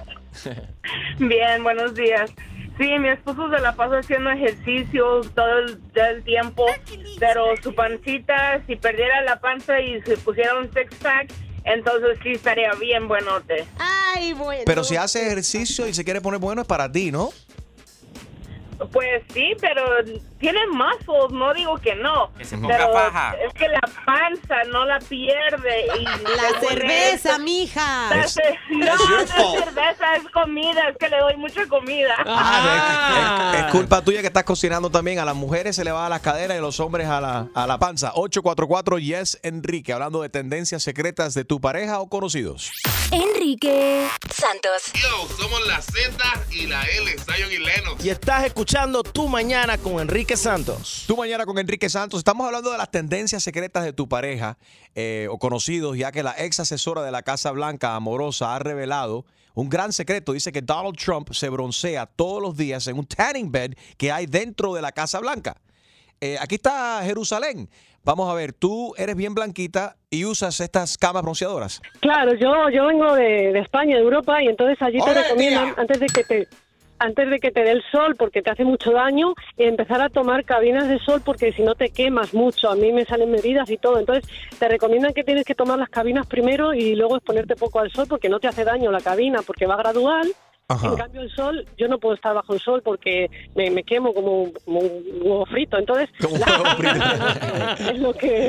Bien, 1.19 1.63
buenos 1.63 1.95
días. 1.95 2.31
Sí, 2.79 2.99
mi 2.99 3.09
esposo 3.09 3.49
se 3.49 3.59
la 3.61 3.75
pasa 3.75 3.99
haciendo 3.99 4.31
ejercicio 4.31 5.23
todo 5.35 5.59
el, 5.61 5.79
todo 5.95 6.05
el 6.05 6.23
tiempo, 6.25 6.67
pero 7.19 7.57
su 7.63 7.75
pancita, 7.75 8.63
si 8.67 8.77
perdiera 8.77 9.23
la 9.23 9.41
panza 9.41 9.81
y 9.81 10.03
se 10.03 10.19
pusiera 10.19 10.59
un 10.59 10.71
six 10.73 10.95
pack, 10.97 11.33
entonces 11.65 12.19
sí 12.23 12.33
estaría 12.33 12.73
bien 12.75 13.09
buenote. 13.09 13.67
Ay, 13.79 14.35
bueno. 14.35 14.63
Pero 14.67 14.85
si 14.85 14.97
hace 14.97 15.27
ejercicio 15.27 15.87
y 15.87 15.95
se 15.95 16.05
quiere 16.05 16.21
poner 16.21 16.39
bueno 16.39 16.63
es 16.63 16.69
para 16.69 16.93
ti, 16.93 17.11
¿no? 17.11 17.31
Pues 18.93 19.23
sí, 19.33 19.55
pero 19.59 19.83
tiene 20.39 20.61
muscles, 20.69 21.31
no 21.33 21.53
digo 21.55 21.77
que 21.79 21.95
no. 21.95 22.31
Que 22.37 22.45
se 22.45 22.57
ponga 22.59 22.77
pero 22.77 22.93
faja. 22.93 23.35
es 23.47 23.55
que 23.55 23.69
la 23.69 23.81
panza 24.05 24.57
no 24.71 24.85
la 24.85 24.99
pierde. 25.01 25.87
Y 25.99 26.05
La 26.05 26.61
cerveza, 26.61 27.39
mija. 27.39 28.15
La 28.15 28.29
ce- 28.29 28.59
no, 28.71 28.85
es 29.21 29.31
cerveza, 29.31 30.17
es 30.17 30.29
comida, 30.33 30.89
es 30.91 30.97
que 30.99 31.09
le 31.09 31.19
doy 31.19 31.37
mucha 31.37 31.67
comida. 31.67 32.15
Ah, 32.27 33.53
es, 33.55 33.65
es 33.65 33.73
culpa 33.73 34.03
tuya 34.03 34.21
que 34.21 34.27
estás 34.29 34.45
cocinando 34.45 34.91
también. 34.91 35.19
A 35.19 35.25
las 35.25 35.35
mujeres 35.35 35.77
se 35.77 35.85
le 35.85 35.93
va 35.93 36.07
a 36.07 36.09
las 36.09 36.21
caderas 36.21 36.55
y 36.57 36.59
a 36.59 36.63
los 36.63 36.79
hombres 36.81 37.07
a 37.09 37.21
la, 37.21 37.49
a 37.55 37.67
la 37.67 37.79
panza. 37.79 38.13
844 38.15 38.99
Yes 38.99 39.39
Enrique, 39.43 39.93
hablando 39.93 40.23
de 40.23 40.29
tendencias 40.29 40.83
secretas 40.83 41.35
de 41.35 41.45
tu 41.45 41.61
pareja 41.61 42.01
o 42.01 42.09
conocidos. 42.09 42.71
Enrique 43.13 44.09
Santos. 44.33 44.93
Yo, 44.95 45.29
somos 45.37 45.67
la 45.67 45.81
Z 45.81 46.11
y 46.51 46.67
la 46.67 46.83
L, 46.83 47.17
Zion 47.19 47.53
y 47.53 47.59
Lennox. 47.59 48.05
Y 48.05 48.11
estás 48.11 48.45
escuchando 48.45 49.03
Tu 49.03 49.29
Mañana 49.29 49.79
con 49.79 50.01
Enrique 50.01 50.26
Santos. 50.35 51.05
Tu 51.07 51.17
mañana 51.17 51.47
con 51.47 51.59
Enrique 51.59 51.89
Santos. 51.89 52.19
Estamos 52.19 52.47
hablando 52.47 52.73
de 52.73 52.79
las 52.79 52.91
tendencias 52.91 53.45
secretas 53.45 53.85
de 53.85 53.93
tu 53.93 54.09
pareja 54.09 54.59
eh, 54.97 55.29
o 55.31 55.39
conocidos, 55.39 55.97
ya 55.97 56.11
que 56.11 56.25
la 56.25 56.35
ex 56.39 56.59
asesora 56.59 57.03
de 57.03 57.13
la 57.13 57.23
Casa 57.23 57.53
Blanca, 57.53 57.95
Amorosa, 57.95 58.57
ha 58.57 58.59
revelado 58.59 59.25
un 59.55 59.69
gran 59.69 59.93
secreto. 59.93 60.33
Dice 60.33 60.51
que 60.51 60.63
Donald 60.63 60.97
Trump 60.97 61.33
se 61.33 61.49
broncea 61.49 62.07
todos 62.07 62.43
los 62.43 62.57
días 62.57 62.89
en 62.89 62.99
un 62.99 63.07
tanning 63.07 63.53
bed 63.53 63.75
que 63.97 64.11
hay 64.11 64.27
dentro 64.27 64.75
de 64.75 64.83
la 64.83 64.91
Casa 64.91 65.21
Blanca. 65.21 65.59
Eh, 66.21 66.37
aquí 66.41 66.57
está 66.57 67.01
Jerusalén. 67.05 67.69
Vamos 68.03 68.31
a 68.31 68.35
ver, 68.35 68.53
tú 68.53 68.95
eres 68.97 69.17
bien 69.17 69.35
blanquita 69.35 69.97
y 70.11 70.25
usas 70.25 70.61
estas 70.61 70.97
camas 70.97 71.23
bronceadoras. 71.23 71.83
Claro, 72.01 72.35
yo, 72.35 72.71
yo 72.71 72.87
vengo 72.87 73.15
de, 73.15 73.53
de 73.53 73.59
España, 73.59 73.97
de 73.97 74.03
Europa, 74.03 74.43
y 74.43 74.47
entonces 74.47 74.81
allí 74.81 74.99
te 74.99 75.11
¡Ole, 75.11 75.23
recomiendan, 75.23 75.65
tía! 75.65 75.75
antes 75.77 76.01
de 76.01 76.07
que 76.07 76.25
te 76.25 76.49
antes 76.99 77.31
de 77.31 77.39
que 77.39 77.51
te 77.51 77.63
dé 77.63 77.73
el 77.73 77.83
sol 77.91 78.17
porque 78.17 78.43
te 78.43 78.51
hace 78.51 78.65
mucho 78.65 78.93
daño, 78.93 79.35
empezar 79.57 80.01
a 80.01 80.09
tomar 80.09 80.45
cabinas 80.45 80.89
de 80.89 80.99
sol 80.99 81.23
porque 81.25 81.53
si 81.53 81.63
no 81.63 81.75
te 81.75 81.91
quemas 81.91 82.35
mucho. 82.35 82.71
A 82.71 82.77
mí 82.77 82.93
me 82.93 83.05
salen 83.05 83.31
medidas 83.31 83.71
y 83.71 83.77
todo. 83.77 83.99
Entonces 83.99 84.29
te 84.59 84.69
recomiendan 84.69 85.13
que 85.13 85.25
tienes 85.25 85.45
que 85.45 85.55
tomar 85.55 85.79
las 85.79 85.89
cabinas 85.89 86.27
primero 86.27 86.75
y 86.75 86.95
luego 86.95 87.17
exponerte 87.17 87.57
poco 87.57 87.81
al 87.81 87.91
sol 87.91 88.07
porque 88.09 88.29
no 88.29 88.41
te 88.41 88.49
hace 88.49 88.65
daño 88.65 88.91
la 88.91 89.01
cabina 89.01 89.43
porque 89.43 89.67
va 89.67 89.77
gradual. 89.77 90.33
Ajá. 90.69 90.89
En 90.89 90.97
cambio 90.97 91.21
el 91.21 91.31
sol, 91.31 91.65
yo 91.79 91.87
no 91.87 91.99
puedo 91.99 92.17
estar 92.17 92.35
bajo 92.35 92.53
el 92.53 92.61
sol 92.61 92.83
porque 92.85 93.31
me, 93.55 93.71
me 93.71 93.85
quemo 93.85 94.13
como, 94.13 94.51
como 94.65 94.81
un 94.81 95.05
huevo 95.23 95.47
frito. 95.47 95.79
Entonces 95.79 96.09
es 96.19 97.99
lo 97.99 98.13
que 98.15 98.49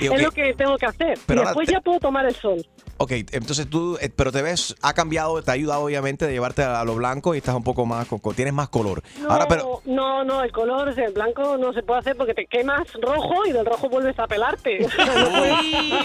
es 0.00 0.22
lo 0.22 0.30
que 0.32 0.54
tengo 0.54 0.76
que 0.76 0.86
hacer. 0.86 1.18
Pero 1.26 1.40
y 1.40 1.42
ahora 1.42 1.50
después 1.50 1.66
te- 1.68 1.72
ya 1.74 1.80
puedo 1.80 2.00
tomar 2.00 2.26
el 2.26 2.34
sol. 2.34 2.66
Ok, 3.02 3.12
entonces 3.32 3.66
tú, 3.70 3.96
eh, 4.02 4.10
pero 4.14 4.30
te 4.30 4.42
ves, 4.42 4.74
ha 4.82 4.92
cambiado, 4.92 5.42
te 5.42 5.50
ha 5.50 5.54
ayudado 5.54 5.84
obviamente 5.84 6.26
de 6.26 6.32
llevarte 6.32 6.62
a, 6.62 6.84
lo 6.84 6.96
blanco 6.96 7.34
y 7.34 7.38
estás 7.38 7.54
un 7.54 7.64
poco 7.64 7.86
más, 7.86 8.06
tienes 8.36 8.52
más 8.52 8.68
color. 8.68 9.02
No, 9.20 9.30
Ahora, 9.30 9.48
pero, 9.48 9.80
no, 9.86 10.22
no, 10.22 10.42
el 10.42 10.52
color, 10.52 10.92
el 10.94 11.12
blanco 11.14 11.56
no 11.56 11.72
se 11.72 11.82
puede 11.82 12.00
hacer 12.00 12.14
porque 12.14 12.34
te 12.34 12.44
quemas 12.44 12.82
rojo 13.00 13.46
y 13.46 13.52
del 13.52 13.64
rojo 13.64 13.88
vuelves 13.88 14.18
a 14.18 14.26
pelarte. 14.26 14.86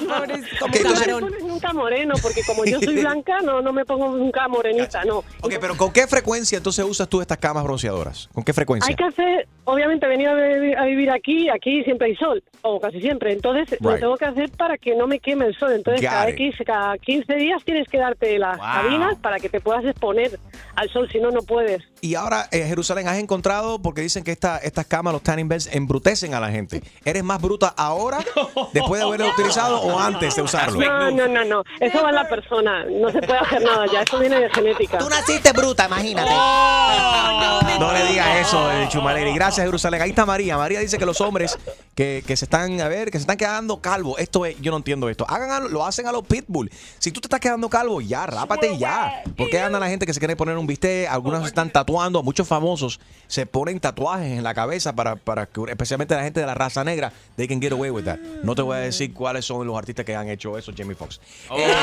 No 0.06 0.26
no 1.06 1.20
pones 1.20 1.44
nunca 1.44 1.74
moreno, 1.74 2.14
porque 2.22 2.42
como 2.46 2.64
yo 2.64 2.80
soy 2.80 2.96
blanca, 3.02 3.40
no, 3.42 3.62
no 3.62 3.74
me 3.74 3.84
pongo 3.86 4.16
nunca 4.16 4.48
morenita, 4.48 5.04
no. 5.04 5.14
Ok, 5.41 5.54
pero 5.60 5.78
¿con 5.78 5.91
qué 5.91 6.08
frecuencia 6.08 6.58
entonces 6.58 6.86
usas 6.86 7.08
tú 7.08 7.21
estas 7.21 7.38
camas 7.38 7.63
bronceadoras? 7.63 8.30
¿Con 8.34 8.43
qué 8.43 8.54
frecuencia? 8.54 8.89
Hay 8.89 8.95
que 8.95 9.04
hacer, 9.04 9.47
obviamente, 9.65 10.06
a 10.06 10.10
vivir, 10.10 10.78
a 10.78 10.86
vivir 10.86 11.12
aquí, 11.12 11.49
aquí 11.49 11.84
siempre 11.84 12.08
hay 12.08 12.15
sol, 12.15 12.43
o 12.62 12.80
casi 12.80 13.01
siempre. 13.01 13.34
Entonces, 13.34 13.78
lo 13.82 13.95
tengo 13.97 14.15
que 14.17 14.25
hacer 14.25 14.49
para 14.51 14.78
que 14.78 14.95
no 14.95 15.06
me 15.08 15.19
queme 15.19 15.45
el 15.45 15.56
sol. 15.58 15.73
Entonces, 15.73 16.01
Got 16.01 16.10
cada. 16.12 16.30
X, 16.30 16.56
cada 16.65 16.97
15 16.97 17.36
días 17.36 17.63
tienes 17.63 17.88
que 17.88 17.97
darte 17.97 18.38
las 18.39 18.58
Wow. 18.58 18.65
cabinas 18.65 19.15
para 19.21 19.39
que 19.39 19.49
te 19.49 19.60
puedas 19.62 19.84
exponer 19.86 20.39
al 20.75 20.89
sol, 20.89 21.10
si 21.12 21.19
no, 21.19 21.32
no 21.32 21.41
puedes. 21.41 21.84
Y 22.01 22.15
ahora, 22.15 22.47
eh, 22.51 22.63
Jerusalén, 22.67 23.08
has 23.08 23.17
encontrado, 23.17 23.82
porque 23.82 24.01
dicen 24.01 24.23
que 24.23 24.32
esta, 24.32 24.58
estas 24.58 24.86
camas, 24.86 25.13
los 25.13 25.23
tanning 25.23 25.47
beds, 25.47 25.73
embrutecen 25.73 26.34
a 26.34 26.39
la 26.39 26.49
gente. 26.51 26.82
¿Eres 27.04 27.23
más 27.23 27.41
bruta 27.41 27.73
ahora, 27.75 28.19
después 28.73 29.01
de 29.01 29.08
haberlo 29.08 29.28
utilizado, 29.30 29.82
o 29.82 29.99
antes 29.99 30.36
de 30.36 30.41
usarlo? 30.41 30.80
No, 30.80 31.12
no, 31.12 31.28
no, 31.28 31.43
no. 31.45 31.63
Eso 31.80 32.04
va 32.04 32.10
en 32.10 32.15
la 32.15 32.28
persona. 32.30 32.86
No 32.86 33.10
se 33.12 33.21
puede 33.21 33.39
hacer 33.39 33.62
nada 33.63 33.86
ya. 33.91 34.01
Eso 34.04 34.19
viene 34.19 34.39
de 34.39 34.49
genética. 34.51 34.97
Tú 34.99 35.10
naciste 35.10 35.51
bruta, 35.51 35.86
imagínate. 35.88 36.30
No 37.80 37.91
le 37.91 38.06
digas 38.06 38.28
eso, 38.47 38.71
eh, 38.71 38.88
Chumaleri. 38.89 39.34
Gracias, 39.34 39.55
Jerusalén. 39.63 40.02
Ahí 40.02 40.10
está 40.10 40.26
María. 40.26 40.58
María 40.58 40.80
dice 40.80 40.98
que 40.98 41.06
los 41.06 41.22
hombres 41.22 41.58
que, 41.96 42.24
que 42.26 42.36
se 42.38 42.46
están, 42.46 42.80
a 42.82 42.88
ver, 42.88 43.12
que 43.12 43.18
se 43.18 43.24
están 43.24 43.38
quedando 43.38 43.82
calvos. 43.82 44.20
Esto 44.20 44.46
es, 44.46 44.60
yo 44.62 44.72
no 44.72 44.78
entiendo 44.78 45.10
esto. 45.10 45.26
Hagan 45.30 45.52
a- 45.52 45.60
lo 45.68 45.86
hacen 45.86 46.08
a 46.08 46.12
los 46.12 46.24
pitbull. 46.26 46.70
Si 47.00 47.12
tú 47.12 47.22
te 47.22 47.28
estás 47.28 47.39
quedando 47.39 47.70
calvo, 47.70 48.02
ya, 48.02 48.26
rápate 48.26 48.78
ya. 48.78 49.24
¿Por 49.38 49.50
qué 49.50 49.60
anda 49.60 49.80
la 49.80 49.88
gente 49.88 50.06
que 50.06 50.13
se 50.13 50.20
quiere 50.20 50.36
poner 50.36 50.58
un 50.58 50.68
bistec? 50.68 51.10
Algunos 51.10 51.41
se 51.41 51.48
están 51.48 51.70
tatuando. 51.72 52.24
Muchos 52.24 52.48
famosos 52.48 53.00
se 53.28 53.46
ponen 53.46 53.80
tatuajes 53.80 54.38
en 54.38 54.44
la 54.44 54.54
cabeza 54.54 54.94
para, 54.94 55.15
para 55.15 55.46
que, 55.46 55.62
especialmente 55.70 56.15
la 56.15 56.24
gente 56.24 56.39
de 56.39 56.46
la 56.46 56.54
raza 56.54 56.84
negra, 56.84 57.12
they 57.36 57.48
can 57.48 57.62
get 57.62 57.72
away 57.72 57.89
with 57.89 58.04
that. 58.06 58.18
No 58.44 58.56
te 58.56 58.62
voy 58.62 58.78
a 58.78 58.80
decir 58.80 59.13
cuáles 59.13 59.46
son 59.46 59.65
los 59.68 59.78
artistas 59.78 60.06
que 60.06 60.15
han 60.15 60.30
hecho 60.30 60.58
eso, 60.58 60.72
Jamie 60.76 60.96
Foxx. 60.96 61.20
Eh, 61.56 61.74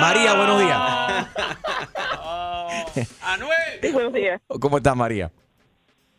María, 0.00 0.34
buenos 0.34 0.60
días. 0.60 1.26
Sí, 3.82 3.92
buenos 3.92 4.12
días. 4.12 4.40
¿Cómo 4.60 4.78
estás, 4.78 4.96
María? 4.96 5.30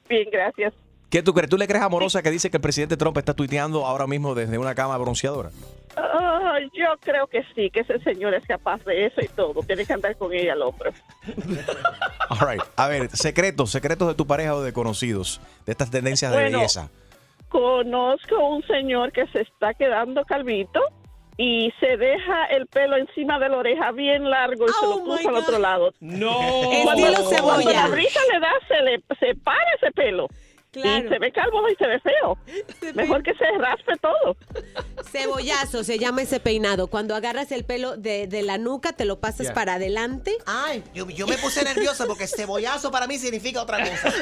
Bien, 0.08 0.28
gracias. 0.32 0.74
¿Qué 1.10 1.24
tú 1.24 1.34
crees? 1.34 1.50
¿Tú 1.50 1.58
le 1.58 1.68
crees 1.68 1.84
amorosa 1.84 2.22
que 2.22 2.30
dice 2.32 2.50
que 2.52 2.58
el 2.58 2.62
presidente 2.62 2.98
Trump 2.98 3.18
está 3.18 3.34
tuiteando 3.34 3.86
ahora 3.86 4.08
mismo 4.08 4.36
desde 4.36 4.58
una 4.58 4.76
cama 4.76 4.98
bronceadora? 4.98 5.52
Ah, 5.96 6.58
yo 6.74 6.86
creo 7.02 7.28
que 7.28 7.44
sí, 7.56 7.70
que 7.70 7.80
ese 7.80 8.00
señor 8.00 8.34
es 8.34 8.46
capaz 8.46 8.84
de 8.84 9.06
eso 9.06 9.22
y 9.22 9.28
todo. 9.30 9.62
Tiene 9.64 9.86
que 9.86 9.94
andar 9.94 10.16
con 10.18 10.34
ella 10.34 10.54
el 10.54 10.62
hombre. 10.62 10.92
All 12.30 12.48
right. 12.50 12.62
A 12.76 12.88
ver, 12.88 13.10
secretos, 13.16 13.72
secretos 13.72 14.08
de 14.10 14.16
tu 14.16 14.28
pareja 14.28 14.54
o 14.56 14.62
de 14.62 14.74
conocidos, 14.74 15.40
de 15.66 15.72
estas 15.72 15.90
tendencias 15.90 16.32
de 16.32 16.38
Bueno. 16.42 16.58
belleza. 16.58 16.90
Conozco 17.50 18.46
un 18.50 18.62
señor 18.68 19.12
que 19.14 19.26
se 19.28 19.42
está 19.42 19.74
quedando 19.74 20.26
calvito 20.26 20.82
y 21.38 21.72
se 21.80 21.96
deja 21.96 22.46
el 22.48 22.68
pelo 22.68 22.98
encima 22.98 23.40
de 23.40 23.48
la 23.48 23.58
oreja 23.58 23.92
bien 23.92 24.30
largo 24.30 24.66
y 24.66 24.72
se 24.74 24.86
lo 24.88 25.04
puso 25.06 25.30
al 25.30 25.36
otro 25.36 25.58
lado. 25.60 25.94
No. 26.02 26.36
Cuando, 26.84 27.08
Estilo 27.08 27.30
cuando 27.30 27.62
cebolla. 27.62 27.84
la 27.84 27.88
brisa 27.88 28.20
le 28.34 28.40
da, 28.40 28.52
se 28.68 28.82
le 28.84 29.02
se 29.20 29.36
para 29.42 29.72
ese 29.82 29.92
pelo. 29.92 30.28
Claro. 30.72 31.06
Y 31.06 31.10
se 31.10 31.20
ve 31.20 31.32
calvo 31.32 31.68
y 31.70 31.76
se 31.76 31.88
ve 31.88 32.00
feo. 32.00 32.38
Mejor 32.96 33.24
que 33.24 33.34
se 33.34 33.46
raspe 33.58 33.94
todo. 34.02 34.36
Cebollazo 35.12 35.84
se 35.84 35.98
llama 35.98 36.22
ese 36.22 36.40
peinado. 36.40 36.88
Cuando 36.88 37.16
agarras 37.16 37.52
el 37.52 37.64
pelo 37.66 37.98
de, 37.98 38.28
de 38.28 38.42
la 38.44 38.58
nuca, 38.58 38.94
te 38.94 39.06
lo 39.06 39.20
pasas 39.20 39.52
para 39.52 39.76
adelante. 39.76 40.38
Ay, 40.46 40.84
yo, 40.94 41.10
yo 41.10 41.26
me 41.28 41.38
puse 41.38 41.64
nerviosa 41.64 42.06
porque 42.06 42.28
cebollazo 42.28 42.92
para 42.92 43.08
mí 43.08 43.18
significa 43.18 43.62
otra 43.62 43.80
cosa. 43.80 44.14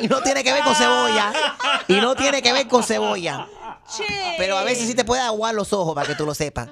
y 0.00 0.08
no 0.08 0.20
tiene 0.22 0.42
que 0.44 0.52
ver 0.52 0.62
con 0.62 0.74
cebolla. 0.74 1.32
Y 1.88 1.94
no 1.94 2.14
tiene 2.16 2.42
que 2.42 2.52
ver 2.52 2.68
con 2.68 2.82
cebolla. 2.82 3.46
Pero 4.36 4.58
a 4.58 4.64
veces 4.64 4.86
sí 4.88 4.94
te 4.94 5.04
puede 5.04 5.22
aguar 5.22 5.54
los 5.54 5.72
ojos 5.72 5.94
para 5.94 6.08
que 6.08 6.14
tú 6.14 6.26
lo 6.26 6.34
sepas. 6.34 6.68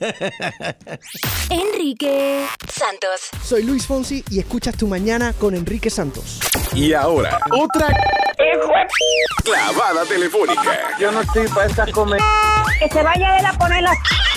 Enrique 1.50 2.46
Santos. 2.68 3.28
Soy 3.42 3.62
Luis 3.64 3.86
Fonsi 3.86 4.24
y 4.30 4.38
escuchas 4.38 4.76
tu 4.76 4.86
mañana 4.86 5.32
con 5.32 5.54
Enrique 5.54 5.90
Santos. 5.90 6.40
Y 6.74 6.92
ahora, 6.92 7.38
otra 7.52 7.88
clavada 9.44 10.04
telefónica 10.06 10.96
Yo 10.98 11.12
no 11.12 11.20
estoy 11.20 11.46
para 11.48 11.66
estas 11.66 11.90
comer. 11.92 12.20
Que 12.78 12.88
se 12.88 13.02
vaya 13.02 13.38
él 13.38 13.46
a 13.46 13.52
poner 13.52 13.82
la 13.82 13.92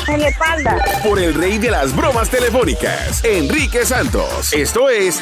en 0.08 0.22
la 0.22 0.28
espalda. 0.30 0.78
por 1.04 1.20
el 1.20 1.34
rey 1.34 1.58
de 1.58 1.70
las 1.72 1.94
bromas 1.96 2.30
telefónicas, 2.30 3.24
Enrique 3.26 3.86
Santos. 3.86 4.54
Esto 4.54 4.90
es 4.90 5.22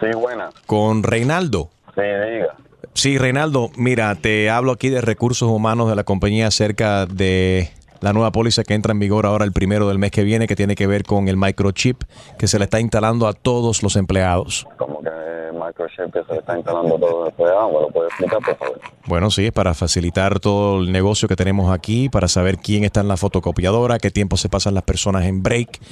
Sí, 0.00 0.06
buena. 0.16 0.50
Con 0.66 1.02
Reinaldo. 1.04 1.70
Sí, 1.94 2.00
diga. 2.00 2.56
Sí, 2.94 3.18
Reinaldo, 3.18 3.70
mira, 3.76 4.14
te 4.16 4.50
hablo 4.50 4.72
aquí 4.72 4.88
de 4.88 5.00
recursos 5.00 5.48
humanos 5.48 5.88
de 5.88 5.96
la 5.96 6.04
compañía 6.04 6.48
acerca 6.48 7.06
de 7.06 7.70
la 8.02 8.12
nueva 8.12 8.32
póliza 8.32 8.64
que 8.64 8.74
entra 8.74 8.92
en 8.92 8.98
vigor 8.98 9.24
ahora 9.24 9.44
el 9.44 9.52
primero 9.52 9.88
del 9.88 9.98
mes 9.98 10.10
que 10.10 10.24
viene, 10.24 10.46
que 10.46 10.56
tiene 10.56 10.74
que 10.74 10.86
ver 10.86 11.04
con 11.04 11.28
el 11.28 11.36
microchip 11.36 12.02
que 12.38 12.46
se 12.48 12.58
le 12.58 12.64
está 12.64 12.80
instalando 12.80 13.26
a 13.26 13.32
todos 13.32 13.82
los 13.82 13.96
empleados. 13.96 14.66
Como 14.76 15.00
que 15.00 15.10
microchip 15.52 16.12
que 16.12 16.24
se 16.24 16.32
le 16.32 16.38
está 16.40 16.56
instalando 16.56 16.98
todo 16.98 17.24
después 17.24 17.50
de 17.50 17.56
agua. 17.56 17.82
¿Lo 17.82 17.90
puede 17.90 18.08
explicar, 18.08 18.38
por 18.40 18.56
favor? 18.56 18.80
Bueno, 19.06 19.30
sí, 19.30 19.46
es 19.46 19.52
para 19.52 19.74
facilitar 19.74 20.40
todo 20.40 20.80
el 20.80 20.92
negocio 20.92 21.28
que 21.28 21.36
tenemos 21.36 21.72
aquí, 21.72 22.08
para 22.08 22.28
saber 22.28 22.58
quién 22.58 22.84
está 22.84 23.00
en 23.00 23.08
la 23.08 23.16
fotocopiadora, 23.16 23.98
qué 23.98 24.10
tiempo 24.10 24.36
se 24.36 24.48
pasan 24.48 24.74
las 24.74 24.84
personas 24.84 25.24
en 25.24 25.42
break. 25.42 25.80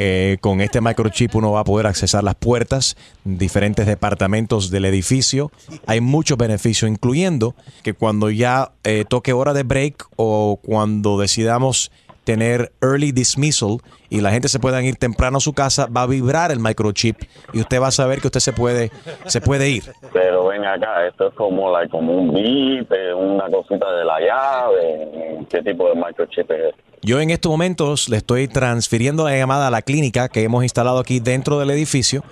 Eh, 0.00 0.38
con 0.40 0.60
este 0.60 0.80
microchip 0.80 1.34
uno 1.34 1.52
va 1.52 1.60
a 1.60 1.64
poder 1.64 1.86
accesar 1.86 2.22
las 2.22 2.34
puertas, 2.34 2.96
diferentes 3.24 3.86
departamentos 3.86 4.70
del 4.70 4.84
edificio. 4.84 5.50
Hay 5.86 6.00
muchos 6.00 6.38
beneficios, 6.38 6.90
incluyendo 6.90 7.54
que 7.82 7.94
cuando 7.94 8.30
ya 8.30 8.72
eh, 8.84 9.04
toque 9.08 9.32
hora 9.32 9.54
de 9.54 9.64
break 9.64 10.06
o 10.16 10.60
cuando 10.62 11.16
decidamos 11.48 11.90
tener 12.24 12.72
early 12.82 13.10
dismissal 13.10 13.78
y 14.10 14.20
la 14.20 14.30
gente 14.30 14.48
se 14.48 14.58
pueda 14.58 14.82
ir 14.82 14.96
temprano 14.96 15.38
a 15.38 15.40
su 15.40 15.54
casa, 15.54 15.86
va 15.86 16.02
a 16.02 16.06
vibrar 16.06 16.50
el 16.50 16.60
microchip 16.60 17.16
y 17.54 17.60
usted 17.60 17.80
va 17.80 17.86
a 17.88 17.90
saber 17.90 18.20
que 18.20 18.26
usted 18.26 18.40
se 18.40 18.52
puede, 18.52 18.90
se 19.24 19.40
puede 19.40 19.70
ir. 19.70 19.84
Pero 20.12 20.48
ven 20.48 20.62
acá, 20.66 21.06
esto 21.06 21.28
es 21.28 21.34
como, 21.34 21.72
like, 21.72 21.90
como 21.90 22.12
un 22.12 22.34
bip, 22.34 22.90
una 23.16 23.50
cosita 23.50 23.90
de 23.92 24.04
la 24.04 24.20
llave. 24.20 25.46
¿Qué 25.48 25.62
tipo 25.62 25.88
de 25.88 25.94
microchip 25.94 26.50
es? 26.50 26.74
Yo 27.00 27.18
en 27.20 27.30
estos 27.30 27.50
momentos 27.50 28.10
le 28.10 28.18
estoy 28.18 28.46
transfiriendo 28.46 29.24
la 29.24 29.34
llamada 29.34 29.68
a 29.68 29.70
la 29.70 29.80
clínica 29.80 30.28
que 30.28 30.42
hemos 30.42 30.64
instalado 30.64 30.98
aquí 30.98 31.20
dentro 31.20 31.58
del 31.58 31.70
edificio 31.70 32.22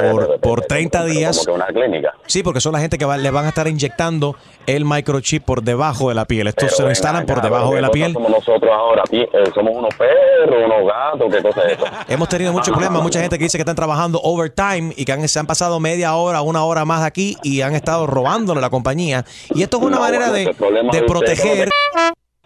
por, 0.00 0.40
por 0.40 0.60
30 0.62 1.04
días. 1.04 1.38
Como 1.38 1.44
que 1.58 1.62
una 1.64 1.66
clínica. 1.66 2.12
Sí, 2.26 2.42
porque 2.42 2.60
son 2.60 2.72
la 2.72 2.80
gente 2.80 2.98
que 2.98 3.04
va- 3.04 3.16
le 3.16 3.30
van 3.30 3.44
a 3.46 3.48
estar 3.48 3.66
inyectando 3.68 4.36
el 4.66 4.84
microchip 4.84 5.44
por 5.44 5.62
debajo 5.62 6.08
de 6.08 6.14
la 6.14 6.24
piel. 6.24 6.46
Estos 6.48 6.76
se 6.76 6.82
lo 6.82 6.90
instalan 6.90 7.24
por 7.26 7.40
debajo 7.40 7.70
¿qué 7.70 7.76
de 7.76 7.82
la 7.82 7.90
piel. 7.90 8.12
Somos 8.12 8.30
nosotros 8.30 8.70
ahora, 8.72 9.02
eh, 9.12 9.26
somos 9.54 9.74
unos 9.76 9.94
perros, 9.94 10.64
unos 10.64 10.86
gatos, 10.86 11.34
¿qué 11.34 11.42
cosa 11.42 11.62
es 11.68 11.72
eso? 11.78 11.84
Hemos 12.08 12.28
tenido 12.28 12.52
muchos 12.52 12.70
problemas, 12.70 13.02
mucha 13.02 13.20
gente 13.20 13.38
que 13.38 13.44
dice 13.44 13.58
que 13.58 13.62
están 13.62 13.76
trabajando 13.76 14.20
overtime 14.22 14.92
y 14.96 15.04
que 15.04 15.12
han- 15.12 15.28
se 15.28 15.38
han 15.38 15.46
pasado 15.46 15.78
media 15.80 16.14
hora, 16.16 16.42
una 16.42 16.64
hora 16.64 16.84
más 16.84 17.02
aquí 17.02 17.36
y 17.42 17.60
han 17.62 17.74
estado 17.74 18.06
robándole 18.06 18.58
a 18.58 18.62
la 18.62 18.70
compañía. 18.70 19.24
Y 19.54 19.62
esto 19.62 19.78
es 19.78 19.82
una 19.84 19.96
No, 19.96 20.02
manera 20.02 20.30
bueno, 20.30 20.90
de, 20.92 21.02
proteger. 21.02 21.68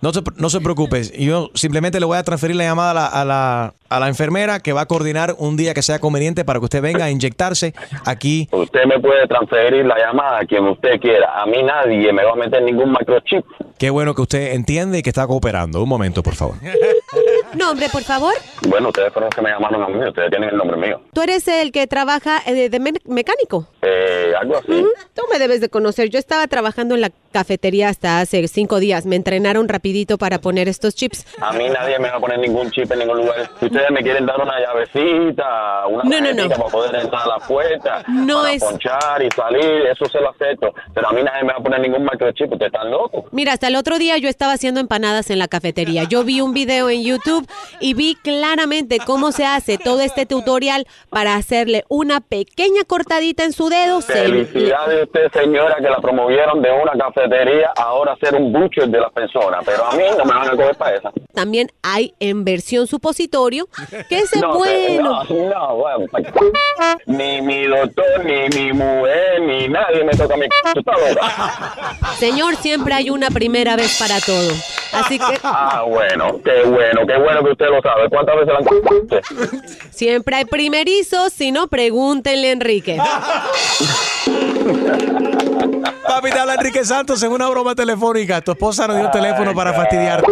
¿No? 0.00 0.12
Se, 0.12 0.20
no 0.36 0.50
se 0.50 0.60
preocupe, 0.60 1.02
yo 1.18 1.50
simplemente 1.54 2.00
le 2.00 2.06
voy 2.06 2.18
a 2.18 2.22
transferir 2.22 2.56
la 2.56 2.64
llamada 2.64 2.90
a 2.90 2.94
la, 2.94 3.06
a, 3.06 3.24
la, 3.24 3.74
a 3.88 4.00
la 4.00 4.08
enfermera 4.08 4.60
que 4.60 4.72
va 4.72 4.82
a 4.82 4.86
coordinar 4.86 5.34
un 5.38 5.56
día 5.56 5.74
que 5.74 5.82
sea 5.82 5.98
conveniente 5.98 6.44
para 6.44 6.58
que 6.58 6.64
usted 6.64 6.82
venga 6.82 7.04
a 7.04 7.10
inyectarse 7.10 7.74
aquí. 8.04 8.48
Usted 8.52 8.84
me 8.86 8.98
puede 8.98 9.26
transferir 9.26 9.84
la 9.84 9.98
llamada 9.98 10.40
a 10.40 10.44
quien 10.44 10.64
usted 10.66 11.00
quiera. 11.00 11.42
A 11.42 11.46
mí 11.46 11.62
nadie 11.62 12.12
me 12.12 12.24
va 12.24 12.32
a 12.32 12.36
meter 12.36 12.62
ningún 12.62 12.90
microchip. 12.92 13.44
Qué 13.78 13.90
bueno 13.90 14.14
que 14.14 14.22
usted 14.22 14.52
entiende 14.52 14.98
y 14.98 15.02
que 15.02 15.10
está 15.10 15.26
cooperando. 15.26 15.82
Un 15.82 15.88
momento, 15.88 16.22
por 16.22 16.34
favor. 16.34 16.56
Nombre, 17.54 17.88
por 17.90 18.02
favor. 18.02 18.32
Bueno, 18.68 18.88
ustedes 18.88 19.12
fueron 19.12 19.28
los 19.28 19.34
que 19.34 19.42
me 19.42 19.50
llamaron 19.50 19.82
a 19.82 19.88
mí, 19.88 20.08
ustedes 20.08 20.30
tienen 20.30 20.50
el 20.50 20.56
nombre 20.56 20.76
mío. 20.76 21.00
Tú 21.12 21.22
eres 21.22 21.46
el 21.48 21.72
que 21.72 21.86
trabaja 21.86 22.40
eh, 22.46 22.68
de 22.68 22.78
me- 22.80 22.92
mecánico. 23.06 23.66
Eh, 23.82 24.32
algo 24.38 24.56
así. 24.58 24.84
Tú 25.14 25.22
me 25.32 25.38
debes 25.38 25.60
de 25.60 25.68
conocer. 25.68 26.08
Yo 26.10 26.18
estaba 26.18 26.46
trabajando 26.46 26.94
en 26.94 27.00
la 27.00 27.10
cafetería 27.32 27.88
hasta 27.88 28.20
hace 28.20 28.46
cinco 28.48 28.78
días. 28.80 29.06
Me 29.06 29.16
entrenaron 29.16 29.68
rapidito 29.68 30.18
para 30.18 30.40
poner 30.40 30.68
estos 30.68 30.94
chips. 30.94 31.24
A 31.40 31.52
mí 31.52 31.68
nadie 31.68 31.98
me 31.98 32.10
va 32.10 32.16
a 32.16 32.20
poner 32.20 32.38
ningún 32.38 32.70
chip 32.70 32.90
en 32.92 33.00
ningún 33.00 33.18
lugar. 33.18 33.50
Si 33.58 33.66
ustedes 33.66 33.90
me 33.90 34.02
quieren 34.02 34.26
dar 34.26 34.40
una 34.40 34.58
llavecita, 34.60 35.86
una 35.88 36.04
No, 36.04 36.20
no, 36.20 36.32
no. 36.32 36.48
para 36.48 36.64
poder 36.70 36.94
entrar 36.96 37.22
a 37.22 37.26
la 37.26 37.38
puerta, 37.38 38.04
No 38.08 38.42
para 38.42 38.52
es- 38.52 38.62
ponchar 38.62 39.22
y 39.22 39.30
salir, 39.30 39.86
eso 39.90 40.04
se 40.06 40.20
lo 40.20 40.30
acepto. 40.30 40.72
Pero 40.94 41.08
a 41.08 41.12
mí 41.12 41.22
nadie 41.22 41.42
me 41.44 41.52
va 41.52 41.58
a 41.58 41.62
poner 41.62 41.80
ningún 41.80 42.02
microchip, 42.04 42.52
ustedes 42.52 42.72
están 42.72 42.90
locos. 42.90 43.24
Mira, 43.32 43.52
hasta 43.52 43.68
el 43.68 43.76
otro 43.76 43.98
día 43.98 44.16
yo 44.18 44.28
estaba 44.28 44.52
haciendo 44.52 44.80
empanadas 44.80 45.30
en 45.30 45.38
la 45.38 45.48
cafetería. 45.48 46.04
Yo 46.04 46.24
vi 46.24 46.40
un 46.40 46.52
video 46.52 46.90
en 46.90 47.02
YouTube 47.02 47.39
y 47.80 47.94
vi 47.94 48.14
claramente 48.16 48.98
cómo 49.04 49.32
se 49.32 49.44
hace 49.46 49.78
todo 49.78 50.00
este 50.00 50.26
tutorial 50.26 50.86
para 51.08 51.34
hacerle 51.36 51.84
una 51.88 52.20
pequeña 52.20 52.84
cortadita 52.86 53.44
en 53.44 53.52
su 53.52 53.68
dedo. 53.68 54.00
Felicidades 54.00 55.00
a 55.00 55.04
usted, 55.04 55.32
señora, 55.32 55.76
que 55.76 55.88
la 55.88 55.98
promovieron 55.98 56.62
de 56.62 56.70
una 56.70 56.92
cafetería 56.92 57.72
a 57.76 57.82
ahora 57.82 58.16
ser 58.20 58.34
un 58.34 58.52
butcher 58.52 58.88
de 58.88 59.00
las 59.00 59.12
personas. 59.12 59.62
Pero 59.64 59.84
a 59.84 59.92
mí 59.92 60.02
no 60.16 60.24
me 60.24 60.34
van 60.34 60.48
a 60.48 60.50
coger 60.52 60.76
para 60.76 60.96
esa. 60.96 61.12
También 61.34 61.70
hay 61.82 62.14
en 62.20 62.44
versión 62.44 62.86
supositorio, 62.86 63.68
que 64.08 64.18
es 64.18 64.34
No, 64.36 64.54
bueno. 64.56 65.24
No, 65.24 65.48
no, 65.48 65.76
bueno, 65.76 66.06
ni 67.06 67.40
mi 67.42 67.64
doctor, 67.66 68.24
ni 68.24 68.48
mi 68.56 68.72
mujer, 68.72 69.40
ni 69.42 69.68
nadie 69.68 70.04
me 70.04 70.12
toca 70.12 70.36
mi. 70.36 70.46
Señor, 72.18 72.56
siempre 72.56 72.94
hay 72.94 73.10
una 73.10 73.28
primera 73.30 73.76
vez 73.76 73.98
para 73.98 74.20
todo. 74.20 74.50
Así 74.92 75.18
que 75.18 75.38
Ah, 75.44 75.84
bueno, 75.86 76.40
qué 76.44 76.62
bueno, 76.64 77.06
qué 77.06 77.16
bueno 77.16 77.29
que 77.44 77.52
usted 77.52 77.66
lo 77.66 77.80
sabe. 77.82 78.08
¿Cuántas 78.08 78.36
veces 78.36 78.52
la 78.52 78.58
han 78.58 78.64
siempre 79.90 80.36
hay 80.36 80.44
primerizos, 80.44 81.32
si 81.32 81.50
no, 81.52 81.68
pregúntenle 81.68 82.48
a 82.48 82.52
Enrique. 82.52 82.98
Papi, 86.06 86.30
te 86.30 86.38
habla 86.38 86.54
Enrique 86.54 86.84
Santos 86.84 87.22
en 87.22 87.32
una 87.32 87.48
broma 87.48 87.74
telefónica. 87.74 88.40
Tu 88.40 88.52
esposa 88.52 88.86
nos 88.88 88.96
dio 88.96 89.06
un 89.06 89.12
teléfono 89.12 89.54
para 89.54 89.72
fastidiar. 89.72 90.22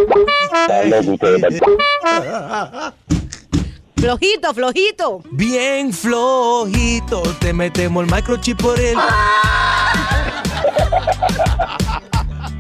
Flojito, 3.96 4.52
flojito. 4.54 5.22
Bien 5.30 5.92
flojito, 5.92 7.22
te 7.40 7.52
metemos 7.52 8.04
el 8.04 8.14
microchip 8.14 8.60
por 8.60 8.78
él. 8.78 8.96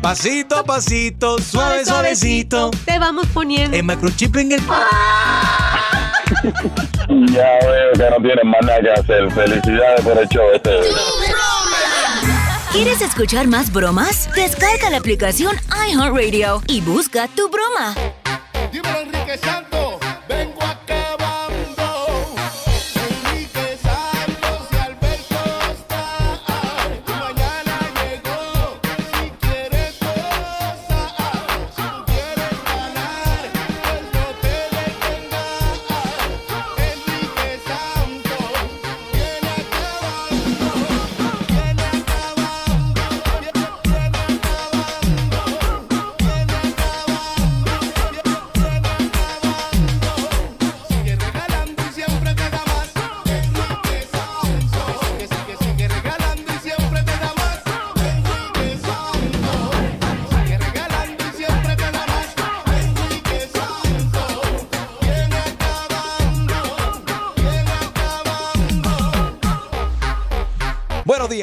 Pasito 0.02 0.56
a 0.56 0.64
pasito, 0.64 1.38
suave, 1.38 1.84
suavecito. 1.84 2.70
Te 2.84 2.98
vamos 2.98 3.26
poniendo. 3.28 3.76
El 3.76 3.84
microchip 3.84 4.36
en 4.36 4.52
el. 4.52 4.60
Ya 7.26 7.58
veo 7.66 7.92
que 7.94 8.10
no 8.10 8.16
tienen 8.22 8.48
más 8.48 8.60
nada 8.62 8.80
que 8.80 8.90
hacer. 8.92 9.30
Felicidades 9.32 10.00
por 10.02 10.18
el 10.18 10.28
show 10.28 10.44
este. 10.54 10.70
¿Quieres 12.72 13.00
escuchar 13.00 13.46
más 13.48 13.72
bromas? 13.72 14.28
Descarga 14.34 14.90
la 14.90 14.98
aplicación 14.98 15.56
iHeartRadio 15.88 16.62
y 16.66 16.80
busca 16.80 17.26
tu 17.28 17.48
broma. 17.48 17.94
Dímelo, 18.70 19.00
Enrique 19.00 19.38
Santos. 19.38 19.67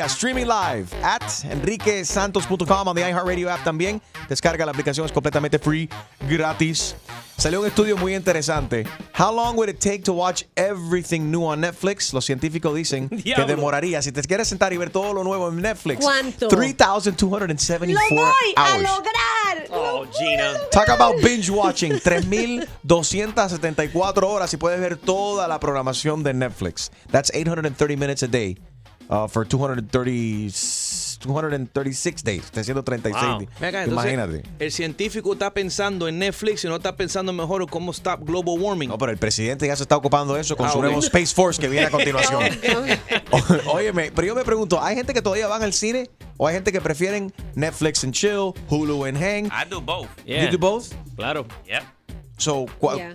Streaming 0.07 0.47
live 0.47 0.93
at 1.03 1.21
enriquesantos.com 1.43 2.87
on 2.87 2.95
the 2.95 3.01
iHeartRadio 3.01 3.49
app 3.49 3.63
también. 3.63 4.01
Descarga 4.29 4.65
la 4.65 4.71
aplicación, 4.71 5.05
es 5.05 5.11
completamente 5.11 5.59
free, 5.59 5.89
gratis. 6.29 6.95
Salió 7.37 7.59
un 7.59 7.67
estudio 7.67 7.97
muy 7.97 8.15
interesante. 8.15 8.85
How 9.13 9.31
long 9.33 9.57
would 9.57 9.69
it 9.69 9.79
take 9.79 10.03
to 10.03 10.13
watch 10.13 10.43
everything 10.55 11.31
new 11.31 11.43
on 11.43 11.59
Netflix? 11.61 12.13
Los 12.13 12.25
científicos 12.25 12.73
dicen 12.73 13.09
que 13.23 13.45
demoraría, 13.45 14.01
si 14.01 14.11
te 14.11 14.21
quieres 14.21 14.47
sentar 14.47 14.71
y 14.73 14.77
ver 14.77 14.89
todo 14.89 15.13
lo 15.13 15.23
nuevo 15.23 15.49
en 15.49 15.61
Netflix, 15.61 16.01
¿Cuánto? 16.01 16.47
3,274 16.47 18.15
¡Lo 18.15 18.21
voy 18.21 18.53
a 18.55 18.77
lograr! 18.77 19.67
Oh, 19.71 20.05
Gina. 20.17 20.53
Talk 20.71 20.89
about 20.89 21.21
binge 21.21 21.49
watching. 21.49 21.99
3,274 22.03 24.29
horas 24.29 24.53
y 24.53 24.57
puedes 24.57 24.79
ver 24.79 24.97
toda 24.97 25.47
la 25.47 25.59
programación 25.59 26.23
de 26.23 26.33
Netflix. 26.33 26.91
That's 27.11 27.31
830 27.33 27.97
minutes 27.97 28.23
a 28.23 28.27
day 28.27 28.57
uh, 29.09 29.27
for 29.27 29.45
230, 29.47 30.49
236 31.19 32.23
days. 32.23 32.43
336 32.51 33.13
Wow. 33.15 33.39
días. 33.39 33.51
Entonces, 33.61 33.87
Imagínate. 33.87 34.43
El 34.59 34.71
científico 34.71 35.33
está 35.33 35.53
pensando 35.53 36.07
en 36.07 36.19
Netflix 36.19 36.63
y 36.65 36.67
no 36.67 36.75
está 36.75 36.95
pensando 36.95 37.31
mejor 37.33 37.61
en 37.61 37.67
cómo 37.67 37.91
stop 37.91 38.23
global 38.25 38.55
warming. 38.59 38.89
No, 38.89 38.97
pero 38.97 39.11
el 39.11 39.17
presidente 39.17 39.67
ya 39.67 39.75
se 39.75 39.83
está 39.83 39.95
ocupando 39.97 40.33
de 40.35 40.41
eso 40.41 40.55
con 40.55 40.67
Ah, 40.67 40.71
su 40.71 40.81
nuevo 40.81 40.99
Space 40.99 41.33
Force 41.33 41.59
que 41.59 41.67
viene 41.67 41.87
a 41.87 41.89
continuación. 41.91 42.41
Óyeme, 43.67 44.11
pero 44.15 44.27
yo 44.27 44.35
me 44.35 44.43
pregunto, 44.43 44.81
¿hay 44.81 44.95
gente 44.95 45.13
que 45.13 45.21
todavía 45.21 45.47
van 45.47 45.63
al 45.63 45.73
cine? 45.73 46.09
¿O 46.37 46.47
hay 46.47 46.55
gente 46.55 46.71
que 46.71 46.81
prefieren 46.81 47.33
Netflix 47.55 48.03
and 48.03 48.13
chill, 48.13 48.53
Hulu 48.69 49.05
and 49.05 49.17
hang? 49.17 49.45
I 49.47 49.67
do 49.69 49.79
both. 49.81 50.07
You 50.25 50.49
do 50.51 50.57
both? 50.57 50.93
Claro. 51.15 51.45
Yep. 51.65 51.83
So, 52.37 52.65
Yeah. 52.97 53.13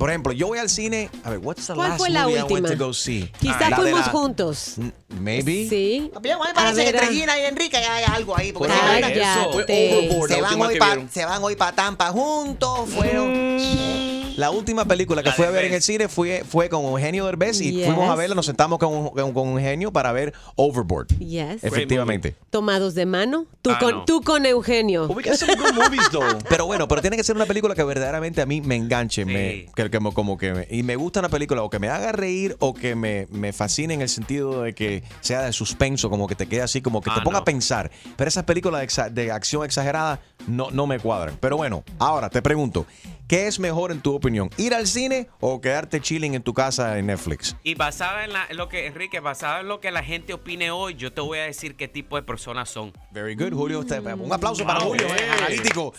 Por 0.00 0.08
ejemplo, 0.08 0.32
yo 0.32 0.46
voy 0.46 0.58
al 0.58 0.70
cine. 0.70 1.10
A 1.24 1.28
ver, 1.30 1.38
what's 1.40 1.66
the 1.66 1.74
¿Cuál 1.74 1.90
last 1.90 1.98
fue 2.00 2.08
la 2.08 2.22
movie 2.22 2.38
I 2.38 2.42
went 2.42 2.50
última? 2.52 2.70
to 2.70 2.84
go 2.86 2.94
see? 2.94 3.30
Quizás 3.38 3.60
La 3.60 3.68
de 3.68 3.76
fuimos 3.76 4.00
la- 4.06 4.12
juntos. 4.12 4.74
Maybe. 5.20 5.68
Sí. 5.68 6.10
Bien, 6.22 6.36
a 6.36 6.38
mí 6.38 6.44
me 6.46 6.50
A 6.50 6.54
parece 6.54 6.84
que 6.86 6.92
ver, 6.92 6.94
entre 6.94 7.06
ah. 7.06 7.12
Gina 7.12 7.38
y 7.38 7.42
Enrique 7.44 7.76
hay 7.76 8.04
algo 8.04 8.34
ahí. 8.36 8.50
Porque 8.52 8.72
Pues 8.72 8.80
se, 8.80 8.86
van- 8.88 9.00
cállate. 9.02 9.52
Fue 9.52 9.64
Overboard, 9.98 10.28
se 10.30 10.36
la 10.36 10.42
van 10.42 10.50
última 10.52 10.66
hoy 10.66 10.72
que 10.72 10.78
pa- 10.78 10.86
vieron. 10.86 11.10
se 11.10 11.24
van 11.26 11.44
hoy 11.44 11.56
para 11.56 11.72
Tampa 11.76 12.08
juntos. 12.12 12.88
Fueron. 12.88 14.19
La 14.40 14.50
última 14.50 14.86
película 14.86 15.22
que 15.22 15.28
La 15.28 15.34
fui 15.34 15.44
a 15.44 15.50
ver 15.50 15.66
en 15.66 15.74
el 15.74 15.82
cine 15.82 16.08
fue, 16.08 16.44
fue 16.48 16.70
con 16.70 16.82
Eugenio 16.84 17.26
Derbez 17.26 17.60
y 17.60 17.72
Yes. 17.72 17.86
fuimos 17.86 18.08
a 18.10 18.14
verla, 18.14 18.34
nos 18.34 18.46
sentamos 18.46 18.78
con, 18.78 19.10
con, 19.10 19.32
con 19.34 19.48
Eugenio 19.50 19.92
para 19.92 20.12
ver 20.12 20.32
Overboard. 20.56 21.08
Yes. 21.18 21.62
Efectivamente. 21.62 22.36
Tomados 22.48 22.94
de 22.94 23.04
mano. 23.04 23.44
Tú, 23.60 23.70
Ah, 23.70 23.78
con, 23.78 23.90
no. 23.96 24.04
tú 24.06 24.22
con 24.22 24.46
Eugenio. 24.46 25.08
Pero 26.48 26.66
bueno, 26.66 26.88
pero 26.88 27.00
tiene 27.00 27.16
que 27.16 27.24
ser 27.24 27.36
una 27.36 27.46
película 27.46 27.74
que 27.74 27.84
verdaderamente 27.84 28.40
a 28.42 28.46
mí 28.46 28.60
me 28.60 28.76
enganche, 28.76 29.24
me, 29.24 29.66
que, 29.74 29.90
que 29.90 30.00
me- 30.00 30.12
como 30.12 30.38
que 30.38 30.52
me- 30.52 30.66
y 30.70 30.82
me 30.82 30.96
gusta 30.96 31.20
una 31.20 31.28
película 31.28 31.62
o 31.62 31.70
que 31.70 31.78
me 31.78 31.88
haga 31.88 32.12
reír 32.12 32.56
o 32.60 32.74
que 32.74 32.94
me, 32.94 33.26
me 33.30 33.52
fascine 33.52 33.94
en 33.94 34.02
el 34.02 34.08
sentido 34.08 34.62
de 34.62 34.74
que 34.74 35.02
sea 35.20 35.42
de 35.42 35.52
suspenso, 35.52 36.08
como 36.10 36.26
que 36.26 36.34
te 36.34 36.46
quede 36.46 36.62
así, 36.62 36.80
como 36.80 37.00
que 37.02 37.10
te 37.10 37.20
Ah, 37.20 37.22
ponga 37.22 37.38
no. 37.38 37.42
a 37.42 37.44
pensar. 37.44 37.90
Pero 38.16 38.28
esas 38.28 38.44
películas 38.44 38.80
de, 38.80 38.88
exa- 38.88 39.10
de 39.10 39.30
acción 39.32 39.64
exagerada 39.64 40.20
no, 40.46 40.70
no 40.70 40.86
me 40.86 40.98
cuadran. 40.98 41.36
Pero 41.40 41.56
bueno, 41.56 41.84
ahora 41.98 42.30
te 42.30 42.40
pregunto, 42.42 42.86
¿qué 43.30 43.46
es 43.46 43.60
mejor 43.60 43.92
en 43.92 44.00
tu 44.00 44.12
opinión? 44.12 44.50
¿Ir 44.56 44.74
al 44.74 44.88
cine 44.88 45.28
o 45.38 45.60
quedarte 45.60 46.00
chilling 46.00 46.34
en 46.34 46.42
tu 46.42 46.52
casa 46.52 46.98
en 46.98 47.06
Netflix? 47.06 47.54
Y 47.62 47.76
basada 47.76 48.24
en, 48.24 48.32
la- 48.32 48.44
en 48.50 48.56
lo 48.56 48.68
que, 48.68 48.86
Enrique, 48.86 49.20
basada 49.20 49.60
en 49.60 49.68
lo 49.68 49.78
que 49.80 49.92
la 49.92 50.02
gente 50.02 50.32
opine 50.34 50.72
hoy, 50.72 50.96
yo 50.96 51.12
te 51.12 51.20
voy 51.20 51.38
a 51.38 51.44
decir 51.44 51.76
qué 51.76 51.86
tipo 51.86 52.16
de 52.16 52.22
personas 52.24 52.68
son. 52.68 52.92
Very 53.12 53.36
good, 53.36 53.52
Julio. 53.54 53.84
Un 54.18 54.32
aplauso 54.32 54.64
para 54.66 54.80
Wow. 54.80 54.88
Julio, 54.88 55.06
eh, 55.14 55.30
analítico. 55.38 55.94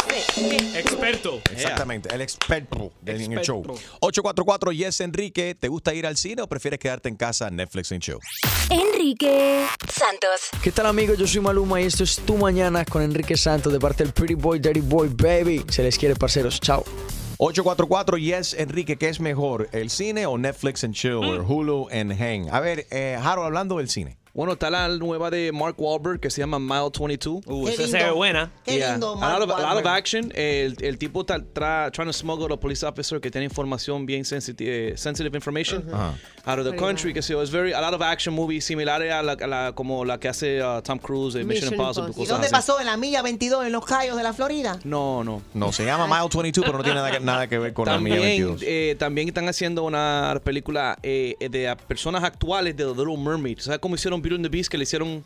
Experto. 0.75 1.39
Exactamente, 1.51 2.13
el 2.13 2.19
experto 2.19 2.91
del 3.01 3.21
en 3.21 3.32
el 3.38 3.41
show. 3.45 3.59
Experto. 3.61 3.82
844 4.01 4.71
Yes 4.73 4.99
Enrique, 4.99 5.55
¿te 5.55 5.69
gusta 5.69 5.93
ir 5.93 6.05
al 6.05 6.17
cine 6.17 6.41
o 6.41 6.47
prefieres 6.49 6.79
quedarte 6.79 7.07
en 7.07 7.15
casa 7.15 7.49
Netflix 7.49 7.93
and 7.93 8.01
chill? 8.01 8.17
Enrique 8.69 9.65
Santos. 9.88 10.49
¿Qué 10.61 10.71
tal 10.73 10.86
amigos? 10.88 11.17
Yo 11.17 11.25
soy 11.27 11.39
Maluma 11.39 11.79
y 11.79 11.86
esto 11.86 12.03
es 12.03 12.17
Tu 12.25 12.36
Mañana 12.36 12.84
con 12.84 13.01
Enrique 13.01 13.38
Santos 13.38 13.71
de 13.71 13.79
parte 13.79 14.03
del 14.03 14.11
Pretty 14.11 14.34
Boy, 14.36 14.59
Dirty 14.59 14.82
Boy, 14.82 15.09
Baby. 15.09 15.63
Se 15.69 15.82
les 15.82 15.97
quiere, 15.97 16.15
parceros. 16.15 16.59
Chao. 16.59 16.84
844 17.44 18.20
Yes 18.20 18.54
Enrique, 18.54 18.98
¿qué 18.98 19.10
es 19.10 19.20
mejor? 19.20 19.68
¿El 19.72 19.89
cine 19.89 20.28
o 20.28 20.38
Netflix 20.38 20.84
and 20.84 20.94
chill? 20.94 21.16
O 21.16 21.44
Hulu 21.44 21.88
and 21.92 22.12
hang. 22.12 22.48
A 22.52 22.60
ver, 22.60 22.86
eh, 22.92 23.18
Harold, 23.20 23.48
hablando 23.48 23.78
del 23.78 23.89
cine. 23.89 24.20
Bueno, 24.34 24.53
está 24.53 24.69
la 24.69 24.88
nueva 24.88 25.29
de 25.29 25.51
Mark 25.51 25.75
Wahlberg 25.77 26.19
que 26.21 26.29
se 26.29 26.39
llama 26.41 26.57
Mile 26.57 26.89
22. 26.97 27.41
Uh, 27.45 27.67
esa 27.67 27.86
se 27.88 27.97
ve 28.03 28.11
buena. 28.11 28.49
Qué 28.63 28.77
Yeah. 28.77 28.91
lindo, 28.93 29.11
a, 29.13 29.15
Mark 29.17 29.39
lot 29.41 29.49
of, 29.49 29.57
a 29.59 29.73
lot 29.73 29.82
of 29.82 29.86
action. 29.91 30.32
El, 30.34 30.77
el 30.82 30.97
tipo 30.97 31.21
está 31.21 31.38
tra- 31.39 31.91
trying 31.91 32.07
to 32.07 32.13
smuggle 32.13 32.53
a 32.53 32.57
police 32.57 32.82
officer 32.86 33.19
que 33.19 33.29
tiene 33.29 33.43
información 33.45 34.05
bien 34.05 34.23
sensitive, 34.23 34.95
sensitive 34.97 35.36
information 35.38 35.84
Ajá. 35.93 36.13
out 36.45 36.59
of 36.59 36.63
the 36.63 36.71
Very 36.71 36.77
country. 36.77 37.13
Que 37.13 37.21
se 37.21 37.34
es 37.41 37.51
very 37.51 37.73
a 37.73 37.82
lot 37.82 37.93
of 37.93 38.01
action 38.01 38.34
movies 38.34 38.63
similares 38.63 39.11
a 39.11 39.21
la, 39.21 39.34
a 39.34 39.47
la- 39.47 39.71
como 39.75 40.05
la 40.05 40.17
que 40.17 40.29
hace 40.29 40.63
uh, 40.63 40.82
Tom 40.82 40.97
Cruise 40.97 41.36
en 41.36 41.45
Mission, 41.45 41.71
Mission 41.71 41.73
Impossible. 41.73 42.07
Impossible. 42.11 42.23
¿Y 42.23 42.27
dónde 42.27 42.45
así. 42.47 42.53
pasó? 42.55 42.79
En 42.79 42.86
la 42.86 42.95
milla 42.95 43.21
22, 43.21 43.65
en 43.65 43.71
los 43.73 43.86
Cayos 43.86 44.15
de 44.15 44.23
la 44.23 44.32
Florida. 44.32 44.79
No, 44.86 45.25
no. 45.25 45.41
No, 45.53 45.73
se 45.73 45.84
llama 45.84 46.07
Mile 46.07 46.29
22, 46.34 46.65
pero 46.65 46.77
no 46.77 46.84
tiene 46.86 46.99
nada 46.99 47.11
que, 47.11 47.19
nada 47.19 47.47
que 47.47 47.59
ver 47.59 47.73
con 47.73 47.86
la 47.86 47.97
milla 47.99 48.15
También, 48.15 48.45
22. 48.47 48.63
eh, 48.65 48.95
también 48.97 49.27
están 49.27 49.49
haciendo 49.49 49.84
una 49.84 50.39
película 50.41 50.97
eh, 51.03 51.36
de 51.49 51.67
a 51.67 51.75
personas 51.75 52.23
actuales 52.23 52.77
de 52.77 52.86
The 52.86 52.91
Little 52.95 53.17
Mermaid. 53.17 53.59
¿Sabes 53.59 53.79
cómo 53.79 53.95
hicieron 53.95 54.20
Beauty 54.22 54.36
and 54.36 54.43
the 54.45 54.49
Beast? 54.49 54.69
Que 54.69 54.78
le 54.78 54.84
hicieron 54.84 55.24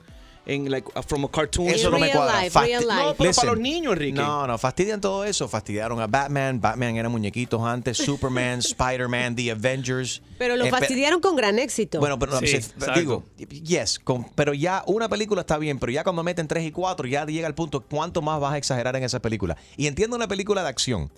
en, 0.48 0.70
like, 0.70 0.88
uh, 0.96 1.02
from 1.02 1.26
a 1.26 1.28
cartoon. 1.28 1.70
Eso 1.70 1.90
no 1.90 1.98
me 1.98 2.12
cuadra. 2.12 2.44
life, 2.44 2.52
Fasti-. 2.54 2.86
No, 2.86 3.16
pero 3.18 3.30
Listen. 3.30 3.34
para 3.36 3.52
los 3.54 3.60
niños, 3.60 3.94
Enrique. 3.94 4.14
No, 4.14 4.46
no, 4.46 4.58
fastidian 4.60 5.02
todo 5.02 5.24
eso. 5.26 5.48
Fastidiaron 5.48 6.00
a 6.00 6.06
Batman. 6.06 6.62
Batman 6.62 6.96
era 6.98 7.10
muñequitos 7.10 7.60
antes. 7.64 7.98
Superman, 8.06 8.60
Spider-Man, 8.60 9.36
The 9.36 9.52
Avengers. 9.52 10.22
Pero 10.38 10.56
lo 10.56 10.66
Eh, 10.66 10.70
pe- 10.70 10.78
fastidiaron 10.78 11.20
con 11.20 11.36
gran 11.36 11.58
éxito. 11.58 12.00
Bueno, 12.00 12.20
pero 12.20 12.34
no, 12.34 12.40
Sí, 12.42 12.56
exacto. 12.58 13.00
digo, 13.00 13.24
yes, 13.64 13.98
con- 13.98 14.26
pero 14.36 14.54
ya 14.54 14.84
una 14.86 15.10
película 15.10 15.42
está 15.42 15.58
bien, 15.58 15.80
pero 15.80 15.92
ya 15.92 16.04
cuando 16.04 16.22
meten 16.24 16.48
3 16.48 16.64
y 16.64 16.72
4 16.72 17.08
ya 17.08 17.26
llega 17.26 17.48
el 17.48 17.56
punto, 17.56 17.82
¿cuánto 17.82 18.22
más 18.22 18.40
vas 18.40 18.54
a 18.54 18.58
exagerar 18.60 18.96
en 18.96 19.04
esa 19.04 19.20
película? 19.20 19.58
Y 19.78 19.88
entiendo 19.88 20.16
una 20.16 20.28
película 20.28 20.62
de 20.62 20.70
acción, 20.70 21.12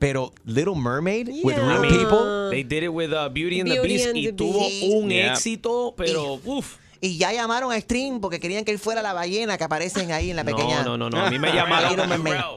pero 0.00 0.32
Little 0.44 0.74
Mermaid 0.74 1.28
with 1.44 1.54
real 1.54 1.76
I 1.76 1.88
mean, 1.88 1.94
people, 2.00 2.50
They 2.50 2.64
did 2.64 2.82
it 2.82 2.90
with 2.90 3.12
uh, 3.12 3.28
Beauty 3.28 3.60
and 3.60 3.70
the 3.70 3.78
Beast 3.80 4.08
and 4.08 4.16
y 4.16 4.26
the 4.26 4.32
tuvo 4.32 4.58
Beast. 4.58 4.92
un 4.92 5.08
Yeah. 5.10 5.32
éxito, 5.34 5.94
pero 5.96 6.40
uff. 6.44 6.78
Y 7.00 7.18
ya 7.18 7.32
llamaron 7.32 7.72
a 7.72 7.80
Stream 7.80 8.20
porque 8.20 8.40
querían 8.40 8.64
que 8.64 8.70
él 8.72 8.78
fuera 8.78 9.02
la 9.02 9.12
ballena 9.12 9.58
que 9.58 9.64
aparecen 9.64 10.12
ahí 10.12 10.30
en 10.30 10.36
la 10.36 10.44
pequeña. 10.44 10.82
No, 10.82 10.96
no, 10.96 11.10
no, 11.10 11.18
no. 11.18 11.26
A 11.26 11.30
mí 11.30 11.38
me 11.40 11.52
llamaron. 11.52 11.98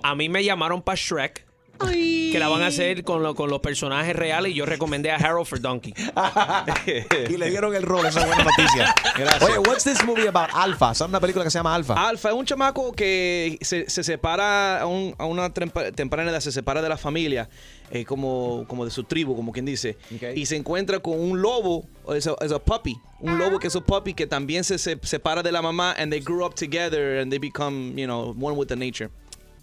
a 0.03 0.15
mí 0.15 0.29
me 0.29 0.43
llamaron 0.43 0.81
para 0.81 0.95
Shrek. 0.95 1.47
Que 1.81 2.35
la 2.39 2.49
van 2.49 2.61
a 2.61 2.67
hacer 2.67 3.05
con, 3.05 3.23
lo- 3.23 3.35
con 3.35 3.49
los 3.49 3.61
personajes 3.61 4.13
reales 4.13 4.51
y 4.51 4.55
yo 4.55 4.65
recomendé 4.65 5.11
a 5.11 5.15
Harold 5.15 5.47
for 5.47 5.61
Donkey. 5.61 5.93
y 7.29 7.37
le 7.37 7.49
dieron 7.49 7.73
el 7.73 7.83
rol, 7.83 8.05
esa 8.05 8.19
es 8.21 8.27
buena 8.27 8.43
noticia. 8.43 8.93
Gracias. 9.17 9.43
Oye, 9.43 9.59
what's 9.59 9.85
this 9.85 10.03
movie 10.03 10.27
about? 10.27 10.49
Alpha, 10.53 10.93
¿sabes 10.93 11.09
una 11.09 11.21
película 11.21 11.45
que 11.45 11.51
se 11.51 11.57
llama 11.59 11.73
Alpha? 11.73 11.93
Alfa 12.09 12.29
es 12.29 12.35
un 12.35 12.45
chamaco 12.45 12.91
que 12.91 13.57
se, 13.61 13.89
se 13.89 14.03
separa 14.03 14.81
a, 14.81 14.87
un- 14.87 15.15
a 15.17 15.25
una 15.25 15.53
trempa- 15.53 15.93
temprana 15.95 16.31
edad, 16.31 16.41
se 16.41 16.51
separa 16.51 16.81
de 16.81 16.89
la 16.89 16.97
familia, 16.97 17.49
eh, 17.91 18.05
como, 18.05 18.65
como 18.67 18.85
de 18.85 18.91
su 18.91 19.03
tribu, 19.03 19.35
como 19.35 19.51
quien 19.51 19.65
dice, 19.65 19.97
y 20.35 20.45
se 20.45 20.55
encuentra 20.55 20.99
con 20.99 21.19
un 21.19 21.41
lobo, 21.41 21.85
es 22.13 22.27
a, 22.27 22.59
puppy, 22.59 22.95
un 23.19 23.37
lobo 23.37 23.59
que 23.59 23.67
es 23.67 23.75
un 23.75 23.83
puppy 23.83 24.13
que 24.13 24.27
también 24.27 24.63
se, 24.63 24.77
se 24.77 24.97
separa 25.03 25.43
de 25.43 25.51
la 25.51 25.61
mamá, 25.61 25.93
and 25.97 26.11
they 26.11 26.21
grew 26.21 26.45
up 26.45 26.55
together 26.55 27.19
and 27.19 27.31
they 27.31 27.39
become, 27.39 27.93
you 27.97 28.05
know, 28.05 28.35
one 28.39 28.55
with 28.55 28.67
the 28.67 28.75
nature. 28.75 29.09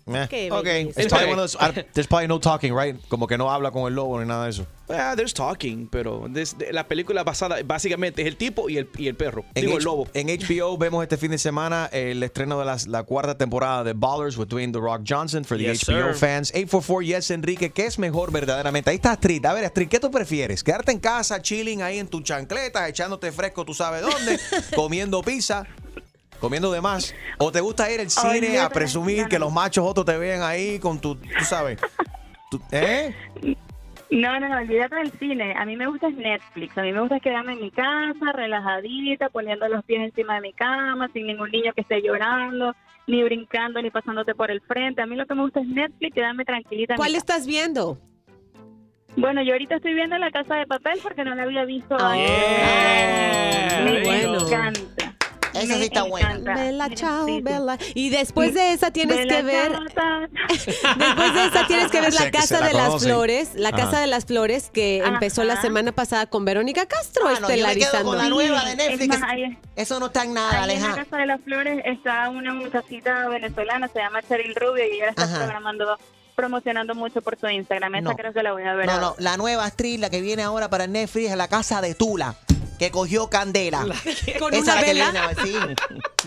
Eh, 0.08 0.26
Qué 0.30 0.52
okay. 0.52 0.82
It's 0.96 1.08
probably 1.08 1.32
one 1.32 1.40
of 1.42 1.50
those- 1.52 1.56
I- 1.60 1.84
there's 1.92 2.06
probably 2.06 2.28
no 2.28 2.38
talking, 2.38 2.72
right? 2.72 2.96
Como 3.08 3.26
que 3.26 3.36
no 3.36 3.50
habla 3.50 3.72
con 3.72 3.88
el 3.88 3.94
lobo 3.94 4.20
ni 4.20 4.26
nada 4.26 4.44
de 4.44 4.50
eso. 4.50 4.64
Ah, 4.88 5.14
there's 5.16 5.34
talking, 5.34 5.88
pero 5.88 6.28
this- 6.32 6.56
de- 6.56 6.72
la 6.72 6.86
película 6.86 7.24
basada 7.24 7.56
básicamente 7.64 8.22
es 8.22 8.28
el 8.28 8.36
tipo 8.36 8.68
y 8.70 8.76
el, 8.78 8.88
y 8.96 9.08
el 9.08 9.16
perro, 9.16 9.44
En, 9.56 9.62
digo 9.62 9.72
H- 9.72 9.78
el 9.78 9.84
lobo. 9.84 10.06
en 10.14 10.28
HBO 10.28 10.78
vemos 10.78 11.02
este 11.02 11.16
fin 11.16 11.32
de 11.32 11.38
semana 11.38 11.86
el 11.90 12.22
estreno 12.22 12.56
de 12.60 12.64
las- 12.66 12.86
la 12.86 13.02
cuarta 13.02 13.36
temporada 13.36 13.82
de 13.82 13.94
Ballers 13.94 14.36
with 14.38 14.46
Dwayne 14.46 14.72
The 14.72 14.78
Rock 14.78 15.02
Johnson 15.08 15.44
for 15.44 15.58
the 15.58 15.64
Yes, 15.64 15.82
HBO 15.88 16.12
sir. 16.12 16.14
fans. 16.14 16.52
844 16.54 17.02
Yes 17.02 17.32
Enrique, 17.32 17.70
¿qué 17.70 17.86
es 17.86 17.98
mejor 17.98 18.30
verdaderamente? 18.30 18.90
Ahí 18.90 18.96
está 18.96 19.10
Astrid. 19.10 19.44
A 19.44 19.54
ver, 19.54 19.64
Astrid, 19.64 19.88
¿qué 19.88 19.98
tú 19.98 20.12
prefieres? 20.12 20.62
¿Quedarte 20.62 20.92
en 20.92 21.00
casa, 21.00 21.42
chilling 21.42 21.82
ahí 21.82 21.98
en 21.98 22.06
tu 22.06 22.20
chancleta, 22.20 22.88
echándote 22.88 23.32
fresco 23.32 23.64
tú 23.64 23.74
sabes 23.74 24.02
dónde, 24.02 24.38
comiendo 24.76 25.20
pizza? 25.22 25.66
Comiendo 26.40 26.70
de 26.72 26.80
más. 26.80 27.14
¿O 27.38 27.50
te 27.50 27.60
gusta 27.60 27.90
ir 27.90 28.00
al 28.00 28.10
cine 28.10 28.28
Olvídate 28.38 28.58
a 28.58 28.68
presumir 28.70 29.26
que 29.28 29.38
los 29.38 29.52
machos 29.52 29.84
otros 29.86 30.04
te 30.06 30.16
vean 30.18 30.42
ahí 30.42 30.78
con 30.78 31.00
tu, 31.00 31.14
tú 31.16 31.44
sabes? 31.44 31.78
tu- 32.50 32.60
¿Eh? 32.72 33.14
No, 34.08 34.38
no, 34.38 34.48
no, 34.48 34.58
olvídate 34.58 34.94
del 34.96 35.10
cine. 35.18 35.52
A 35.56 35.64
mí 35.64 35.74
me 35.76 35.86
gusta 35.88 36.06
es 36.08 36.14
Netflix. 36.16 36.78
A 36.78 36.82
mí 36.82 36.92
me 36.92 37.00
gusta 37.00 37.18
quedarme 37.18 37.54
en 37.54 37.60
mi 37.60 37.70
casa, 37.72 38.32
relajadita, 38.32 39.28
poniendo 39.30 39.66
los 39.68 39.84
pies 39.84 40.00
encima 40.00 40.36
de 40.36 40.42
mi 40.42 40.52
cama, 40.52 41.08
sin 41.12 41.26
ningún 41.26 41.50
niño 41.50 41.72
que 41.74 41.80
esté 41.80 42.00
llorando, 42.02 42.72
ni 43.08 43.22
brincando, 43.24 43.82
ni 43.82 43.90
pasándote 43.90 44.34
por 44.34 44.50
el 44.52 44.60
frente. 44.60 45.02
A 45.02 45.06
mí 45.06 45.16
lo 45.16 45.26
que 45.26 45.34
me 45.34 45.42
gusta 45.42 45.60
es 45.60 45.66
Netflix, 45.66 46.14
quedarme 46.14 46.44
tranquilita. 46.44 46.94
en 46.94 46.96
mi 46.96 46.98
¿Cuál 46.98 47.12
casa. 47.14 47.18
estás 47.18 47.46
viendo? 47.46 47.98
Bueno, 49.16 49.42
yo 49.42 49.52
ahorita 49.54 49.76
estoy 49.76 49.94
viendo 49.94 50.18
La 50.18 50.30
Casa 50.30 50.54
de 50.56 50.66
Papel 50.66 51.00
porque 51.02 51.24
no 51.24 51.34
la 51.34 51.42
había 51.44 51.64
visto 51.64 51.96
Ah. 51.98 52.14
Yeah. 52.14 53.80
Me 53.82 54.22
encanta. 54.22 55.15
Esa 55.62 55.74
sí 55.76 55.82
está 55.84 56.02
buena. 56.04 56.38
Bella, 56.38 56.88
chao, 56.94 57.26
Bella. 57.26 57.78
Y 57.94 58.10
después 58.10 58.54
de 58.54 58.72
esa 58.72 58.90
tienes 58.90 59.16
Bella, 59.16 59.36
que 59.36 59.42
ver. 59.42 59.72
Después 60.66 61.34
de 61.34 61.46
esa 61.46 61.66
tienes 61.66 61.90
que 61.90 62.00
ver 62.00 62.12
La 62.14 62.30
Casa 62.30 62.60
la 62.60 62.66
de 62.68 62.72
las. 62.74 63.02
Flores. 63.02 63.50
La 63.54 63.68
Ajá. 63.70 63.76
Casa 63.78 64.00
de 64.00 64.06
las 64.06 64.24
Flores 64.24 64.70
que 64.72 64.98
empezó 64.98 65.44
la 65.44 65.60
semana 65.60 65.92
pasada 65.92 66.26
con 66.26 66.44
Verónica 66.44 66.86
Castro 66.86 67.26
Ah, 67.28 67.32
no, 67.32 67.34
yo 67.34 67.40
me 67.40 67.46
quedo 67.54 67.66
estelarizando. 67.66 68.08
con 68.10 68.18
la 68.18 68.28
nueva 68.28 68.64
de 68.64 68.70
Es 68.72 68.76
Netflix. 68.76 69.08
más, 69.20 69.30
ahí- 69.30 69.58
Eso 69.76 70.00
no 70.00 70.06
está 70.06 70.24
en 70.24 70.34
nada, 70.34 70.62
Ahí 70.64 70.76
en 70.76 70.82
la. 70.82 70.94
Casa 70.94 71.16
de 71.16 71.26
las 71.26 71.40
Flores 71.42 71.82
está 71.84 72.28
una 72.30 72.54
muchachita 72.54 73.28
venezolana, 73.28 73.88
se 73.88 73.98
llama 73.98 74.22
Cheryl 74.22 74.54
Rubio 74.54 74.84
y 74.84 74.96
ella 74.96 75.04
la 75.06 75.10
está 75.10 75.24
Ajá. 75.24 75.38
programando, 75.38 75.98
promocionando 76.34 76.94
mucho 76.94 77.22
por 77.22 77.38
su 77.38 77.48
Instagram. 77.48 77.94
Esa 77.96 78.02
No. 78.10 78.16
creo 78.16 78.32
que 78.32 78.42
la 78.42 78.52
voy 78.52 78.62
a 78.64 78.74
ver. 78.74 78.86
No, 78.86 78.92
ahora. 78.92 79.06
no, 79.06 79.14
la 79.18 79.36
nueva 79.36 79.64
actriz, 79.64 79.98
la 80.00 80.10
que 80.10 80.20
viene 80.20 80.42
ahora 80.42 80.68
para 80.70 80.86
Netflix 80.86 81.30
es 81.30 81.36
la 81.36 81.48
casa 81.48 81.80
de 81.80 81.94
Tula, 81.94 82.34
que 82.78 82.90
cogió 82.90 83.28
candela. 83.28 83.86
¿Con 84.38 84.54
Esa 84.54 84.72
una 84.74 84.80
que 84.84 84.92
vela? 84.94 85.34
sí. 85.42 85.54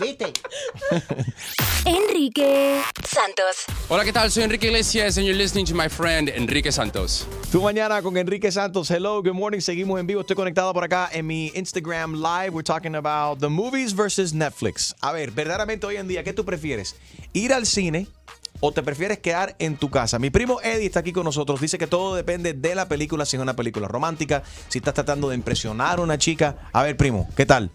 ¿Viste? 0.00 0.32
Enrique 1.84 2.82
Santos. 3.08 3.64
Hola, 3.88 4.04
¿qué 4.04 4.12
tal? 4.12 4.30
Soy 4.30 4.42
Enrique 4.44 4.66
Iglesias 4.66 5.16
and 5.16 5.26
you're 5.26 5.36
listening 5.36 5.64
to 5.66 5.74
my 5.74 5.88
friend 5.88 6.28
Enrique 6.28 6.70
Santos. 6.72 7.26
Tu 7.50 7.60
mañana 7.60 8.02
con 8.02 8.16
Enrique 8.16 8.50
Santos. 8.52 8.90
Hello, 8.90 9.22
good 9.22 9.34
morning. 9.34 9.60
Seguimos 9.60 9.98
en 9.98 10.06
vivo. 10.06 10.20
Estoy 10.20 10.36
conectado 10.36 10.72
por 10.74 10.84
acá 10.84 11.08
en 11.12 11.26
mi 11.26 11.52
Instagram 11.54 12.14
Live. 12.14 12.50
We're 12.50 12.64
talking 12.64 12.94
about 12.94 13.40
the 13.40 13.48
movies 13.48 13.94
versus 13.94 14.32
Netflix. 14.34 14.94
A 15.00 15.12
ver, 15.12 15.30
verdaderamente 15.30 15.86
hoy 15.86 15.96
en 15.96 16.08
día, 16.08 16.22
¿qué 16.22 16.32
tú 16.32 16.44
prefieres? 16.44 16.96
¿Ir 17.32 17.52
al 17.52 17.66
cine 17.66 18.06
o 18.60 18.72
te 18.72 18.82
prefieres 18.82 19.18
quedar 19.18 19.56
en 19.58 19.76
tu 19.76 19.90
casa? 19.90 20.18
Mi 20.18 20.30
primo 20.30 20.60
Eddie 20.62 20.86
está 20.86 21.00
aquí 21.00 21.12
con 21.12 21.24
nosotros. 21.24 21.60
Dice 21.60 21.78
que 21.78 21.86
todo 21.86 22.14
depende 22.14 22.52
de 22.52 22.74
la 22.74 22.88
película, 22.88 23.24
si 23.24 23.36
es 23.36 23.42
una 23.42 23.54
película 23.56 23.88
romántica, 23.88 24.42
si 24.68 24.78
estás 24.78 24.94
tratando 24.94 25.28
de 25.28 25.34
impresionar 25.36 25.98
a 25.98 26.02
una 26.02 26.18
chica. 26.18 26.68
A 26.72 26.82
ver, 26.82 26.96
primo, 26.96 27.28
¿qué 27.36 27.46
tal? 27.46 27.70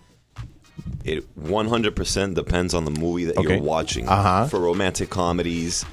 It 1.04 1.24
100% 1.38 2.34
depends 2.34 2.74
on 2.74 2.86
the 2.86 2.92
movie 3.00 3.26
that 3.26 3.38
Okay. 3.38 3.56
you're 3.58 3.62
watching. 3.64 4.08
Uh-huh. 4.08 4.48
For 4.48 4.60
romantic 4.60 5.10
comedies, 5.10 5.86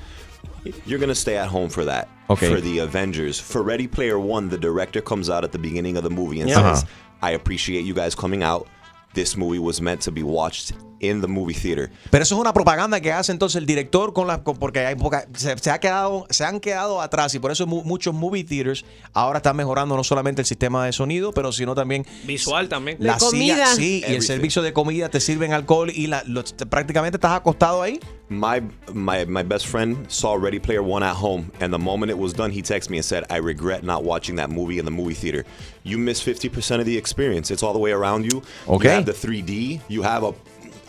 you're 0.87 0.99
going 0.99 1.09
to 1.09 1.15
stay 1.15 1.37
at 1.37 1.49
home 1.49 1.69
for 1.71 1.85
that. 1.85 2.09
Okay. 2.29 2.49
For 2.49 2.61
the 2.61 2.79
Avengers, 2.81 3.39
for 3.39 3.63
Ready 3.63 3.87
Player 3.87 4.19
One, 4.19 4.49
the 4.49 4.57
director 4.59 5.03
comes 5.03 5.29
out 5.29 5.45
at 5.45 5.53
the 5.53 5.59
beginning 5.59 5.97
of 5.97 6.03
the 6.05 6.11
movie 6.11 6.41
and 6.41 6.49
Yeah. 6.49 6.75
says. 6.75 6.85
I 7.21 7.33
appreciate 7.33 7.85
you 7.85 7.95
guys 7.95 8.15
coming 8.15 8.43
out. 8.43 8.67
This 9.15 9.37
movie 9.37 9.59
was 9.59 9.81
meant 9.81 10.01
to 10.03 10.11
be 10.11 10.23
watched 10.23 10.73
in 11.03 11.21
the 11.21 11.27
movie 11.27 11.53
theater. 11.53 11.91
Pero 12.11 12.23
eso 12.23 12.35
es 12.37 12.41
una 12.41 12.55
propaganda 12.55 12.99
que 13.01 13.13
hace 13.13 13.31
entonces 13.33 13.57
el 13.57 13.67
director 13.67 14.13
con 14.15 14.27
la 14.27 14.43
con- 14.43 14.57
porque 14.57 14.87
hay 14.87 14.95
poca, 14.95 15.27
se, 15.35 15.59
se 15.59 15.71
ha 15.71 15.79
quedado 15.79 16.27
se 16.31 16.45
han 16.45 16.59
quedado 16.61 17.01
atrás 17.03 17.35
y 17.35 17.39
por 17.39 17.51
eso 17.51 17.67
mu- 17.67 17.83
muchos 17.85 18.15
movie 18.15 18.45
theaters 18.45 18.85
ahora 19.13 19.39
están 19.39 19.57
mejorando 19.57 19.95
no 19.97 20.05
solamente 20.05 20.41
el 20.41 20.47
sistema 20.47 20.87
de 20.87 20.93
sonido, 20.93 21.33
pero 21.33 21.53
sino 21.53 21.75
también 21.75 22.07
Visual 22.25 22.69
también. 22.69 22.97
la 23.01 23.19
silla, 23.19 23.67
sí, 23.75 23.83
y 23.83 23.97
el 23.99 24.05
Everything. 24.05 24.27
servicio 24.27 24.63
de 24.63 24.73
comida 24.73 25.09
te 25.11 25.21
sirven 25.21 25.53
alcohol 25.53 25.91
y 25.95 26.07
la, 26.07 26.23
lo- 26.27 26.45
te- 26.45 26.65
prácticamente 26.65 27.17
estás 27.17 27.33
acostado 27.33 27.83
ahí. 27.83 28.01
My, 28.29 28.63
my 28.95 29.27
my 29.27 29.43
best 29.43 29.67
friend 29.67 30.07
saw 30.09 30.39
Ready 30.39 30.59
Player 30.59 30.81
One 30.81 31.05
at 31.05 31.17
home, 31.21 31.51
and 31.61 31.71
the 31.71 31.79
moment 31.79 32.11
it 32.11 32.17
was 32.17 32.33
done, 32.33 32.51
he 32.51 32.63
texted 32.63 32.89
me 32.89 32.97
and 32.97 33.05
said, 33.05 33.25
"I 33.29 33.37
regret 33.41 33.83
not 33.85 34.05
watching 34.05 34.37
that 34.37 34.49
movie 34.49 34.79
in 34.79 34.87
the 34.87 34.91
movie 34.91 35.13
theater. 35.15 35.45
You 35.85 35.99
miss 35.99 36.23
50% 36.23 36.81
of 36.81 36.87
the 36.87 36.97
experience. 36.97 37.51
It's 37.53 37.63
all 37.63 37.75
the 37.75 37.79
way 37.79 37.93
around 37.93 38.25
you. 38.25 38.41
Okay. 38.67 38.89
You 38.89 38.95
have 38.95 39.05
the 39.05 39.13
3D. 39.13 39.81
You 39.91 40.03
have 40.05 40.23
a 40.25 40.33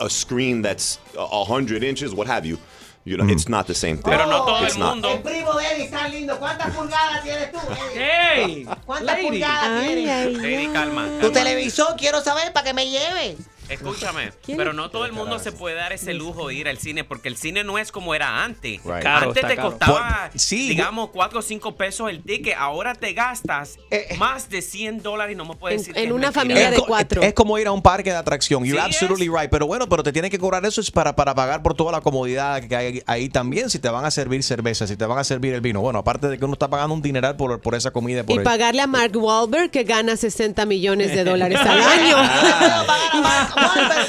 a 0.04 0.10
screen 0.10 0.62
that's 0.62 1.00
a 1.18 1.44
hundred 1.46 1.84
inches, 1.84 2.14
what 2.14 2.28
have 2.28 2.46
you. 2.46 2.58
You 3.06 3.18
know, 3.18 3.28
it's 3.28 3.50
not 3.50 3.68
the 3.68 3.74
same 3.74 3.98
thing. 3.98 4.12
Pero 4.14 4.26
no 4.30 4.46
todo 4.46 4.64
It's 4.64 4.76
el 4.76 4.80
not. 4.80 4.94
mundo. 4.96 5.10
El 5.10 5.22
primo 5.22 5.54
de 5.56 5.66
Eddie 5.66 5.86
está 5.90 6.08
lindo. 6.08 6.38
¿Cuántas 6.40 6.74
pulgadas 6.74 7.22
tienes 7.22 7.52
tú, 7.52 7.58
Eddie? 7.60 8.00
¡Hey! 8.00 8.68
¿Cuántas 8.86 9.16
Lady. 9.18 9.28
pulgadas 9.28 9.70
Ay, 9.82 9.88
tienes? 9.96 10.10
ay, 10.28 10.36
Lady, 10.36 10.68
calma. 10.72 11.08
Tu 11.20 11.32
televisor 11.32 11.96
quiero 11.98 12.22
saber 12.22 12.54
para 12.54 12.64
que 12.68 12.74
me 12.74 12.90
lleve. 12.90 13.36
Escúchame, 13.74 14.32
pero 14.58 14.74
no 14.74 14.90
todo 14.90 15.06
el 15.06 15.12
mundo 15.14 15.40
se 15.40 15.52
puede 15.52 15.76
dar 15.76 15.94
ese 15.94 16.14
lujo 16.14 16.48
de 16.48 16.56
ir 16.56 16.68
al 16.68 16.78
cine 16.78 17.04
porque 17.04 17.28
el 17.28 17.38
cine 17.38 17.64
no 17.64 17.78
es 17.78 17.92
como 17.92 18.14
era 18.16 18.44
antes. 18.44 18.84
Right. 18.84 19.02
Caro, 19.04 19.28
antes 19.30 19.46
te 19.48 19.56
costaba, 19.58 20.30
sí, 20.36 20.70
digamos, 20.70 21.10
4 21.12 21.40
o 21.40 21.42
5 21.42 21.76
pesos 21.76 22.10
el 22.10 22.22
ticket. 22.24 22.56
Ahora 22.58 22.94
te 22.96 23.14
gastas 23.14 23.78
más 24.18 24.50
de 24.50 24.62
100 24.62 25.02
dólares 25.02 25.34
y 25.34 25.36
no 25.36 25.46
me 25.46 25.56
puedes 25.56 25.76
En- 25.76 25.80
decir 25.82 25.94
que 25.96 26.04
en 26.04 26.12
una 26.12 26.32
familia 26.32 26.72
de 26.72 26.78
cuatro. 26.80 27.22
Es 27.22 27.34
como 27.34 27.58
ir 27.58 27.68
a 27.68 27.72
un 27.72 27.82
parque 27.82 28.10
de 28.12 28.18
atracción. 28.18 28.64
You're 28.66 28.80
Sí 28.82 28.86
absolutely 28.86 29.28
right. 29.30 29.50
Pero 29.50 29.68
bueno, 29.68 29.88
pero 29.90 30.04
te 30.04 30.12
tienen 30.12 30.30
que 30.32 30.40
cobrar 30.40 30.66
eso 30.66 30.82
es 30.82 30.92
para, 30.92 31.16
para 31.16 31.34
pagar 31.36 31.62
por 31.62 31.74
toda 31.74 31.92
la 31.92 32.02
comodidad 32.02 32.62
que 32.64 32.76
hay 32.76 33.04
ahí 33.06 33.30
también. 33.30 33.70
Si 33.70 33.80
te 33.80 33.90
van 33.90 34.06
a 34.06 34.12
servir 34.12 34.44
cerveza, 34.44 34.88
si 34.88 34.96
te 34.98 35.06
van 35.06 35.18
a 35.18 35.24
servir 35.24 35.54
el 35.54 35.62
vino. 35.62 35.82
Bueno, 35.82 36.00
aparte 36.00 36.28
de 36.28 36.38
que 36.38 36.46
uno 36.46 36.54
está 36.54 36.68
pagando 36.70 36.94
un 36.94 37.02
dineral 37.02 37.36
por, 37.36 37.60
por 37.62 37.76
esa 37.76 37.92
comida. 37.92 38.22
y 38.22 38.24
Por 38.24 38.36
Y 38.36 38.38
el- 38.40 38.44
pagarle 38.44 38.82
a 38.82 38.88
Mark 38.88 39.16
Wahlberg 39.16 39.72
que 39.72 39.84
gana 39.84 40.16
60 40.18 40.66
millones 40.66 41.14
de 41.14 41.24
dólares 41.24 41.60
al 41.60 41.82
año. 41.82 42.18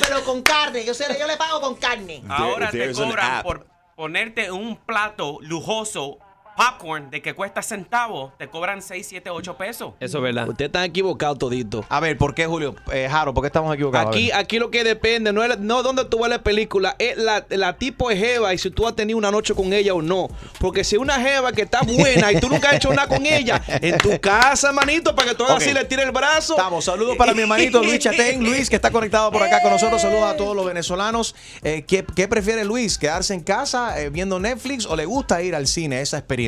Pero 0.01 0.25
con 0.25 0.43
carne. 0.43 0.85
Yo, 0.85 0.95
sé, 0.95 1.05
yo 1.19 1.27
le 1.27 1.37
pago 1.37 1.61
con 1.61 1.75
carne. 1.77 2.23
Ahora 2.29 2.71
te 2.71 2.93
cobran 2.93 3.43
por 3.43 3.67
ponerte 3.97 4.51
un 4.51 4.77
plato 4.77 5.39
lujoso 5.41 6.19
popcorn 6.57 7.11
de 7.11 7.21
que 7.23 7.35
cuesta 7.35 7.63
centavos, 7.63 8.33
te 8.39 8.49
cobran 8.49 8.83
6, 8.83 9.07
7, 9.09 9.31
8 9.31 9.57
pesos. 9.57 9.93
Eso 10.01 10.19
es 10.19 10.23
verdad. 10.23 10.49
Usted 10.49 10.67
está 10.67 10.85
equivocado 10.85 11.35
todito. 11.37 11.85
A 11.89 12.01
ver, 12.01 12.17
¿por 12.19 12.35
qué, 12.35 12.47
Julio? 12.47 12.75
Eh, 12.93 13.09
Jaro, 13.11 13.35
¿por 13.35 13.43
qué 13.43 13.49
estamos 13.49 13.75
equivocados? 13.75 14.09
Aquí, 14.15 14.31
aquí 14.33 14.59
lo 14.59 14.71
que 14.71 14.85
depende, 14.85 15.33
no 15.33 15.43
es 15.43 15.59
no 15.59 15.83
dónde 15.83 16.05
tú 16.05 16.21
ves 16.21 16.29
la 16.31 16.43
película, 16.43 16.95
es 16.99 17.17
la, 17.17 17.45
la 17.51 17.77
tipo 17.77 18.09
de 18.09 18.17
jeva 18.17 18.55
y 18.55 18.59
si 18.59 18.71
tú 18.71 18.87
has 18.87 18.95
tenido 18.95 19.19
una 19.19 19.31
noche 19.31 19.55
con 19.55 19.73
ella 19.73 19.95
o 19.95 20.03
no. 20.03 20.29
Porque 20.59 20.85
si 20.85 20.97
una 20.97 21.21
jeva 21.21 21.53
que 21.53 21.63
está 21.63 21.81
buena 21.83 22.33
y 22.33 22.41
tú 22.41 22.49
nunca 22.49 22.71
has 22.71 22.77
hecho 22.77 22.93
nada 22.93 23.09
con 23.09 23.25
ella, 23.27 23.61
en 23.81 23.99
tu 23.99 24.21
casa, 24.21 24.73
manito, 24.73 25.15
para 25.15 25.31
que 25.31 25.35
tú 25.35 25.45
Ok. 25.45 25.51
así 25.57 25.73
le 25.73 25.85
tires 25.85 26.05
el 26.07 26.13
brazo. 26.13 26.55
Estamos. 26.57 26.85
Saludos 26.85 27.17
para 27.17 27.35
mi 27.35 27.43
hermanito 27.43 27.83
Luis 27.83 27.99
Chatén. 27.99 28.43
Luis, 28.43 28.69
que 28.71 28.77
está 28.77 28.91
conectado 28.91 29.31
por 29.33 29.43
acá 29.43 29.61
con 29.63 29.71
nosotros. 29.73 30.01
Saludos 30.01 30.25
a 30.25 30.37
todos 30.37 30.55
los 30.55 30.65
venezolanos. 30.67 31.35
Eh, 31.63 31.85
¿qué, 31.87 32.05
qué 32.15 32.29
prefiere 32.29 32.65
Luis? 32.65 32.99
¿Quedarse 32.99 33.35
en 33.35 33.41
casa 33.41 34.01
eh, 34.01 34.11
viendo 34.11 34.39
Netflix 34.39 34.87
o 34.87 34.97
le 34.97 35.05
gusta 35.05 35.43
ir 35.43 35.55
al 35.55 35.67
cine? 35.67 36.01
Esa 36.01 36.19
experiencia. 36.19 36.44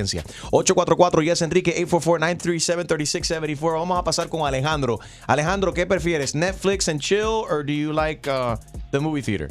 844 0.51 1.23
Yes 1.23 1.43
Enrique 1.43 1.73
844-937-3674. 1.87 3.73
Vamos 3.79 3.99
a 3.99 4.05
pasar 4.05 4.29
con 4.29 4.47
Alejandro. 4.47 4.99
Alejandro, 5.27 5.73
¿qué 5.73 5.87
prefieres? 5.87 6.35
¿Netflix 6.35 6.89
and 6.89 7.01
chill 7.01 7.45
or 7.51 7.63
do 7.65 7.73
you 7.73 7.93
like 7.93 8.29
uh, 8.29 8.57
the 8.93 9.01
movie 9.01 9.23
theater? 9.23 9.49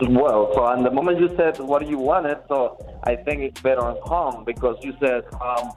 Well, 0.00 0.50
so 0.54 0.66
and 0.66 0.84
the 0.84 0.90
moment 0.90 1.20
you 1.20 1.28
said 1.36 1.58
what 1.60 1.86
you 1.86 1.98
wanted, 1.98 2.38
so 2.48 2.76
I 3.04 3.14
think 3.16 3.42
it's 3.42 3.60
better 3.62 3.80
at 3.88 3.98
home 4.02 4.44
because 4.44 4.76
you 4.82 4.92
said, 4.98 5.22
um, 5.40 5.70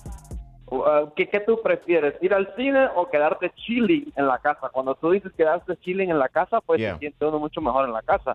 uh, 0.72 1.06
¿qué, 1.16 1.30
¿qué 1.30 1.40
tú 1.46 1.62
prefieres? 1.64 2.16
¿Ir 2.22 2.34
al 2.34 2.48
cine 2.58 2.88
o 2.96 3.06
quedarte 3.10 3.52
chilling 3.66 4.12
en 4.18 4.28
la 4.28 4.40
casa? 4.40 4.70
Cuando 4.74 4.96
tú 4.96 5.12
dices 5.12 5.32
quedarte 5.38 5.78
chilling 5.82 6.10
en 6.10 6.18
la 6.20 6.30
casa, 6.30 6.60
pues 6.62 6.80
Yeah. 6.82 6.94
se 6.94 7.00
siente 7.00 7.26
uno 7.26 7.38
mucho 7.40 7.62
mejor 7.62 7.86
en 7.86 7.94
la 7.94 8.02
casa. 8.02 8.34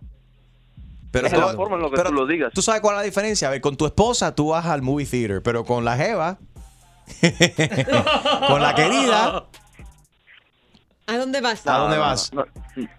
Pero 1.12 1.26
es 1.26 1.32
la 1.32 1.52
forma 1.52 1.76
en 1.76 1.82
lo 1.82 1.90
que 1.90 2.02
tú 2.02 2.12
lo 2.12 2.26
digas. 2.26 2.52
¿Tú 2.54 2.62
sabes 2.62 2.80
cuál 2.80 2.96
es 2.96 3.00
la 3.00 3.04
diferencia? 3.04 3.48
A 3.48 3.50
ver, 3.50 3.60
con 3.60 3.76
tu 3.76 3.84
esposa 3.86 4.34
tú 4.34 4.48
vas 4.48 4.64
al 4.66 4.82
movie 4.82 5.06
theater, 5.06 5.42
pero 5.42 5.64
con 5.64 5.84
la 5.84 5.96
jeva, 5.96 6.38
con 8.48 8.62
la 8.62 8.74
querida, 8.74 9.44
¿A 11.07 11.16
dónde 11.18 11.40
vas? 11.40 11.66
¿A 11.66 11.78
dónde 11.78 11.96
no, 11.96 12.03
vas? 12.03 12.32
No, 12.32 12.44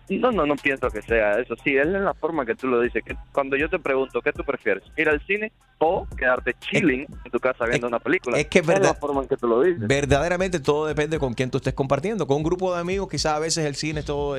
no, 0.09 0.31
no, 0.31 0.45
no 0.45 0.55
pienso 0.57 0.89
que 0.89 1.01
sea 1.01 1.39
eso. 1.39 1.55
Sí, 1.63 1.75
es 1.77 1.85
en 1.85 2.03
la 2.03 2.13
forma 2.13 2.45
que 2.45 2.53
tú 2.53 2.67
lo 2.67 2.81
dices. 2.81 3.01
Que 3.05 3.15
cuando 3.31 3.55
yo 3.55 3.69
te 3.69 3.79
pregunto, 3.79 4.21
¿qué 4.21 4.33
tú 4.33 4.43
prefieres? 4.43 4.83
¿Ir 4.97 5.07
al 5.07 5.25
cine 5.25 5.51
o 5.79 6.05
quedarte 6.17 6.53
chilling 6.59 7.07
en 7.25 7.31
tu 7.31 7.39
casa 7.39 7.65
viendo 7.65 7.87
una 7.87 7.99
película? 7.99 8.37
es 8.37 8.47
que 8.47 8.59
es 8.59 8.67
la 8.67 8.73
verdad- 8.73 8.97
forma 8.99 9.21
en 9.21 9.27
que 9.29 9.37
tú 9.37 9.47
lo 9.47 9.61
dices. 9.61 9.87
verdaderamente 9.87 10.59
todo 10.59 10.85
depende 10.85 11.17
con 11.17 11.33
quién 11.33 11.49
tú 11.49 11.57
estés 11.57 11.73
compartiendo. 11.73 12.27
Con 12.27 12.37
un 12.37 12.43
grupo 12.43 12.73
de 12.73 12.81
amigos, 12.81 13.07
quizás 13.09 13.33
a 13.35 13.39
veces 13.39 13.65
el 13.65 13.75
cine 13.75 14.01
es 14.01 14.05
todo. 14.05 14.35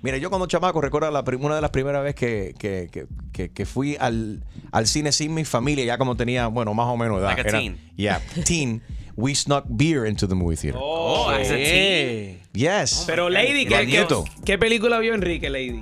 Mira, 0.00 0.16
yo 0.18 0.30
cuando 0.30 0.46
chamaco 0.46 0.80
recuerdo 0.80 1.10
la, 1.10 1.24
una 1.40 1.56
de 1.56 1.60
las 1.60 1.70
primeras 1.70 2.02
veces 2.04 2.14
que, 2.14 2.54
que, 2.58 2.88
que, 2.92 3.06
que- 3.32 3.50
que 3.52 3.66
fui 3.66 3.96
al, 3.98 4.44
al 4.70 4.86
cine 4.86 5.10
sin 5.10 5.34
mi 5.34 5.44
familia, 5.44 5.84
ya 5.84 5.98
como 5.98 6.16
tenía, 6.16 6.46
bueno, 6.46 6.72
más 6.72 6.86
o 6.86 6.96
menos 6.96 7.18
edad. 7.18 7.28
Like 7.36 7.40
a 7.40 7.44
Era- 7.48 7.58
teen. 7.58 7.78
Yeah, 7.96 8.20
teen. 8.46 8.80
We 9.18 9.34
snuck 9.34 9.64
beer 9.76 10.06
into 10.06 10.28
the 10.28 10.36
movie 10.36 10.54
theater. 10.54 10.78
Oh, 10.80 11.28
a 11.30 11.42
teen. 11.42 12.40
Yes. 12.52 13.02
Pero 13.04 13.28
Lady, 13.28 13.66
¿qué, 13.66 13.84
qué, 13.84 14.04
Igualito. 14.04 14.24
qué 14.44 14.56
película 14.58 15.00
vio 15.00 15.12
Enrique, 15.12 15.50
Lady? 15.50 15.80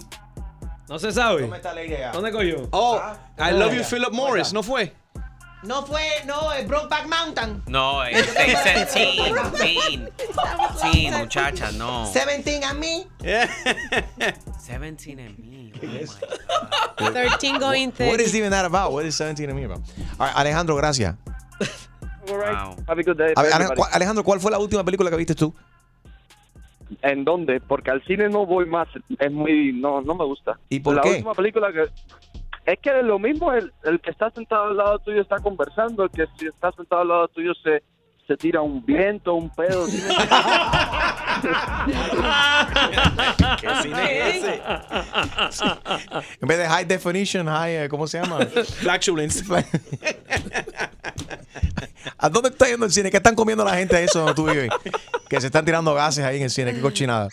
No 0.89 0.99
se 0.99 1.13
sabe. 1.13 1.43
¿Dónde 1.43 1.57
está 1.59 1.75
Lady 1.75 1.93
allá? 1.97 2.13
¿Dónde 2.13 2.33
cogió? 2.33 2.67
Oh, 2.73 2.99
Ah, 2.99 3.19
I 3.39 3.53
love 3.53 3.75
you, 3.75 3.83
Philip 3.85 4.11
Morris, 4.13 4.55
¿no 4.55 4.63
fue? 4.63 4.95
No 5.65 5.85
fue, 5.85 6.01
no, 6.25 6.51
el 6.51 6.67
Brokeback 6.67 7.09
Mountain. 7.09 7.63
No, 7.67 8.03
es 8.05 8.27
es 8.37 8.93
teen, 8.95 9.35
teen. 9.59 10.09
Teen, 10.81 11.13
muchacha, 11.19 11.73
no. 11.73 12.11
17 12.11 12.65
a 12.65 12.73
mí. 12.73 13.07
17 13.21 15.23
en 15.23 15.37
mí. 15.39 15.73
13 16.97 17.59
going 17.59 17.93
What 17.99 18.21
is 18.21 18.33
30. 18.33 18.39
even 18.39 18.51
that 18.51 18.65
about? 18.65 18.93
What 18.93 19.05
is 19.05 19.15
17 19.15 19.47
to 19.49 19.55
me 19.55 19.65
about? 19.65 19.81
All 20.19 20.27
right, 20.27 20.37
Alejandro, 20.39 20.75
gracias. 20.77 21.17
All 22.29 22.39
right. 22.39 22.55
Wow. 22.79 22.85
Have 22.89 23.01
a 23.01 23.03
good 23.05 23.17
day. 23.17 23.33
A 23.37 23.43
ver, 23.43 23.53
Ale- 23.53 23.65
everybody. 23.65 23.77
¿cuál- 23.77 23.91
Alejandro, 23.93 24.25
¿cuál 24.25 24.41
fue 24.41 24.51
la 24.51 24.59
última 24.59 24.85
película 24.85 25.11
que 25.11 25.17
viste 25.17 25.35
tú? 25.35 25.55
¿En 27.03 27.25
dónde? 27.25 27.61
Porque 27.61 27.91
al 27.91 28.03
cine 28.05 28.29
no 28.29 28.47
voy 28.47 28.67
más. 28.67 28.89
Es 29.19 29.33
muy. 29.33 29.73
No, 29.73 30.01
no 30.03 30.15
me 30.15 30.25
gusta. 30.25 30.59
¿Y 30.69 30.81
por 30.81 30.95
la 30.97 31.03
qué? 31.03 31.11
última 31.11 31.35
película 31.35 31.73
que. 31.73 31.85
Es 32.65 32.79
que 32.81 33.03
lo 33.03 33.19
mismo, 33.19 33.53
el, 33.53 33.73
el 33.85 34.01
que 34.01 34.11
está 34.11 34.31
sentado 34.31 34.65
al 34.65 34.77
lado 34.77 34.99
tuyo 35.01 35.21
está 35.23 35.39
conversando, 35.39 36.05
el 36.05 36.11
que 36.11 36.27
si 36.37 36.47
está 36.47 36.73
sentado 36.73 37.03
al 37.03 37.09
lado 37.09 37.29
tuyo 37.29 37.53
se, 37.63 37.83
se 38.27 38.37
tira 38.37 38.61
un 38.61 38.85
viento, 38.85 39.35
un 39.35 39.49
pedo. 39.51 39.87
¿Qué 43.61 43.69
cine 43.83 44.29
es 44.29 44.37
ese? 44.37 44.61
En 46.41 46.49
vez 46.49 46.59
de 46.59 46.67
high 46.67 46.85
definition, 46.85 47.47
high, 47.47 47.85
eh, 47.85 47.89
¿cómo 47.89 48.09
se 48.09 48.21
llama? 48.21 48.41
Flatulence. 48.81 49.45
¿A 52.19 52.29
dónde 52.29 52.49
está 52.49 52.67
yendo 52.67 52.87
el 52.87 52.93
cine? 52.93 53.09
¿Qué 53.11 53.19
están 53.19 53.37
comiendo 53.37 53.65
la 53.65 53.77
gente 53.77 54.03
eso 54.03 54.21
donde 54.21 54.35
tú 54.35 54.47
vives? 54.47 54.71
Que 55.29 55.41
se 55.41 55.47
están 55.47 55.65
tirando 55.65 55.95
gases 55.95 56.25
ahí 56.25 56.39
en 56.39 56.43
el 56.45 56.51
cine. 56.51 56.75
Qué 56.75 56.81
cochinada. 56.81 57.29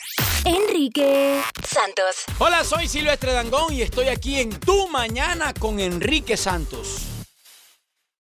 Enrique 0.45 1.41
Santos. 1.65 2.25
Hola, 2.37 2.63
soy 2.63 2.87
Silvestre 2.87 3.33
Dangón 3.33 3.73
y 3.73 3.81
estoy 3.81 4.09
aquí 4.09 4.39
en 4.39 4.51
Tu 4.51 4.87
Mañana 4.89 5.53
con 5.53 5.79
Enrique 5.79 6.37
Santos. 6.37 7.12